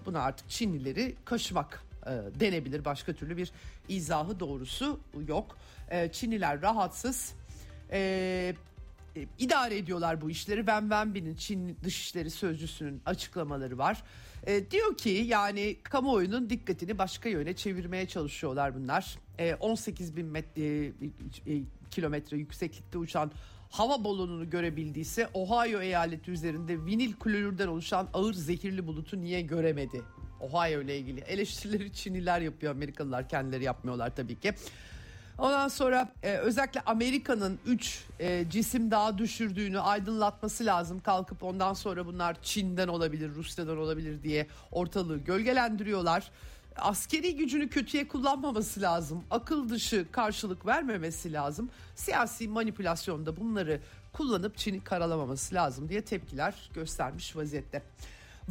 Buna 0.06 0.22
artık 0.22 0.50
Çinlileri 0.50 1.16
kaşımak 1.26 1.84
e, 2.06 2.40
denebilir. 2.40 2.86
Başka 2.86 3.14
türlü 3.14 3.38
bir 3.38 3.52
izahı 3.90 4.40
doğrusu 4.40 5.00
yok. 5.28 5.58
E, 5.92 6.12
Çinliler 6.12 6.62
rahatsız. 6.62 7.34
E, 7.92 8.00
e, 9.16 9.26
idare 9.40 9.78
ediyorlar 9.78 10.22
bu 10.22 10.30
işleri. 10.30 10.60
Wen 10.60 10.82
Wenbin'in 10.82 11.36
Çin 11.36 11.78
Dışişleri 11.84 12.30
Sözcüsü'nün 12.30 13.02
açıklamaları 13.06 13.78
var. 13.78 14.04
E, 14.48 14.72
diyor 14.72 14.98
ki 14.98 15.10
yani 15.10 15.78
kamuoyunun 15.84 16.50
dikkatini 16.50 16.98
başka 16.98 17.30
yöne 17.30 17.56
çevirmeye 17.56 18.08
çalışıyorlar 18.08 18.76
bunlar. 18.76 19.18
E, 19.40 19.56
18 19.56 20.18
bin 20.18 20.26
metre, 20.26 20.86
e, 20.86 20.90
e, 21.48 21.62
kilometre 21.92 22.38
yükseklikte 22.38 22.98
uçan 22.98 23.32
hava 23.70 24.04
balonunu 24.04 24.50
görebildiyse 24.50 25.30
Ohio 25.34 25.82
eyaleti 25.82 26.32
üzerinde 26.32 26.86
vinil 26.86 27.14
klorürden 27.14 27.68
oluşan 27.68 28.10
ağır 28.14 28.34
zehirli 28.34 28.88
bulutu 28.88 29.22
niye 29.22 29.42
göremedi? 29.42 30.02
Ohio 30.40 30.82
ile 30.82 30.98
ilgili 30.98 31.20
eleştirileri 31.20 31.94
Çinliler 31.94 32.42
yapıyor 32.42 32.72
Amerikalılar 32.72 33.30
kendileri 33.30 33.64
yapmıyorlar 33.64 34.16
tabii 34.16 34.40
ki. 34.40 34.54
Ondan 35.38 35.68
sonra 35.68 36.12
e, 36.24 36.38
özellikle 36.38 36.82
Amerika'nın 36.86 37.60
3 37.66 38.04
e, 38.20 38.50
cisim 38.50 38.92
daha 38.92 39.18
düşürdüğünü 39.18 39.80
aydınlatması 39.80 40.66
lazım. 40.66 41.00
Kalkıp 41.00 41.44
ondan 41.44 41.74
sonra 41.74 42.06
bunlar 42.06 42.38
Çin'den 42.44 42.88
olabilir, 42.88 43.36
Rusya'dan 43.36 43.78
olabilir 43.78 44.24
diye 44.24 44.48
ortalığı 44.72 45.18
gölgelendiriyorlar. 45.18 46.32
Askeri 46.76 47.36
gücünü 47.36 47.70
kötüye 47.70 48.08
kullanmaması 48.08 48.82
lazım. 48.82 49.24
Akıl 49.32 49.70
dışı 49.70 50.06
karşılık 50.12 50.66
vermemesi 50.66 51.34
lazım. 51.34 51.70
Siyasi 51.96 52.48
manipülasyonda 52.48 53.38
bunları 53.38 53.80
kullanıp 54.14 54.58
Çin'i 54.58 54.84
karalamaması 54.84 55.56
lazım 55.56 55.90
diye 55.90 56.02
tepkiler 56.02 56.70
göstermiş 56.74 57.36
vaziyette. 57.36 57.82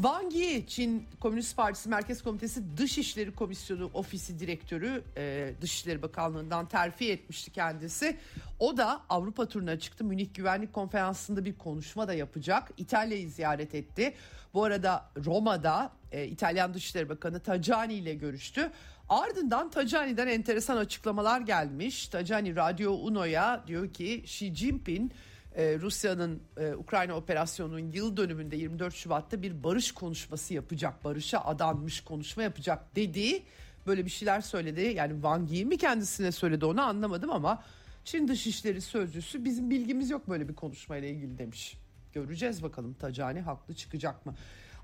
Wang 0.02 0.34
Yi, 0.34 0.66
Çin 0.66 1.06
Komünist 1.20 1.56
Partisi 1.56 1.88
Merkez 1.88 2.22
Komitesi 2.22 2.76
Dışişleri 2.76 3.34
Komisyonu 3.34 3.90
Ofisi 3.94 4.38
Direktörü 4.38 5.02
e, 5.16 5.52
Dışişleri 5.60 6.02
Bakanlığı'ndan 6.02 6.68
terfi 6.68 7.10
etmişti 7.10 7.50
kendisi. 7.50 8.16
O 8.58 8.76
da 8.76 9.02
Avrupa 9.08 9.48
turuna 9.48 9.78
çıktı. 9.78 10.04
Münih 10.04 10.34
Güvenlik 10.34 10.72
Konferansı'nda 10.72 11.44
bir 11.44 11.58
konuşma 11.58 12.08
da 12.08 12.14
yapacak. 12.14 12.70
İtalya'yı 12.76 13.30
ziyaret 13.30 13.74
etti. 13.74 14.14
Bu 14.54 14.64
arada 14.64 15.10
Roma'da 15.24 15.92
e, 16.12 16.26
İtalyan 16.26 16.74
Dışişleri 16.74 17.08
Bakanı 17.08 17.40
Tajani 17.40 17.94
ile 17.94 18.14
görüştü. 18.14 18.70
Ardından 19.08 19.70
Tajani'den 19.70 20.26
enteresan 20.26 20.76
açıklamalar 20.76 21.40
gelmiş. 21.40 22.08
Tajani 22.08 22.56
Radyo 22.56 22.92
Uno'ya 22.92 23.64
diyor 23.66 23.92
ki 23.92 24.14
Xi 24.14 24.54
Jinping 24.54 25.12
ee, 25.60 25.78
Rusya'nın 25.80 26.42
e, 26.56 26.74
Ukrayna 26.74 27.16
operasyonunun 27.16 27.92
yıl 27.92 28.16
dönümünde 28.16 28.56
24 28.56 28.94
Şubat'ta 28.94 29.42
bir 29.42 29.64
barış 29.64 29.92
konuşması 29.92 30.54
yapacak, 30.54 31.04
barışa 31.04 31.40
adanmış 31.40 32.00
konuşma 32.00 32.42
yapacak 32.42 32.96
dediği 32.96 33.42
böyle 33.86 34.04
bir 34.04 34.10
şeyler 34.10 34.40
söyledi. 34.40 34.80
Yani 34.80 35.12
Wang 35.12 35.52
Yi 35.52 35.64
mi 35.64 35.78
kendisine 35.78 36.32
söyledi 36.32 36.64
onu 36.64 36.82
anlamadım 36.82 37.30
ama 37.30 37.64
Çin 38.04 38.28
Dışişleri 38.28 38.80
Sözcüsü 38.80 39.44
bizim 39.44 39.70
bilgimiz 39.70 40.10
yok 40.10 40.28
böyle 40.28 40.48
bir 40.48 40.54
konuşmayla 40.54 41.08
ilgili 41.08 41.38
demiş. 41.38 41.76
Göreceğiz 42.12 42.62
bakalım 42.62 42.94
Tacani 42.94 43.40
haklı 43.40 43.74
çıkacak 43.74 44.26
mı? 44.26 44.34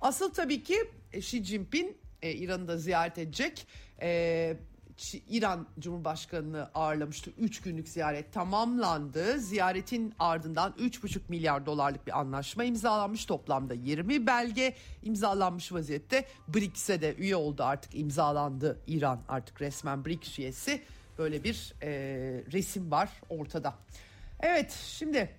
Asıl 0.03 0.31
tabii 0.31 0.63
ki 0.63 0.77
e, 1.13 1.19
Xi 1.19 1.45
Jinping 1.45 1.91
e, 2.23 2.33
İran'ı 2.33 2.69
da 2.69 2.79
ziyaret 2.79 3.19
edecek. 3.19 3.67
E, 4.01 4.57
İran 5.31 5.67
Cumhurbaşkanı'nı 5.79 6.71
ağırlamıştı. 6.75 7.31
3 7.39 7.61
günlük 7.61 7.89
ziyaret 7.89 8.33
tamamlandı. 8.33 9.39
Ziyaretin 9.39 10.15
ardından 10.19 10.75
3,5 10.79 11.21
milyar 11.29 11.67
dolarlık 11.67 12.07
bir 12.07 12.19
anlaşma 12.19 12.65
imzalanmış. 12.65 13.25
Toplamda 13.25 13.75
20 13.75 14.27
belge 14.27 14.75
imzalanmış 15.03 15.73
vaziyette. 15.73 16.25
BRICS'e 16.49 17.01
de 17.01 17.15
üye 17.15 17.37
oldu 17.37 17.63
artık 17.65 17.95
imzalandı 17.95 18.81
İran 18.87 19.21
artık 19.29 19.63
resmen 19.63 20.05
BRICS 20.05 20.39
üyesi. 20.39 20.83
Böyle 21.19 21.45
bir 21.45 21.75
e, 21.83 21.89
resim 22.53 22.91
var 22.91 23.11
ortada. 23.29 23.75
Evet 24.41 24.73
şimdi 24.73 25.31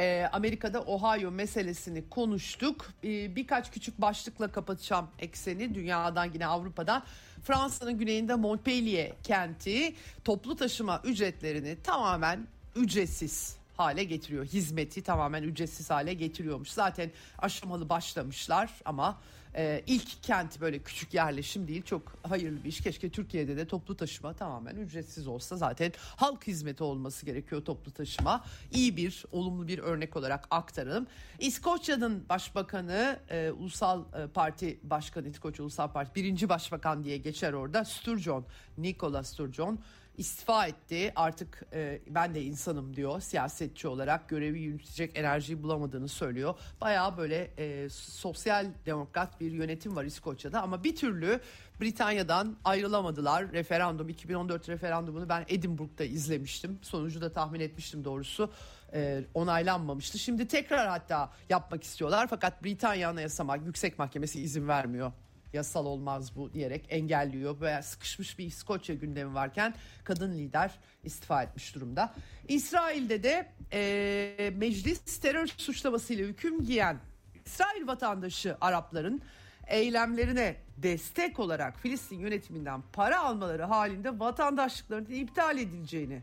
e, 0.00 0.28
Amerika'da 0.32 0.80
Ohio 0.80 1.30
meselesini 1.30 2.08
konuştuk. 2.08 2.86
E, 3.04 3.36
birkaç 3.36 3.70
küçük 3.70 4.00
başlıkla 4.00 4.52
kapatacağım 4.52 5.08
ekseni 5.18 5.74
dünyadan 5.74 6.24
yine 6.34 6.46
Avrupa'dan. 6.46 7.02
Fransa'nın 7.42 7.98
güneyinde 7.98 8.34
Montpellier 8.34 9.12
kenti 9.22 9.94
toplu 10.24 10.56
taşıma 10.56 11.00
ücretlerini 11.04 11.82
tamamen 11.82 12.46
ücretsiz 12.76 13.59
hale 13.80 14.04
getiriyor. 14.04 14.44
Hizmeti 14.44 15.02
tamamen 15.02 15.42
ücretsiz 15.42 15.90
hale 15.90 16.14
getiriyormuş. 16.14 16.70
Zaten 16.70 17.10
aşamalı 17.38 17.88
başlamışlar 17.88 18.70
ama 18.84 19.20
e, 19.56 19.82
ilk 19.86 20.22
kent 20.22 20.60
böyle 20.60 20.78
küçük 20.78 21.14
yerleşim 21.14 21.68
değil 21.68 21.82
çok 21.82 22.02
hayırlı 22.22 22.64
bir 22.64 22.68
iş. 22.68 22.80
Keşke 22.80 23.10
Türkiye'de 23.10 23.56
de 23.56 23.66
toplu 23.66 23.96
taşıma 23.96 24.32
tamamen 24.32 24.76
ücretsiz 24.76 25.26
olsa 25.26 25.56
zaten 25.56 25.92
halk 26.16 26.46
hizmeti 26.46 26.84
olması 26.84 27.26
gerekiyor 27.26 27.64
toplu 27.64 27.92
taşıma. 27.92 28.44
İyi 28.72 28.96
bir 28.96 29.24
olumlu 29.32 29.68
bir 29.68 29.78
örnek 29.78 30.16
olarak 30.16 30.46
aktaralım. 30.50 31.06
İskoçya'nın 31.38 32.28
başbakanı 32.28 33.18
e, 33.30 33.50
Ulusal 33.50 34.00
e, 34.00 34.26
Parti 34.26 34.80
Başkanı 34.82 35.28
İskoçya 35.28 35.64
Ulusal 35.64 35.92
Parti 35.92 36.14
birinci 36.14 36.48
başbakan 36.48 37.04
diye 37.04 37.16
geçer 37.16 37.52
orada 37.52 37.84
Sturgeon, 37.84 38.44
Nicola 38.78 39.22
Sturgeon 39.22 39.78
istifa 40.16 40.66
etti. 40.66 41.12
Artık 41.16 41.62
e, 41.72 42.00
ben 42.08 42.34
de 42.34 42.42
insanım 42.42 42.96
diyor. 42.96 43.20
Siyasetçi 43.20 43.88
olarak 43.88 44.28
görevi 44.28 44.60
yürütecek 44.60 45.18
enerjiyi 45.18 45.62
bulamadığını 45.62 46.08
söylüyor. 46.08 46.54
Bayağı 46.80 47.16
böyle 47.16 47.50
e, 47.58 47.88
sosyal 47.90 48.66
demokrat 48.86 49.40
bir 49.40 49.52
yönetim 49.52 49.96
var 49.96 50.04
İskoçya'da 50.04 50.62
ama 50.62 50.84
bir 50.84 50.96
türlü 50.96 51.40
Britanya'dan 51.80 52.56
ayrılamadılar. 52.64 53.52
Referandum 53.52 54.08
2014 54.08 54.68
referandumunu 54.68 55.28
ben 55.28 55.44
Edinburgh'da 55.48 56.04
izlemiştim. 56.04 56.78
Sonucu 56.82 57.20
da 57.20 57.32
tahmin 57.32 57.60
etmiştim 57.60 58.04
doğrusu. 58.04 58.52
E, 58.92 59.24
onaylanmamıştı. 59.34 60.18
Şimdi 60.18 60.48
tekrar 60.48 60.88
hatta 60.88 61.32
yapmak 61.48 61.84
istiyorlar 61.84 62.26
fakat 62.30 62.64
Britanya 62.64 63.10
Anayasa 63.10 63.56
Yüksek 63.66 63.98
Mahkemesi 63.98 64.40
izin 64.40 64.68
vermiyor 64.68 65.12
yasal 65.52 65.86
olmaz 65.86 66.36
bu 66.36 66.52
diyerek 66.52 66.86
engelliyor. 66.88 67.60
Veya 67.60 67.82
sıkışmış 67.82 68.38
bir 68.38 68.46
İskoçya 68.46 68.94
gündemi 68.94 69.34
varken 69.34 69.74
kadın 70.04 70.32
lider 70.32 70.78
istifa 71.04 71.42
etmiş 71.42 71.74
durumda. 71.74 72.14
İsrail'de 72.48 73.22
de 73.22 73.52
e, 73.72 74.52
meclis 74.56 75.20
terör 75.20 75.46
suçlamasıyla 75.46 76.26
hüküm 76.26 76.64
giyen 76.64 76.98
İsrail 77.46 77.86
vatandaşı 77.86 78.56
Arapların 78.60 79.22
eylemlerine 79.66 80.56
destek 80.76 81.38
olarak 81.38 81.78
Filistin 81.78 82.18
yönetiminden 82.18 82.82
para 82.92 83.20
almaları 83.20 83.64
halinde 83.64 84.20
vatandaşlıklarının 84.20 85.10
iptal 85.10 85.58
edileceğini 85.58 86.22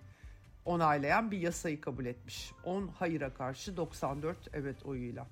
onaylayan 0.65 1.31
bir 1.31 1.37
yasayı 1.37 1.81
kabul 1.81 2.05
etmiş. 2.05 2.51
10 2.63 2.87
hayıra 2.87 3.33
karşı 3.33 3.77
94 3.77 4.37
evet 4.53 4.85
oyuyla. 4.85 5.27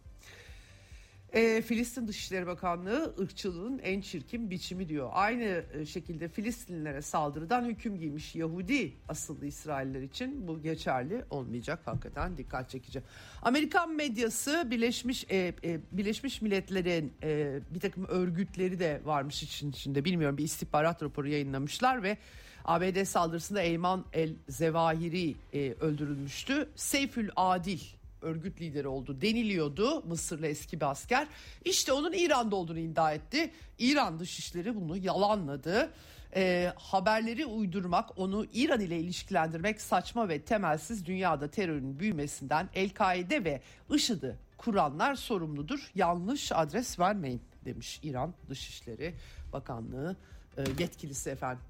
E, 1.36 1.62
Filistin 1.62 2.08
Dışişleri 2.08 2.48
Bakanlığı 2.48 3.16
ırkçılığın 3.20 3.80
en 3.80 4.02
çirkin 4.02 4.52
biçimi 4.52 4.90
diyor. 4.90 5.10
Aynı 5.14 5.64
e, 5.74 5.86
şekilde 5.86 6.30
Filistinlilere 6.30 7.02
saldırıdan 7.02 7.66
hüküm 7.66 8.00
giymiş 8.00 8.36
Yahudi 8.36 8.94
asıllı 9.10 9.46
İsrailler 9.46 10.02
için 10.02 10.48
bu 10.48 10.62
geçerli 10.62 11.26
olmayacak. 11.30 11.80
Hakikaten 11.86 12.38
dikkat 12.38 12.70
çekici. 12.70 13.02
Amerikan 13.42 13.96
medyası 13.96 14.68
Birleşmiş 14.72 15.26
e, 15.30 15.54
e, 15.64 15.80
Birleşmiş 15.92 16.42
Milletler'in 16.42 17.14
e, 17.24 17.60
bir 17.74 17.80
takım 17.80 18.06
örgütleri 18.06 18.80
de 18.80 19.02
varmış 19.06 19.44
için 19.44 19.72
içinde 19.72 20.06
bilmiyorum 20.06 20.38
bir 20.38 20.44
istihbarat 20.44 21.04
raporu 21.04 21.28
yayınlamışlar 21.28 22.04
ve 22.04 22.18
ABD 22.66 23.04
saldırısında 23.04 23.62
Eyman 23.62 24.06
El 24.14 24.34
Zevahiri 24.50 25.36
e, 25.54 25.72
öldürülmüştü. 25.72 26.70
Seyfül 26.76 27.30
Adil 27.36 27.80
örgüt 28.26 28.62
lideri 28.62 28.88
oldu 28.88 29.22
deniliyordu 29.22 30.04
Mısırlı 30.06 30.48
eski 30.48 30.82
bir 30.82 30.92
asker. 30.92 31.28
İşte 31.66 31.94
onun 31.94 32.14
İran'da 32.14 32.56
olduğunu 32.56 32.80
iddia 32.80 33.14
etti. 33.14 33.52
İran 33.80 34.20
Dışişleri 34.20 34.76
bunu 34.76 34.98
yalanladı. 34.98 35.92
E, 36.36 36.74
haberleri 36.76 37.46
uydurmak, 37.46 38.20
onu 38.20 38.46
İran 38.54 38.80
ile 38.80 39.00
ilişkilendirmek 39.00 39.82
saçma 39.82 40.30
ve 40.30 40.42
temelsiz 40.42 41.06
dünyada 41.06 41.52
terörün 41.52 42.00
büyümesinden 42.00 42.70
El-Kaide 42.74 43.44
ve 43.44 43.62
IŞİD'i 43.94 44.36
kuranlar 44.58 45.16
sorumludur. 45.16 45.92
Yanlış 45.96 46.52
adres 46.52 47.00
vermeyin 47.00 47.42
demiş 47.66 48.00
İran 48.04 48.34
Dışişleri 48.50 49.16
Bakanlığı 49.54 50.16
e, 50.58 50.64
yetkilisi 50.80 51.30
efendim. 51.30 51.64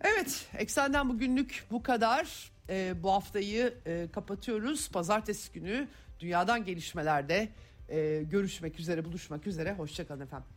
Evet, 0.00 0.46
Eksen'den 0.58 1.08
bugünlük 1.08 1.64
bu 1.70 1.82
kadar. 1.82 2.50
E, 2.68 3.02
bu 3.02 3.12
haftayı 3.12 3.74
e, 3.86 4.08
kapatıyoruz. 4.12 4.90
Pazartesi 4.90 5.52
günü 5.52 5.88
dünyadan 6.20 6.64
gelişmelerde 6.64 7.48
e, 7.88 8.22
görüşmek 8.22 8.80
üzere, 8.80 9.04
buluşmak 9.04 9.46
üzere. 9.46 9.72
Hoşçakalın 9.72 10.20
efendim. 10.20 10.48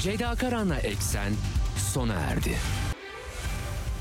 Ceyda 0.00 0.34
Karan'la 0.34 0.78
Eksen 0.78 1.32
sona 1.92 2.14
erdi. 2.14 2.56